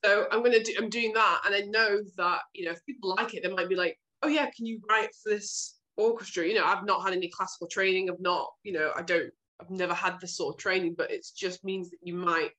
So 0.03 0.27
I'm 0.31 0.41
gonna 0.41 0.63
do 0.63 0.73
I'm 0.77 0.89
doing 0.89 1.13
that, 1.13 1.41
and 1.45 1.53
I 1.53 1.61
know 1.61 2.01
that 2.17 2.39
you 2.53 2.65
know 2.65 2.71
if 2.71 2.85
people 2.85 3.13
like 3.17 3.33
it, 3.33 3.43
they 3.43 3.53
might 3.53 3.69
be 3.69 3.75
like, 3.75 3.99
oh 4.23 4.27
yeah, 4.27 4.49
can 4.55 4.65
you 4.65 4.79
write 4.89 5.09
for 5.21 5.29
this 5.29 5.79
orchestra? 5.97 6.47
You 6.47 6.55
know, 6.55 6.65
I've 6.65 6.85
not 6.85 7.03
had 7.03 7.13
any 7.13 7.29
classical 7.29 7.67
training. 7.67 8.09
I've 8.09 8.19
not, 8.19 8.49
you 8.63 8.73
know, 8.73 8.91
I 8.95 9.01
don't, 9.01 9.31
I've 9.59 9.69
never 9.69 9.93
had 9.93 10.19
this 10.19 10.37
sort 10.37 10.55
of 10.55 10.59
training, 10.59 10.95
but 10.97 11.11
it 11.11 11.25
just 11.35 11.63
means 11.63 11.89
that 11.89 11.99
you 12.01 12.15
might 12.15 12.51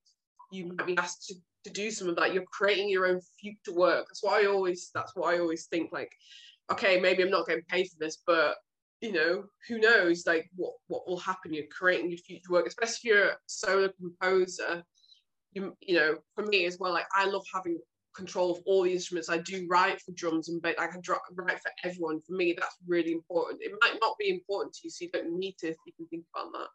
you 0.51 0.67
might 0.67 0.87
be 0.87 0.97
asked 0.99 1.27
to, 1.29 1.35
to 1.65 1.71
do 1.71 1.91
some 1.91 2.09
of 2.09 2.17
that. 2.17 2.35
You're 2.35 2.45
creating 2.45 2.91
your 2.91 3.07
own 3.07 3.21
future 3.41 3.75
work. 3.75 4.07
That's 4.09 4.23
what 4.23 4.43
I 4.43 4.47
always 4.47 4.91
that's 4.95 5.17
what 5.17 5.35
I 5.35 5.39
always 5.39 5.67
think 5.67 5.93
like, 5.93 6.13
okay, 6.71 7.01
maybe 7.01 7.23
I'm 7.23 7.31
not 7.31 7.47
getting 7.47 7.65
paid 7.69 7.89
for 7.89 7.97
this, 7.99 8.19
but 8.27 8.57
you 9.03 9.13
know, 9.13 9.45
who 9.69 9.79
knows 9.79 10.25
like 10.27 10.49
what 10.55 10.75
what 10.87 11.07
will 11.07 11.19
happen? 11.19 11.53
You're 11.53 11.65
creating 11.77 12.11
your 12.11 12.19
future 12.19 12.53
work, 12.53 12.67
especially 12.67 12.95
if 12.95 13.05
you're 13.05 13.29
a 13.31 13.37
solo 13.47 13.91
composer. 13.99 14.83
You 15.53 15.77
you 15.81 15.97
know, 15.97 16.19
for 16.35 16.47
me 16.47 16.65
as 16.67 16.79
well, 16.79 16.93
like 16.93 17.07
I 17.15 17.27
love 17.27 17.45
having 17.53 17.79
control 18.15 18.53
of 18.53 18.63
all 18.65 18.85
the 18.85 18.93
instruments. 18.93 19.29
I 19.29 19.39
do 19.39 19.67
write 19.69 20.01
for 20.01 20.13
drums 20.13 20.49
and 20.49 20.63
bass. 20.63 20.77
I 20.79 20.87
can 20.87 21.03
write 21.37 21.61
for 21.61 21.73
everyone. 21.85 22.21
For 22.21 22.35
me, 22.35 22.55
that's 22.59 22.77
really 22.87 23.13
important. 23.13 23.61
It 23.61 23.73
might 23.83 23.99
not 24.01 24.17
be 24.19 24.31
important 24.31 24.75
to 24.75 24.81
you, 24.85 24.91
so 24.91 25.05
you 25.05 25.11
don't 25.11 25.37
need 25.39 25.57
to. 25.59 25.69
You 25.69 25.93
can 25.97 26.07
think 26.07 26.25
about 26.35 26.53
that. 26.53 26.69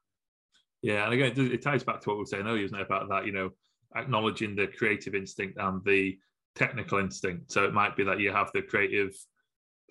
Yeah, 0.82 1.06
and 1.06 1.14
again, 1.14 1.34
it 1.52 1.62
ties 1.62 1.84
back 1.84 2.02
to 2.02 2.10
what 2.10 2.16
we 2.18 2.22
were 2.22 2.26
saying 2.26 2.46
earlier, 2.46 2.66
isn't 2.66 2.78
it, 2.78 2.86
about 2.86 3.10
that? 3.10 3.26
You 3.26 3.32
know, 3.32 3.50
acknowledging 3.96 4.56
the 4.56 4.68
creative 4.68 5.16
instinct 5.16 5.58
and 5.60 5.84
the 5.86 6.18
technical 6.56 7.00
instinct. 7.00 7.52
So 7.52 7.64
it 7.64 7.74
might 7.74 7.96
be 7.96 8.04
that 8.04 8.20
you 8.20 8.32
have 8.32 8.52
the 8.54 8.62
creative 8.62 9.16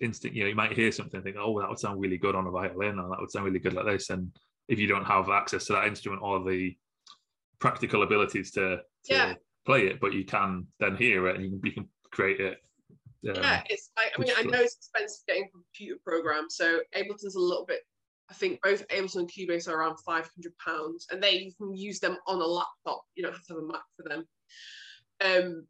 instinct, 0.01 0.35
you 0.35 0.43
know, 0.43 0.49
you 0.49 0.55
might 0.55 0.73
hear 0.73 0.91
something 0.91 1.15
and 1.15 1.23
think, 1.23 1.37
oh, 1.39 1.59
that 1.59 1.69
would 1.69 1.79
sound 1.79 1.99
really 1.99 2.17
good 2.17 2.35
on 2.35 2.47
a 2.47 2.51
violin, 2.51 2.99
or 2.99 3.09
that 3.09 3.19
would 3.19 3.31
sound 3.31 3.45
really 3.45 3.59
good 3.59 3.73
like 3.73 3.85
this. 3.85 4.09
And 4.09 4.31
if 4.67 4.79
you 4.79 4.87
don't 4.87 5.05
have 5.05 5.29
access 5.29 5.65
to 5.65 5.73
that 5.73 5.87
instrument 5.87 6.21
or 6.21 6.43
the 6.43 6.75
practical 7.59 8.03
abilities 8.03 8.51
to, 8.51 8.77
to 9.05 9.13
yeah. 9.13 9.33
play 9.65 9.87
it, 9.87 9.99
but 9.99 10.13
you 10.13 10.25
can 10.25 10.67
then 10.79 10.95
hear 10.95 11.27
it 11.27 11.35
and 11.35 11.45
you 11.45 11.51
can, 11.51 11.61
you 11.63 11.71
can 11.71 11.89
create 12.11 12.39
it. 12.39 12.57
Um, 13.27 13.35
yeah, 13.35 13.63
it's 13.69 13.89
like 13.97 14.11
I 14.15 14.21
mean 14.21 14.31
I 14.37 14.43
know 14.43 14.61
it's 14.61 14.77
expensive 14.77 15.25
getting 15.27 15.45
a 15.45 15.49
computer 15.49 15.99
program, 16.05 16.45
so 16.49 16.79
Ableton's 16.95 17.35
a 17.35 17.39
little 17.39 17.65
bit 17.65 17.81
I 18.29 18.33
think 18.33 18.59
both 18.61 18.87
Ableton 18.89 19.19
and 19.19 19.31
Cubase 19.31 19.67
are 19.67 19.77
around 19.77 19.97
five 20.05 20.29
hundred 20.35 20.53
pounds, 20.57 21.07
and 21.11 21.21
they 21.21 21.31
you 21.31 21.53
can 21.53 21.75
use 21.75 21.99
them 21.99 22.17
on 22.27 22.41
a 22.41 22.45
laptop. 22.45 23.03
You 23.15 23.23
don't 23.23 23.33
have 23.33 23.45
to 23.45 23.53
have 23.53 23.63
a 23.63 23.67
Mac 23.67 23.81
for 23.95 24.09
them. 24.09 24.27
Um, 25.23 25.65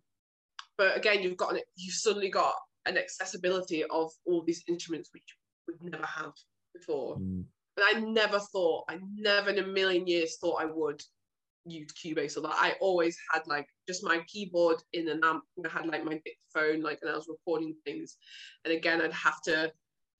but 0.78 0.98
again, 0.98 1.22
you've 1.22 1.38
got 1.38 1.54
an, 1.54 1.62
you've 1.76 1.96
suddenly 1.96 2.30
got 2.30 2.56
an 2.88 2.98
accessibility 2.98 3.84
of 3.84 4.12
all 4.26 4.44
these 4.44 4.64
instruments 4.68 5.10
which 5.14 5.38
we've 5.68 5.92
never 5.92 6.06
had 6.06 6.32
before. 6.74 7.18
Mm. 7.18 7.46
But 7.76 7.86
I 7.94 8.00
never 8.00 8.40
thought, 8.40 8.86
I 8.90 8.98
never 9.16 9.50
in 9.50 9.60
a 9.60 9.68
million 9.68 10.08
years 10.08 10.38
thought 10.38 10.62
I 10.62 10.66
would 10.66 11.02
use 11.66 11.94
Cubase 11.94 12.38
or 12.38 12.42
that. 12.42 12.56
I 12.56 12.76
always 12.80 13.18
had 13.32 13.44
like 13.46 13.68
just 13.88 14.04
my 14.04 14.22
keyboard 14.28 14.82
in 14.94 15.08
an 15.10 15.22
amp. 15.24 15.44
I 15.66 15.70
had 15.70 15.88
like 15.88 16.04
my 16.04 16.20
dictaphone, 16.26 16.82
like, 16.82 17.00
and 17.02 17.12
I 17.12 17.16
was 17.16 17.28
recording 17.30 17.76
things. 17.86 18.18
And 18.66 18.74
again, 18.74 19.02
I'd 19.02 19.14
have 19.14 19.42
to 19.44 19.72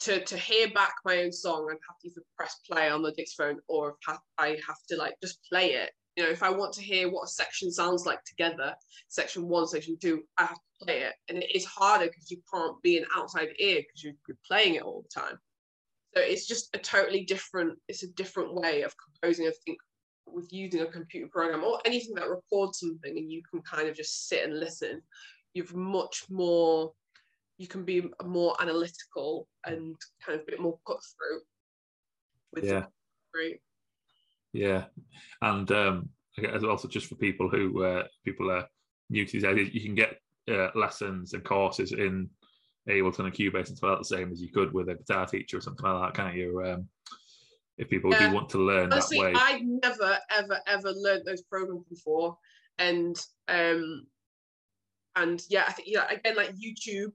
to 0.02 0.24
to 0.24 0.38
hear 0.38 0.70
back 0.70 0.94
my 1.06 1.24
own 1.24 1.32
song. 1.32 1.68
I'd 1.70 1.78
have 1.90 2.00
to 2.02 2.08
either 2.10 2.22
press 2.38 2.60
play 2.70 2.90
on 2.90 3.02
the 3.02 3.12
dictaphone 3.14 3.60
or 3.68 3.96
I 4.38 4.50
have 4.68 4.78
to 4.90 4.96
like 4.96 5.16
just 5.24 5.40
play 5.52 5.74
it. 5.74 5.92
You 6.18 6.24
know, 6.24 6.30
if 6.30 6.44
I 6.44 6.50
want 6.50 6.74
to 6.74 6.82
hear 6.82 7.10
what 7.10 7.26
a 7.26 7.28
section 7.28 7.72
sounds 7.72 8.06
like 8.06 8.24
together, 8.26 8.76
section 9.08 9.48
one, 9.48 9.68
section 9.68 9.98
two, 10.02 10.24
I 10.38 10.46
have 10.48 10.58
to 10.58 10.86
play 10.86 11.02
it, 11.02 11.14
and 11.30 11.38
it 11.38 11.56
is 11.56 11.64
harder 11.64 12.08
because 12.08 12.30
you 12.30 12.42
can't 12.54 12.82
be 12.82 12.98
an 12.98 13.06
outside 13.16 13.50
ear 13.60 13.82
because 13.82 14.04
you're, 14.04 14.14
playing 14.46 14.76
it 14.76 14.82
all 14.82 15.04
the 15.04 15.22
time. 15.22 15.38
So 16.16 16.22
it's 16.22 16.48
just 16.48 16.76
a 16.76 16.80
totally 16.80 17.24
different. 17.24 17.78
It's 17.88 18.04
a 18.04 18.12
different 18.14 18.54
way 18.54 18.82
of 18.82 18.96
composing. 18.98 19.46
I 19.46 19.52
think 19.64 19.78
with 20.34 20.52
using 20.52 20.82
a 20.82 20.86
computer 20.86 21.28
program 21.32 21.64
or 21.64 21.80
anything 21.86 22.16
that 22.16 22.30
records 22.30 22.80
something 22.80 23.18
and 23.18 23.32
you 23.32 23.42
can 23.50 23.62
kind 23.62 23.88
of 23.88 23.96
just 23.96 24.28
sit 24.28 24.44
and 24.44 24.60
listen 24.60 25.02
you've 25.54 25.76
much 25.76 26.26
more 26.30 26.92
you 27.58 27.68
can 27.68 27.84
be 27.84 28.10
more 28.26 28.56
analytical 28.62 29.48
and 29.66 29.96
kind 30.24 30.40
of 30.40 30.42
a 30.44 30.52
bit 30.52 30.60
more 30.60 30.78
cut 30.86 30.98
through 31.16 31.40
with 32.54 32.64
yeah 32.64 32.86
great 33.34 33.60
yeah 34.58 34.86
and 35.42 35.72
um 35.72 36.10
also 36.68 36.88
just 36.88 37.08
for 37.08 37.16
people 37.16 37.50
who 37.50 37.84
uh, 37.84 38.04
people 38.24 38.52
are 38.52 38.68
new 39.10 39.26
to 39.26 39.34
these 39.34 39.46
ideas, 39.46 39.74
you 39.74 39.82
can 39.82 39.96
get 39.96 40.20
uh, 40.52 40.70
lessons 40.76 41.34
and 41.34 41.44
courses 41.44 41.92
in 41.92 42.30
Ableton 42.88 43.26
and 43.26 43.34
Cubase 43.34 43.70
and 43.70 43.78
about 43.78 44.00
the 44.00 44.06
same 44.06 44.32
as 44.32 44.42
you 44.42 44.50
could 44.50 44.74
with 44.74 44.90
a 44.90 44.96
guitar 44.96 45.26
teacher 45.26 45.58
or 45.58 45.62
something 45.62 45.86
like 45.86 46.14
that, 46.14 46.22
can't 46.22 46.36
you? 46.36 46.64
Um, 46.64 46.88
if 47.78 47.90
people 47.90 48.12
yeah. 48.12 48.30
do 48.30 48.36
want 48.36 48.50
to 48.50 48.60
learn 48.60 48.92
Honestly, 48.92 49.20
that 49.20 49.34
way. 49.34 49.34
I'd 49.36 49.66
never, 49.66 50.18
ever, 50.32 50.60
ever 50.68 50.92
learned 50.94 51.26
those 51.26 51.44
programs 51.44 51.86
before, 51.90 52.38
and 52.80 53.20
um, 53.50 54.08
and 55.16 55.42
yeah, 55.50 55.66
I 55.68 55.74
think 55.74 55.90
yeah, 55.92 56.08
again, 56.10 56.36
like 56.36 56.56
YouTube, 56.56 57.12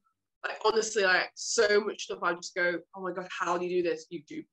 like 0.47 0.59
honestly, 0.65 1.03
like 1.03 1.31
so 1.35 1.81
much 1.81 2.05
stuff. 2.05 2.19
I 2.23 2.35
just 2.35 2.55
go, 2.55 2.79
oh 2.95 3.03
my 3.03 3.13
god, 3.13 3.27
how 3.37 3.59
do 3.59 3.67
you 3.67 3.83
do 3.83 3.89
this? 3.89 4.07
YouTube, 4.13 4.45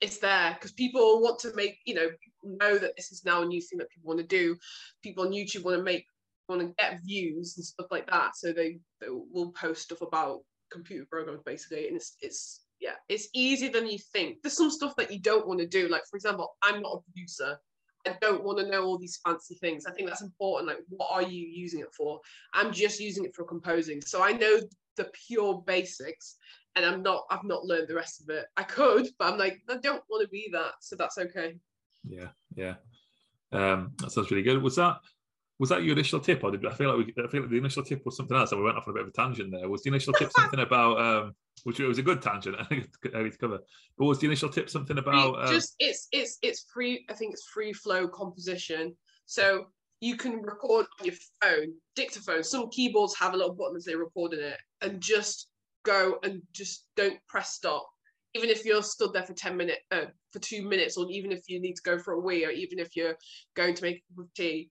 it's 0.00 0.18
there 0.18 0.54
because 0.54 0.72
people 0.72 1.20
want 1.20 1.38
to 1.40 1.54
make, 1.54 1.78
you 1.84 1.94
know, 1.94 2.08
know 2.42 2.78
that 2.78 2.96
this 2.96 3.12
is 3.12 3.24
now 3.24 3.42
a 3.42 3.46
new 3.46 3.60
thing 3.60 3.78
that 3.78 3.90
people 3.90 4.08
want 4.08 4.20
to 4.20 4.26
do. 4.26 4.56
People 5.02 5.24
on 5.24 5.32
YouTube 5.32 5.64
want 5.64 5.76
to 5.76 5.82
make, 5.82 6.04
want 6.48 6.60
to 6.60 6.74
get 6.78 7.00
views 7.04 7.54
and 7.56 7.64
stuff 7.64 7.86
like 7.90 8.08
that, 8.10 8.36
so 8.36 8.52
they, 8.52 8.78
they 9.00 9.08
will 9.08 9.52
post 9.52 9.82
stuff 9.82 10.02
about 10.02 10.40
computer 10.70 11.06
programs 11.10 11.42
basically, 11.44 11.86
and 11.88 11.96
it's 11.96 12.16
it's 12.20 12.64
yeah, 12.80 12.94
it's 13.08 13.28
easier 13.32 13.70
than 13.70 13.86
you 13.86 13.98
think. 14.12 14.42
There's 14.42 14.56
some 14.56 14.70
stuff 14.70 14.94
that 14.96 15.10
you 15.10 15.18
don't 15.18 15.46
want 15.46 15.60
to 15.60 15.66
do. 15.66 15.88
Like, 15.88 16.02
for 16.10 16.16
example, 16.16 16.56
I'm 16.62 16.82
not 16.82 16.98
a 16.98 17.00
producer. 17.00 17.58
I 18.06 18.16
don't 18.20 18.44
want 18.44 18.58
to 18.58 18.70
know 18.70 18.84
all 18.84 18.98
these 18.98 19.18
fancy 19.24 19.54
things. 19.54 19.86
I 19.86 19.92
think 19.92 20.08
that's 20.08 20.20
important. 20.20 20.68
Like, 20.68 20.84
what 20.88 21.08
are 21.10 21.22
you 21.22 21.46
using 21.46 21.80
it 21.80 21.94
for? 21.96 22.20
I'm 22.52 22.72
just 22.72 23.00
using 23.00 23.24
it 23.24 23.34
for 23.34 23.44
composing. 23.44 24.02
So 24.02 24.22
I 24.22 24.32
know 24.32 24.60
the 24.96 25.10
pure 25.26 25.62
basics 25.66 26.36
and 26.76 26.84
I'm 26.84 27.02
not, 27.02 27.24
I've 27.30 27.44
not 27.44 27.64
learned 27.64 27.88
the 27.88 27.94
rest 27.94 28.20
of 28.20 28.28
it. 28.30 28.46
I 28.56 28.62
could, 28.62 29.08
but 29.18 29.32
I'm 29.32 29.38
like, 29.38 29.60
I 29.68 29.76
don't 29.76 30.02
want 30.08 30.22
to 30.22 30.28
be 30.28 30.48
that. 30.52 30.72
So 30.80 30.96
that's 30.96 31.18
okay. 31.18 31.56
Yeah. 32.06 32.28
Yeah. 32.56 32.74
Um, 33.52 33.92
that 33.98 34.10
sounds 34.10 34.30
really 34.30 34.42
good. 34.42 34.62
Was 34.62 34.76
that 34.76 34.98
was 35.60 35.68
that 35.70 35.84
your 35.84 35.92
initial 35.92 36.18
tip, 36.18 36.42
or 36.42 36.50
did 36.50 36.66
I 36.66 36.74
feel 36.74 36.96
like 36.96 37.06
we, 37.06 37.24
I 37.24 37.28
feel 37.28 37.42
like 37.42 37.50
the 37.50 37.56
initial 37.56 37.84
tip 37.84 38.04
was 38.04 38.16
something 38.16 38.36
else, 38.36 38.50
and 38.50 38.60
we 38.60 38.64
went 38.64 38.76
off 38.76 38.88
on 38.88 38.90
a 38.90 38.94
bit 38.94 39.02
of 39.02 39.08
a 39.08 39.12
tangent 39.12 39.52
there. 39.52 39.68
Was 39.68 39.82
the 39.82 39.90
initial 39.90 40.12
tip 40.12 40.32
something 40.32 40.60
about 40.66 41.00
um, 41.00 41.34
which 41.62 41.80
it 41.80 41.86
was 41.86 41.98
a 41.98 42.02
good 42.02 42.22
tangent, 42.22 42.56
I 42.60 42.64
think 42.64 42.88
I 43.14 43.22
need 43.22 43.32
to 43.32 43.38
cover. 43.38 43.58
But 43.98 44.04
was 44.04 44.18
the 44.18 44.26
initial 44.26 44.48
tip 44.48 44.70
something 44.70 44.98
about 44.98 45.40
um... 45.40 45.52
just 45.52 45.74
it's 45.78 46.08
it's 46.12 46.38
it's 46.42 46.66
free? 46.72 47.04
I 47.10 47.14
think 47.14 47.32
it's 47.32 47.46
free 47.46 47.72
flow 47.72 48.08
composition. 48.08 48.96
So 49.26 49.66
you 50.00 50.16
can 50.16 50.42
record 50.42 50.86
on 51.00 51.06
your 51.06 51.14
phone, 51.40 51.72
dictaphone. 51.96 52.42
Some 52.42 52.68
keyboards 52.70 53.16
have 53.18 53.32
a 53.32 53.36
little 53.36 53.54
button 53.54 53.76
as 53.76 53.84
they 53.84 53.94
record 53.94 54.34
in 54.34 54.40
it, 54.40 54.58
and 54.80 55.00
just 55.00 55.48
go 55.84 56.18
and 56.22 56.42
just 56.52 56.86
don't 56.96 57.18
press 57.28 57.54
stop. 57.54 57.86
Even 58.34 58.50
if 58.50 58.64
you're 58.64 58.82
stood 58.82 59.12
there 59.12 59.24
for 59.24 59.34
ten 59.34 59.56
minutes, 59.56 59.80
uh, 59.92 60.06
for 60.32 60.40
two 60.40 60.62
minutes, 60.68 60.96
or 60.96 61.06
even 61.10 61.30
if 61.32 61.42
you 61.48 61.60
need 61.60 61.74
to 61.76 61.82
go 61.82 61.98
for 61.98 62.14
a 62.14 62.20
wee, 62.20 62.44
or 62.44 62.50
even 62.50 62.78
if 62.80 62.96
you're 62.96 63.16
going 63.54 63.74
to 63.74 63.82
make 63.82 63.96
a 63.96 64.14
cup 64.14 64.24
of 64.24 64.34
tea, 64.34 64.70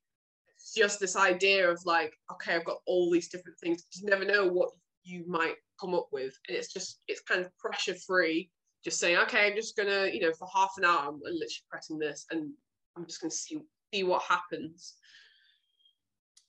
It's 0.55 0.73
just 0.73 0.99
this 0.99 1.15
idea 1.15 1.69
of 1.69 1.79
like, 1.85 2.13
okay, 2.31 2.55
I've 2.55 2.65
got 2.65 2.77
all 2.85 3.11
these 3.11 3.29
different 3.29 3.57
things. 3.59 3.85
You 3.93 4.09
never 4.09 4.25
know 4.25 4.47
what 4.47 4.69
you 5.03 5.25
might 5.27 5.55
come 5.79 5.93
up 5.93 6.07
with, 6.11 6.33
and 6.47 6.57
it's 6.57 6.71
just 6.73 7.01
it's 7.07 7.21
kind 7.21 7.41
of 7.41 7.57
pressure 7.57 7.95
free. 8.07 8.49
Just 8.83 8.99
saying, 8.99 9.17
okay, 9.19 9.47
I'm 9.47 9.55
just 9.55 9.77
gonna, 9.77 10.07
you 10.11 10.19
know, 10.21 10.33
for 10.37 10.47
half 10.53 10.71
an 10.77 10.85
hour, 10.85 11.07
I'm 11.07 11.19
literally 11.23 11.67
pressing 11.69 11.97
this, 11.99 12.25
and 12.31 12.51
I'm 12.97 13.05
just 13.05 13.21
gonna 13.21 13.31
see 13.31 13.59
see 13.93 14.03
what 14.03 14.23
happens. 14.23 14.95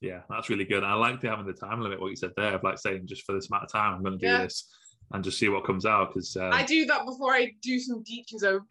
Yeah, 0.04 0.20
that's 0.28 0.50
really 0.50 0.66
good. 0.66 0.84
I 0.84 0.92
like 0.94 1.22
the 1.22 1.30
having 1.30 1.46
the 1.46 1.54
time 1.54 1.80
limit. 1.80 1.98
What 1.98 2.10
you 2.10 2.16
said 2.16 2.32
there, 2.36 2.54
of 2.54 2.62
like 2.62 2.78
saying 2.78 3.06
just 3.06 3.24
for 3.24 3.34
this 3.34 3.48
amount 3.48 3.64
of 3.64 3.72
time, 3.72 3.94
I'm 3.94 4.02
going 4.02 4.18
to 4.18 4.26
do 4.26 4.30
yeah. 4.30 4.42
this 4.42 4.68
and 5.12 5.24
just 5.24 5.38
see 5.38 5.48
what 5.48 5.64
comes 5.64 5.86
out. 5.86 6.12
Because 6.12 6.36
uh, 6.36 6.50
I 6.52 6.62
do 6.62 6.84
that 6.84 7.06
before 7.06 7.32
I 7.32 7.52
do 7.62 7.78
some 7.78 8.04
teaching 8.04 8.38
over, 8.44 8.64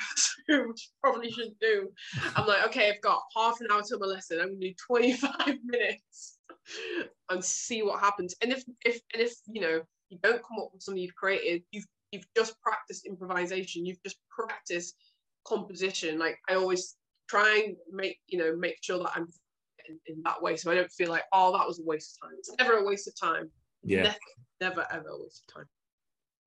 which 0.68 0.92
probably 1.02 1.32
shouldn't 1.32 1.60
do. 1.60 1.90
I'm 2.36 2.46
like, 2.46 2.68
okay, 2.68 2.92
I've 2.92 3.02
got 3.02 3.20
half 3.36 3.60
an 3.62 3.68
hour 3.72 3.82
to 3.82 3.98
my 3.98 4.06
lesson. 4.06 4.42
I'm 4.42 4.50
going 4.50 4.62
to 4.62 4.68
do 4.70 4.76
25 4.86 5.58
minutes 5.66 6.38
and 7.32 7.44
see 7.44 7.82
what 7.82 8.00
happens. 8.00 8.36
And 8.44 8.52
if 8.52 8.64
if 8.86 9.02
and 9.14 9.24
if 9.24 9.34
you 9.52 9.62
know 9.62 9.82
you 10.10 10.20
don't 10.22 10.44
come 10.44 10.60
up 10.60 10.70
with 10.72 10.84
something 10.84 11.02
you've 11.02 11.16
created, 11.16 11.64
you've 11.72 11.88
you've 12.12 12.28
just 12.38 12.62
practiced 12.62 13.08
improvisation. 13.08 13.88
You've 13.88 14.04
just 14.04 14.18
practiced 14.30 14.96
composition. 15.48 16.20
Like 16.20 16.38
I 16.48 16.54
always 16.54 16.96
try 17.28 17.64
and 17.66 17.76
make 17.92 18.20
you 18.28 18.38
know 18.38 18.56
make 18.56 18.78
sure 18.84 19.00
that 19.00 19.14
I'm 19.16 19.28
in, 19.88 20.00
in 20.08 20.22
that 20.24 20.42
way, 20.42 20.56
so 20.56 20.72
I 20.72 20.76
don't 20.76 20.92
feel 20.92 21.10
like 21.10 21.24
oh 21.34 21.56
that 21.58 21.68
was 21.68 21.80
a 21.80 21.84
waste 21.84 22.18
of 22.22 22.28
time. 22.28 22.38
It's 22.40 22.54
never 22.58 22.74
a 22.74 22.86
waste 22.86 23.08
of 23.08 23.20
time. 23.20 23.50
Yeah. 23.84 24.04
Never, 24.04 24.16
never 24.62 24.88
ever 24.92 25.10
a 25.10 25.22
waste 25.22 25.44
of 25.48 25.54
time. 25.54 25.66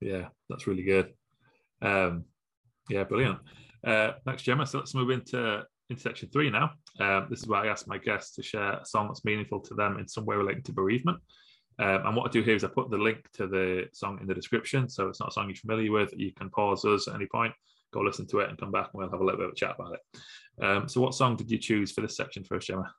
Yeah, 0.00 0.28
that's 0.48 0.66
really 0.66 0.82
good. 0.82 1.12
Um, 1.82 2.24
yeah, 2.88 3.04
brilliant. 3.04 3.38
Uh, 3.84 4.12
next, 4.26 4.42
Gemma. 4.42 4.66
So 4.66 4.78
let's 4.78 4.94
move 4.94 5.10
into 5.10 5.64
into 5.88 6.02
section 6.02 6.28
three 6.32 6.50
now. 6.50 6.72
Um, 6.98 7.26
this 7.30 7.40
is 7.40 7.46
where 7.46 7.60
I 7.60 7.68
ask 7.68 7.86
my 7.86 7.98
guests 7.98 8.34
to 8.36 8.42
share 8.42 8.72
a 8.72 8.86
song 8.86 9.08
that's 9.08 9.24
meaningful 9.24 9.60
to 9.60 9.74
them 9.74 9.98
in 9.98 10.08
some 10.08 10.24
way 10.24 10.36
relating 10.36 10.62
to 10.64 10.72
bereavement. 10.72 11.18
Um, 11.78 12.06
and 12.06 12.16
what 12.16 12.26
I 12.26 12.30
do 12.30 12.42
here 12.42 12.54
is 12.54 12.64
I 12.64 12.68
put 12.68 12.90
the 12.90 12.96
link 12.96 13.30
to 13.34 13.46
the 13.46 13.88
song 13.92 14.18
in 14.20 14.26
the 14.26 14.34
description. 14.34 14.88
So 14.88 15.08
it's 15.08 15.20
not 15.20 15.28
a 15.28 15.32
song 15.32 15.48
you're 15.48 15.56
familiar 15.56 15.92
with. 15.92 16.14
You 16.16 16.32
can 16.32 16.50
pause 16.50 16.84
us 16.84 17.06
at 17.06 17.14
any 17.14 17.26
point, 17.26 17.52
go 17.92 18.00
listen 18.00 18.26
to 18.28 18.40
it, 18.40 18.48
and 18.48 18.58
come 18.58 18.72
back, 18.72 18.88
and 18.92 18.94
we'll 18.94 19.10
have 19.10 19.20
a 19.20 19.24
little 19.24 19.38
bit 19.38 19.46
of 19.46 19.52
a 19.52 19.56
chat 19.56 19.76
about 19.78 19.94
it. 19.94 20.64
Um, 20.64 20.88
so, 20.88 21.00
what 21.00 21.14
song 21.14 21.36
did 21.36 21.50
you 21.50 21.58
choose 21.58 21.92
for 21.92 22.00
this 22.00 22.16
section 22.16 22.44
first, 22.44 22.68
Gemma? 22.68 22.90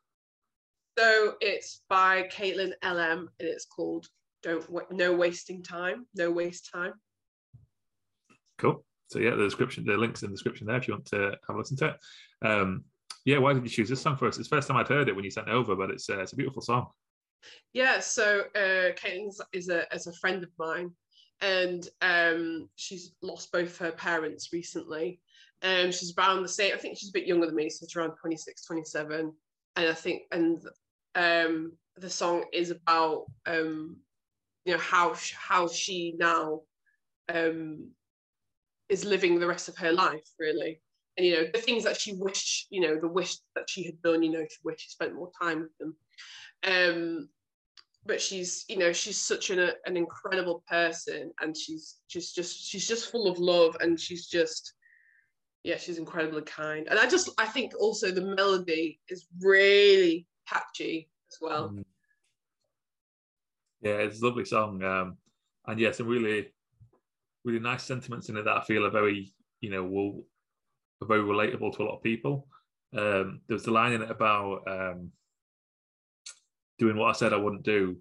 So 0.98 1.36
it's 1.42 1.84
by 1.90 2.24
Caitlin 2.24 2.72
LM, 2.84 3.30
and 3.40 3.48
it's 3.48 3.66
called 3.66 4.08
don't 4.42 4.66
no 4.92 5.14
wasting 5.14 5.62
time, 5.62 6.08
no 6.16 6.32
waste 6.32 6.70
time. 6.74 6.94
Cool. 8.58 8.84
So 9.10 9.20
yeah, 9.20 9.32
the 9.32 9.44
description, 9.44 9.86
the 9.86 9.96
links 9.96 10.24
in 10.24 10.30
the 10.30 10.36
description 10.36 10.66
there 10.66 10.78
if 10.78 10.88
you 10.88 10.96
want 10.96 11.06
to 11.08 11.38
have 11.48 11.56
a 11.56 11.60
listen 11.60 11.78
to 11.78 11.88
it. 11.88 12.48
Um, 12.48 12.86
yeah, 13.26 13.38
why 13.38 13.54
did 13.54 13.64
you 13.64 13.70
choose 13.70 13.90
this 13.90 14.02
song 14.02 14.18
for 14.18 14.28
us? 14.28 14.38
It's 14.40 14.50
the 14.50 14.56
first 14.56 14.68
time 14.68 14.78
I'd 14.78 14.88
heard 14.88 15.08
it 15.08 15.16
when 15.16 15.24
you 15.24 15.32
sent 15.32 15.48
it 15.48 15.54
over, 15.54 15.76
but 15.76 15.92
it's 15.92 16.10
uh, 16.10 16.20
it's 16.20 16.34
a 16.34 16.38
beautiful 16.38 16.62
song. 16.62 16.88
Yeah, 17.74 18.00
so 18.00 18.42
uh, 18.56 18.94
Caitlin 18.94 19.30
is 19.54 19.70
a 19.70 19.84
is 19.94 20.08
a 20.08 20.14
friend 20.14 20.44
of 20.44 20.50
mine, 20.58 20.92
and 21.42 21.88
um, 22.02 22.70
she's 22.76 23.12
lost 23.22 23.52
both 23.52 23.78
her 23.78 23.92
parents 23.92 24.50
recently. 24.52 25.22
Um, 25.62 25.92
she's 25.92 26.14
around 26.18 26.42
the 26.42 26.50
same. 26.50 26.74
I 26.74 26.78
think 26.78 26.98
she's 26.98 27.10
a 27.10 27.14
bit 27.14 27.28
younger 27.28 27.46
than 27.46 27.56
me, 27.56 27.70
so 27.70 27.84
it's 27.84 27.96
around 27.96 28.14
26, 28.20 28.66
27. 28.66 29.34
and 29.76 29.88
I 29.88 29.94
think 29.94 30.24
and 30.32 30.64
um, 31.18 31.74
the 31.98 32.10
song 32.10 32.46
is 32.54 32.70
about 32.70 33.26
um, 33.48 33.98
you 34.66 34.74
know 34.74 34.80
how 34.80 35.16
how 35.36 35.68
she 35.68 36.14
now 36.18 36.62
um, 37.28 37.90
is 38.88 39.04
living 39.04 39.40
the 39.40 39.48
rest 39.48 39.68
of 39.68 39.78
her 39.78 39.92
life 39.92 40.30
really. 40.40 40.80
And 41.18 41.26
you 41.26 41.34
know 41.34 41.46
the 41.52 41.60
things 41.60 41.84
that 41.84 42.00
she 42.00 42.14
wished 42.14 42.68
you 42.70 42.82
know 42.82 43.00
the 43.02 43.08
wish 43.08 43.38
that 43.56 43.68
she 43.68 43.84
had 43.84 44.00
done 44.04 44.22
you 44.22 44.32
know 44.32 44.46
she 44.48 44.58
wished 44.64 44.82
she 44.82 44.90
spent 44.90 45.16
more 45.16 45.32
time 45.42 45.62
with 45.62 45.78
them. 45.80 45.96
Um 46.64 47.30
but 48.06 48.22
she's 48.22 48.64
you 48.70 48.78
know 48.78 48.94
she's 48.94 49.20
such 49.20 49.50
an, 49.50 49.72
an 49.86 49.98
incredible 49.98 50.64
person 50.70 51.32
and 51.42 51.58
she's 51.58 51.96
just 52.08 52.36
just 52.36 52.70
she's 52.70 52.88
just 52.88 53.12
full 53.12 53.28
of 53.28 53.40
love 53.40 53.76
and 53.82 54.00
she's 54.00 54.28
just 54.28 54.74
yeah 55.64 55.78
she's 55.78 55.98
incredibly 55.98 56.44
kind. 56.44 56.88
And 56.88 57.00
i 57.00 57.08
just 57.08 57.32
i 57.40 57.46
think 57.48 57.72
also 57.80 58.12
the 58.12 58.36
melody 58.36 59.00
is 59.10 59.26
really 59.42 60.28
catchy 60.48 61.10
as 61.32 61.38
well 61.42 61.70
mm. 61.70 61.84
Yeah, 63.82 63.98
it's 63.98 64.22
a 64.22 64.26
lovely 64.26 64.46
song, 64.46 64.84
um, 64.84 65.18
and 65.68 65.80
yeah, 65.80 65.92
some 65.92 66.08
really, 66.08 66.48
really 67.46 67.60
nice 67.60 67.84
sentiments 67.84 68.30
in 68.30 68.38
it 68.38 68.44
that 68.46 68.58
I 68.58 68.64
feel 68.64 68.86
are 68.86 68.92
very, 68.92 69.34
you 69.62 69.70
know, 69.70 69.84
will 69.84 70.24
are 71.02 71.08
very 71.08 71.22
relatable 71.22 71.76
to 71.76 71.84
a 71.84 71.86
lot 71.86 71.98
of 71.98 72.04
people. 72.04 72.48
Um, 72.98 73.42
there 73.48 73.56
was 73.56 73.64
the 73.64 73.72
line 73.72 73.94
in 73.94 74.02
it 74.02 74.10
about 74.10 74.64
um, 74.68 75.12
doing 76.80 76.98
what 76.98 77.10
I 77.10 77.14
said 77.14 77.34
I 77.34 77.38
wouldn't 77.38 77.64
do 77.64 77.98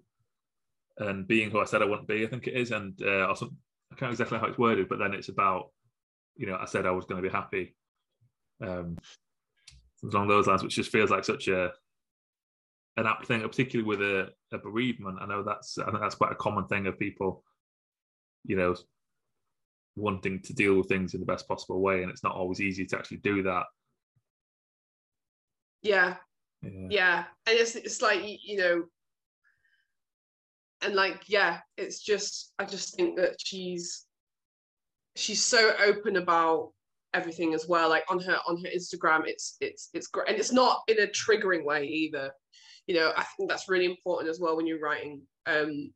and 0.97 1.27
being 1.27 1.51
who 1.51 1.59
I 1.59 1.65
said 1.65 1.83
I 1.83 1.85
wouldn't 1.85 2.07
be. 2.07 2.25
I 2.25 2.27
think 2.27 2.47
it 2.47 2.55
is, 2.55 2.71
and 2.71 2.99
uh, 3.03 3.31
I 3.31 3.95
can't 3.95 4.11
exactly 4.11 4.39
how 4.39 4.47
it's 4.47 4.57
worded, 4.57 4.89
but 4.89 4.97
then 4.97 5.13
it's 5.13 5.29
about 5.29 5.69
you 6.35 6.47
know 6.47 6.57
I 6.59 6.65
said 6.65 6.87
I 6.87 6.91
was 6.91 7.05
going 7.05 7.21
to 7.21 7.29
be 7.29 7.33
happy. 7.33 7.75
Um, 8.61 8.97
along 10.11 10.27
those 10.27 10.47
lines, 10.47 10.63
which 10.63 10.75
just 10.75 10.91
feels 10.91 11.11
like 11.11 11.23
such 11.23 11.47
a 11.47 11.71
an 12.97 13.05
apt 13.05 13.27
thing, 13.27 13.41
particularly 13.41 13.87
with 13.87 14.01
a, 14.01 14.29
a 14.51 14.57
bereavement. 14.57 15.19
I 15.21 15.27
know 15.27 15.43
that's 15.43 15.77
I 15.77 15.85
think 15.85 15.99
that's 16.01 16.15
quite 16.15 16.31
a 16.31 16.35
common 16.35 16.65
thing 16.67 16.87
of 16.87 16.99
people, 16.99 17.43
you 18.43 18.57
know, 18.57 18.75
wanting 19.95 20.41
to 20.41 20.53
deal 20.53 20.75
with 20.75 20.87
things 20.87 21.13
in 21.13 21.19
the 21.19 21.25
best 21.25 21.47
possible 21.47 21.79
way, 21.79 22.01
and 22.01 22.11
it's 22.11 22.23
not 22.23 22.35
always 22.35 22.59
easy 22.59 22.85
to 22.87 22.97
actually 22.97 23.17
do 23.17 23.43
that. 23.43 23.65
Yeah, 25.83 26.15
yeah, 26.63 26.87
yeah. 26.89 27.23
and 27.45 27.57
it's 27.57 27.75
it's 27.75 28.01
like 28.01 28.21
you 28.23 28.57
know, 28.57 28.83
and 30.81 30.95
like 30.95 31.23
yeah, 31.27 31.59
it's 31.77 32.01
just 32.01 32.53
I 32.57 32.65
just 32.65 32.95
think 32.95 33.17
that 33.17 33.35
she's 33.39 34.05
she's 35.15 35.45
so 35.45 35.73
open 35.85 36.15
about 36.15 36.71
everything 37.13 37.53
as 37.53 37.67
well 37.67 37.89
like 37.89 38.03
on 38.09 38.19
her 38.19 38.37
on 38.47 38.57
her 38.57 38.69
instagram 38.75 39.21
it's 39.25 39.55
it's 39.61 39.89
it's 39.93 40.07
great 40.07 40.27
and 40.29 40.37
it's 40.37 40.51
not 40.51 40.81
in 40.87 40.99
a 40.99 41.07
triggering 41.07 41.63
way 41.63 41.83
either 41.85 42.31
you 42.87 42.95
know 42.95 43.11
i 43.15 43.23
think 43.23 43.49
that's 43.49 43.69
really 43.69 43.85
important 43.85 44.29
as 44.29 44.39
well 44.39 44.55
when 44.55 44.65
you're 44.65 44.79
writing 44.79 45.21
um 45.45 45.91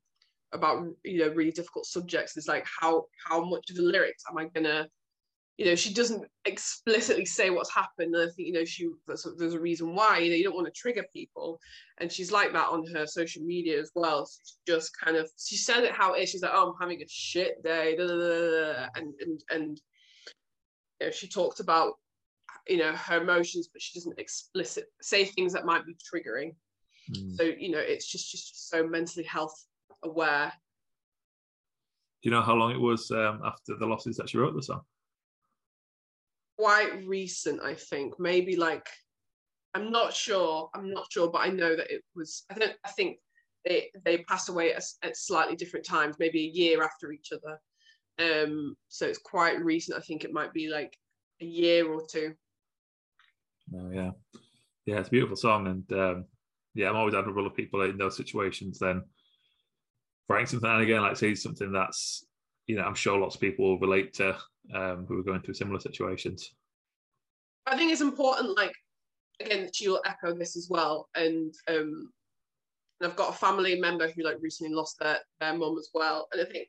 about 0.53 0.85
you 1.03 1.19
know 1.19 1.33
really 1.33 1.51
difficult 1.51 1.85
subjects 1.85 2.37
is 2.37 2.47
like 2.47 2.65
how 2.79 3.05
how 3.25 3.43
much 3.43 3.69
of 3.69 3.77
the 3.77 3.81
lyrics 3.81 4.23
am 4.29 4.37
i 4.37 4.45
gonna 4.53 4.87
you 5.61 5.67
know 5.67 5.75
she 5.75 5.93
doesn't 5.93 6.25
explicitly 6.45 7.23
say 7.23 7.51
what's 7.51 7.73
happened. 7.73 8.15
And 8.15 8.23
i 8.29 8.33
think 8.33 8.47
you 8.47 8.53
know 8.53 8.65
she 8.65 8.89
there's 9.07 9.53
a, 9.53 9.59
reason 9.59 9.93
why 9.93 10.17
you 10.17 10.31
know 10.31 10.35
you 10.35 10.43
don't 10.43 10.55
want 10.55 10.65
to 10.65 10.73
trigger 10.73 11.05
people. 11.13 11.59
And 11.99 12.11
she's 12.11 12.31
like 12.31 12.51
that 12.53 12.69
on 12.69 12.83
her 12.95 13.05
social 13.05 13.43
media 13.43 13.79
as 13.79 13.91
well. 13.93 14.25
So 14.25 14.39
she 14.43 14.73
just 14.73 14.91
kind 14.99 15.17
of 15.17 15.29
she 15.37 15.57
said 15.57 15.83
it 15.83 15.91
how 15.91 16.13
it 16.13 16.23
is. 16.23 16.29
She's 16.29 16.41
like 16.41 16.51
oh 16.53 16.69
i'm 16.69 16.79
having 16.79 17.03
a 17.03 17.05
shit 17.07 17.61
day. 17.63 17.95
Da, 17.95 18.07
da, 18.07 18.15
da, 18.15 18.87
and 18.95 19.13
and 19.21 19.41
and 19.51 19.81
you 20.99 21.07
know, 21.07 21.11
she 21.11 21.27
talked 21.27 21.59
about 21.59 21.93
you 22.67 22.77
know 22.77 22.93
her 22.93 23.21
emotions 23.21 23.69
but 23.71 23.81
she 23.81 23.99
doesn't 23.99 24.19
explicit 24.19 24.85
say 25.01 25.25
things 25.25 25.53
that 25.53 25.65
might 25.65 25.85
be 25.85 25.95
triggering 25.95 26.53
mm. 27.09 27.35
so 27.35 27.43
you 27.43 27.71
know 27.71 27.79
it's 27.79 28.09
just 28.09 28.31
just 28.31 28.69
so 28.69 28.87
mentally 28.87 29.25
health 29.25 29.65
aware 30.03 30.51
do 32.21 32.29
you 32.29 32.31
know 32.31 32.41
how 32.41 32.53
long 32.53 32.71
it 32.71 32.79
was 32.79 33.09
um, 33.11 33.41
after 33.45 33.75
the 33.77 33.85
losses 33.85 34.17
that 34.17 34.29
she 34.29 34.37
wrote 34.37 34.55
the 34.55 34.63
song 34.63 34.81
quite 36.57 37.05
recent 37.07 37.59
i 37.61 37.73
think 37.73 38.13
maybe 38.19 38.55
like 38.55 38.87
i'm 39.73 39.91
not 39.91 40.13
sure 40.13 40.69
i'm 40.75 40.91
not 40.91 41.11
sure 41.11 41.29
but 41.29 41.39
i 41.39 41.47
know 41.47 41.75
that 41.75 41.89
it 41.89 42.03
was 42.15 42.43
i 42.51 42.53
don't 42.53 42.75
i 42.85 42.89
think 42.89 43.17
they 43.65 43.89
they 44.05 44.19
passed 44.19 44.49
away 44.49 44.73
at, 44.73 44.83
at 45.03 45.15
slightly 45.15 45.55
different 45.55 45.85
times 45.85 46.15
maybe 46.19 46.39
a 46.39 46.57
year 46.57 46.83
after 46.83 47.11
each 47.11 47.31
other 47.31 47.59
um, 48.19 48.75
so 48.87 49.07
it's 49.07 49.19
quite 49.19 49.63
recent. 49.63 49.97
I 49.97 50.01
think 50.01 50.23
it 50.23 50.33
might 50.33 50.53
be 50.53 50.69
like 50.69 50.97
a 51.41 51.45
year 51.45 51.91
or 51.91 52.05
two. 52.05 52.33
Oh 53.75 53.89
yeah, 53.91 54.11
yeah, 54.85 54.99
it's 54.99 55.07
a 55.07 55.11
beautiful 55.11 55.37
song, 55.37 55.67
and 55.67 55.93
um, 55.93 56.25
yeah, 56.73 56.89
I'm 56.89 56.95
always 56.95 57.13
admirable 57.13 57.47
of 57.47 57.55
people 57.55 57.81
in 57.81 57.97
those 57.97 58.17
situations. 58.17 58.79
Then 58.79 59.03
writing 60.29 60.47
something 60.47 60.69
and 60.69 60.81
again, 60.81 61.01
like 61.01 61.17
say 61.17 61.35
something 61.35 61.71
that's 61.71 62.25
you 62.67 62.75
know 62.75 62.83
I'm 62.83 62.95
sure 62.95 63.19
lots 63.19 63.35
of 63.35 63.41
people 63.41 63.65
will 63.65 63.79
relate 63.79 64.13
to 64.15 64.37
um, 64.73 65.05
who 65.07 65.19
are 65.19 65.23
going 65.23 65.41
through 65.41 65.55
similar 65.55 65.79
situations. 65.79 66.53
I 67.65 67.77
think 67.77 67.91
it's 67.91 68.01
important. 68.01 68.57
Like 68.57 68.73
again, 69.39 69.69
she'll 69.73 70.01
echo 70.05 70.33
this 70.33 70.55
as 70.55 70.67
well, 70.69 71.09
and 71.15 71.53
um, 71.67 72.11
and 72.99 73.09
I've 73.09 73.15
got 73.15 73.33
a 73.33 73.37
family 73.37 73.79
member 73.79 74.09
who 74.09 74.23
like 74.23 74.37
recently 74.41 74.73
lost 74.73 74.97
their 74.99 75.17
their 75.39 75.53
mum 75.53 75.77
as 75.77 75.89
well, 75.93 76.27
and 76.31 76.41
I 76.41 76.45
think 76.45 76.67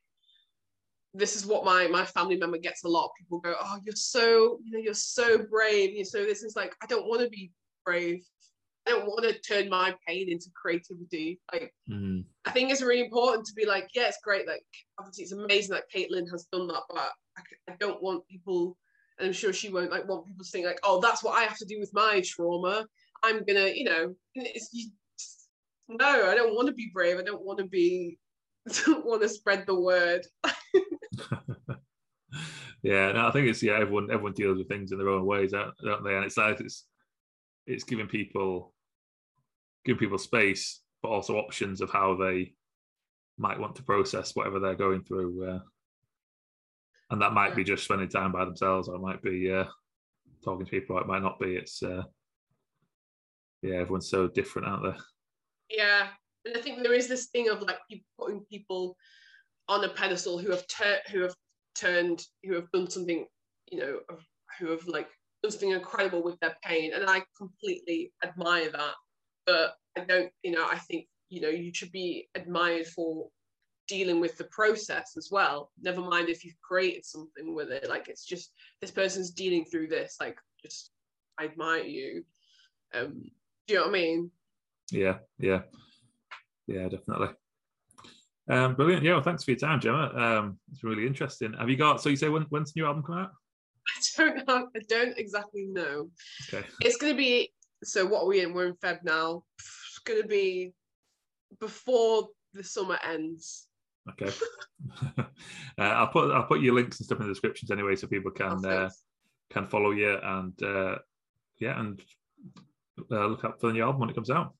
this 1.14 1.36
is 1.36 1.46
what 1.46 1.64
my 1.64 1.86
my 1.86 2.04
family 2.04 2.36
member 2.36 2.58
gets 2.58 2.84
a 2.84 2.88
lot. 2.88 3.10
People 3.18 3.38
go, 3.40 3.54
"Oh, 3.60 3.78
you're 3.84 3.94
so 3.94 4.58
you 4.64 4.72
know 4.72 4.78
you're 4.78 4.94
so 4.94 5.38
brave." 5.38 5.94
You 5.94 6.04
so 6.04 6.24
this 6.24 6.42
is 6.42 6.56
like 6.56 6.74
I 6.82 6.86
don't 6.86 7.06
want 7.06 7.22
to 7.22 7.28
be 7.28 7.52
brave. 7.84 8.24
I 8.86 8.90
don't 8.90 9.06
want 9.06 9.24
to 9.24 9.38
turn 9.40 9.68
my 9.68 9.94
pain 10.06 10.28
into 10.28 10.50
creativity. 10.60 11.40
Like 11.52 11.72
mm. 11.88 12.24
I 12.44 12.50
think 12.50 12.70
it's 12.70 12.82
really 12.82 13.04
important 13.04 13.46
to 13.46 13.54
be 13.54 13.64
like, 13.64 13.88
yeah, 13.94 14.08
it's 14.08 14.18
great. 14.24 14.46
Like 14.46 14.64
obviously 14.98 15.24
it's 15.24 15.32
amazing 15.32 15.74
that 15.74 15.90
Caitlin 15.94 16.30
has 16.30 16.46
done 16.52 16.66
that, 16.68 16.82
but 16.88 17.10
I, 17.36 17.42
I 17.70 17.76
don't 17.78 18.02
want 18.02 18.26
people, 18.26 18.76
and 19.18 19.28
I'm 19.28 19.32
sure 19.32 19.52
she 19.52 19.68
won't 19.68 19.90
like 19.90 20.08
want 20.08 20.26
people 20.26 20.44
to 20.44 20.50
think 20.50 20.66
like, 20.66 20.80
oh, 20.82 21.00
that's 21.00 21.22
what 21.22 21.38
I 21.38 21.42
have 21.42 21.58
to 21.58 21.64
do 21.64 21.78
with 21.78 21.94
my 21.94 22.22
trauma. 22.24 22.86
I'm 23.22 23.44
gonna, 23.44 23.68
you 23.68 23.84
know, 23.84 24.14
you, 24.34 24.90
no, 25.88 26.30
I 26.30 26.34
don't 26.34 26.54
want 26.54 26.66
to 26.68 26.74
be 26.74 26.90
brave. 26.92 27.18
I 27.18 27.22
don't 27.22 27.44
want 27.44 27.58
to 27.58 27.66
be, 27.66 28.18
don't 28.86 29.06
want 29.06 29.22
to 29.22 29.28
spread 29.28 29.64
the 29.66 29.78
word. 29.78 30.26
yeah, 32.82 33.12
no, 33.12 33.28
I 33.28 33.30
think 33.30 33.46
it's 33.48 33.62
yeah. 33.62 33.74
Everyone 33.74 34.10
everyone 34.10 34.32
deals 34.32 34.58
with 34.58 34.68
things 34.68 34.90
in 34.90 34.98
their 34.98 35.08
own 35.08 35.24
ways, 35.24 35.52
don't, 35.52 35.72
they? 35.82 36.16
And 36.16 36.24
it's 36.24 36.36
like 36.36 36.60
it's 36.60 36.86
it's 37.66 37.84
giving 37.84 38.08
people 38.08 38.72
giving 39.84 39.98
people 39.98 40.18
space, 40.18 40.80
but 41.02 41.08
also 41.08 41.36
options 41.36 41.80
of 41.80 41.90
how 41.90 42.16
they 42.16 42.54
might 43.38 43.58
want 43.58 43.74
to 43.76 43.82
process 43.82 44.34
whatever 44.34 44.60
they're 44.60 44.74
going 44.74 45.02
through. 45.02 45.50
Uh, 45.50 45.58
and 47.10 47.20
that 47.20 47.32
might 47.32 47.56
be 47.56 47.64
just 47.64 47.84
spending 47.84 48.08
time 48.08 48.32
by 48.32 48.44
themselves, 48.44 48.88
or 48.88 48.96
it 48.96 49.00
might 49.00 49.22
be 49.22 49.50
uh, 49.52 49.64
talking 50.44 50.64
to 50.64 50.70
people. 50.70 50.96
Or 50.96 51.00
it 51.00 51.08
might 51.08 51.22
not 51.22 51.38
be. 51.38 51.56
It's 51.56 51.82
uh, 51.82 52.02
yeah, 53.62 53.76
everyone's 53.76 54.10
so 54.10 54.28
different, 54.28 54.68
aren't 54.68 54.84
they? 54.84 55.76
Yeah, 55.76 56.08
and 56.44 56.56
I 56.56 56.60
think 56.60 56.82
there 56.82 56.94
is 56.94 57.08
this 57.08 57.26
thing 57.26 57.48
of 57.48 57.62
like 57.62 57.78
putting 58.18 58.40
people 58.50 58.96
on 59.68 59.84
a 59.84 59.88
pedestal 59.88 60.38
who 60.38 60.50
have 60.50 60.66
tur- 60.66 61.00
who 61.10 61.20
have 61.20 61.34
turned 61.74 62.24
who 62.44 62.54
have 62.54 62.70
done 62.72 62.90
something 62.90 63.24
you 63.70 63.78
know 63.78 64.00
who 64.58 64.70
have 64.70 64.86
like 64.86 65.08
something 65.50 65.70
incredible 65.70 66.22
with 66.22 66.38
their 66.40 66.56
pain 66.62 66.92
and 66.94 67.08
i 67.08 67.22
completely 67.36 68.12
admire 68.24 68.70
that 68.70 68.94
but 69.46 69.74
i 69.96 70.04
don't 70.04 70.30
you 70.42 70.52
know 70.52 70.66
i 70.70 70.78
think 70.78 71.06
you 71.28 71.40
know 71.40 71.48
you 71.48 71.72
should 71.74 71.92
be 71.92 72.28
admired 72.34 72.86
for 72.86 73.28
dealing 73.88 74.20
with 74.20 74.36
the 74.38 74.44
process 74.44 75.14
as 75.16 75.28
well 75.30 75.70
never 75.80 76.00
mind 76.00 76.28
if 76.28 76.44
you've 76.44 76.60
created 76.60 77.04
something 77.04 77.54
with 77.54 77.70
it 77.70 77.88
like 77.88 78.08
it's 78.08 78.24
just 78.24 78.52
this 78.80 78.90
person's 78.90 79.30
dealing 79.30 79.64
through 79.64 79.86
this 79.88 80.16
like 80.20 80.36
just 80.62 80.90
i 81.38 81.44
admire 81.44 81.82
you 81.82 82.24
um 82.94 83.22
do 83.66 83.74
you 83.74 83.80
know 83.80 83.86
what 83.86 83.90
i 83.90 83.92
mean 83.92 84.30
yeah 84.90 85.18
yeah 85.38 85.62
yeah 86.66 86.88
definitely 86.88 87.28
um, 88.48 88.74
brilliant. 88.74 89.04
Yeah, 89.04 89.12
well, 89.12 89.22
thanks 89.22 89.44
for 89.44 89.52
your 89.52 89.58
time, 89.58 89.80
Gemma. 89.80 90.12
Um, 90.14 90.58
it's 90.72 90.82
really 90.82 91.06
interesting. 91.06 91.54
Have 91.54 91.70
you 91.70 91.76
got? 91.76 92.02
So 92.02 92.08
you 92.08 92.16
say 92.16 92.28
when, 92.28 92.42
when's 92.50 92.72
the 92.72 92.80
new 92.80 92.86
album 92.86 93.02
come 93.02 93.18
out? 93.18 93.30
I 94.18 94.22
don't 94.22 94.46
know. 94.48 94.68
I 94.74 94.80
don't 94.88 95.18
exactly 95.18 95.66
know. 95.66 96.10
Okay. 96.48 96.66
It's 96.80 96.96
going 96.96 97.12
to 97.12 97.16
be. 97.16 97.52
So 97.84 98.06
what 98.06 98.22
are 98.22 98.26
we 98.26 98.40
in? 98.40 98.54
We're 98.54 98.68
in 98.68 98.74
Feb 98.74 99.02
now. 99.02 99.44
It's 99.58 99.98
going 100.04 100.22
to 100.22 100.28
be 100.28 100.72
before 101.60 102.28
the 102.54 102.62
summer 102.62 102.98
ends. 103.04 103.66
Okay. 104.10 104.32
uh, 105.18 105.22
I'll 105.78 106.08
put 106.08 106.32
I'll 106.32 106.44
put 106.44 106.60
your 106.60 106.74
links 106.74 106.98
and 106.98 107.06
stuff 107.06 107.18
in 107.20 107.26
the 107.26 107.32
descriptions 107.32 107.70
anyway, 107.70 107.96
so 107.96 108.06
people 108.06 108.30
can 108.30 108.64
uh, 108.64 108.90
can 109.50 109.66
follow 109.66 109.90
you 109.92 110.18
and 110.22 110.62
uh, 110.62 110.96
yeah, 111.58 111.80
and 111.80 112.00
uh, 113.10 113.26
look 113.26 113.44
out 113.44 113.60
for 113.60 113.68
the 113.68 113.72
new 113.74 113.82
album 113.82 114.00
when 114.00 114.10
it 114.10 114.14
comes 114.14 114.30
out. 114.30 114.54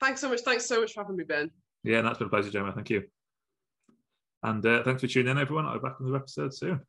Thanks 0.00 0.20
so 0.20 0.28
much. 0.28 0.40
Thanks 0.40 0.66
so 0.66 0.80
much 0.80 0.92
for 0.92 1.02
having 1.02 1.16
me, 1.16 1.24
Ben. 1.24 1.50
Yeah, 1.84 2.02
that's 2.02 2.18
been 2.18 2.26
a 2.26 2.30
pleasure, 2.30 2.50
Gemma. 2.50 2.72
Thank 2.72 2.90
you. 2.90 3.04
And 4.42 4.64
uh, 4.64 4.82
thanks 4.82 5.02
for 5.02 5.08
tuning 5.08 5.30
in, 5.30 5.38
everyone. 5.38 5.66
I'll 5.66 5.74
be 5.74 5.80
back 5.80 6.00
on 6.00 6.10
the 6.10 6.16
episode 6.16 6.54
soon. 6.54 6.80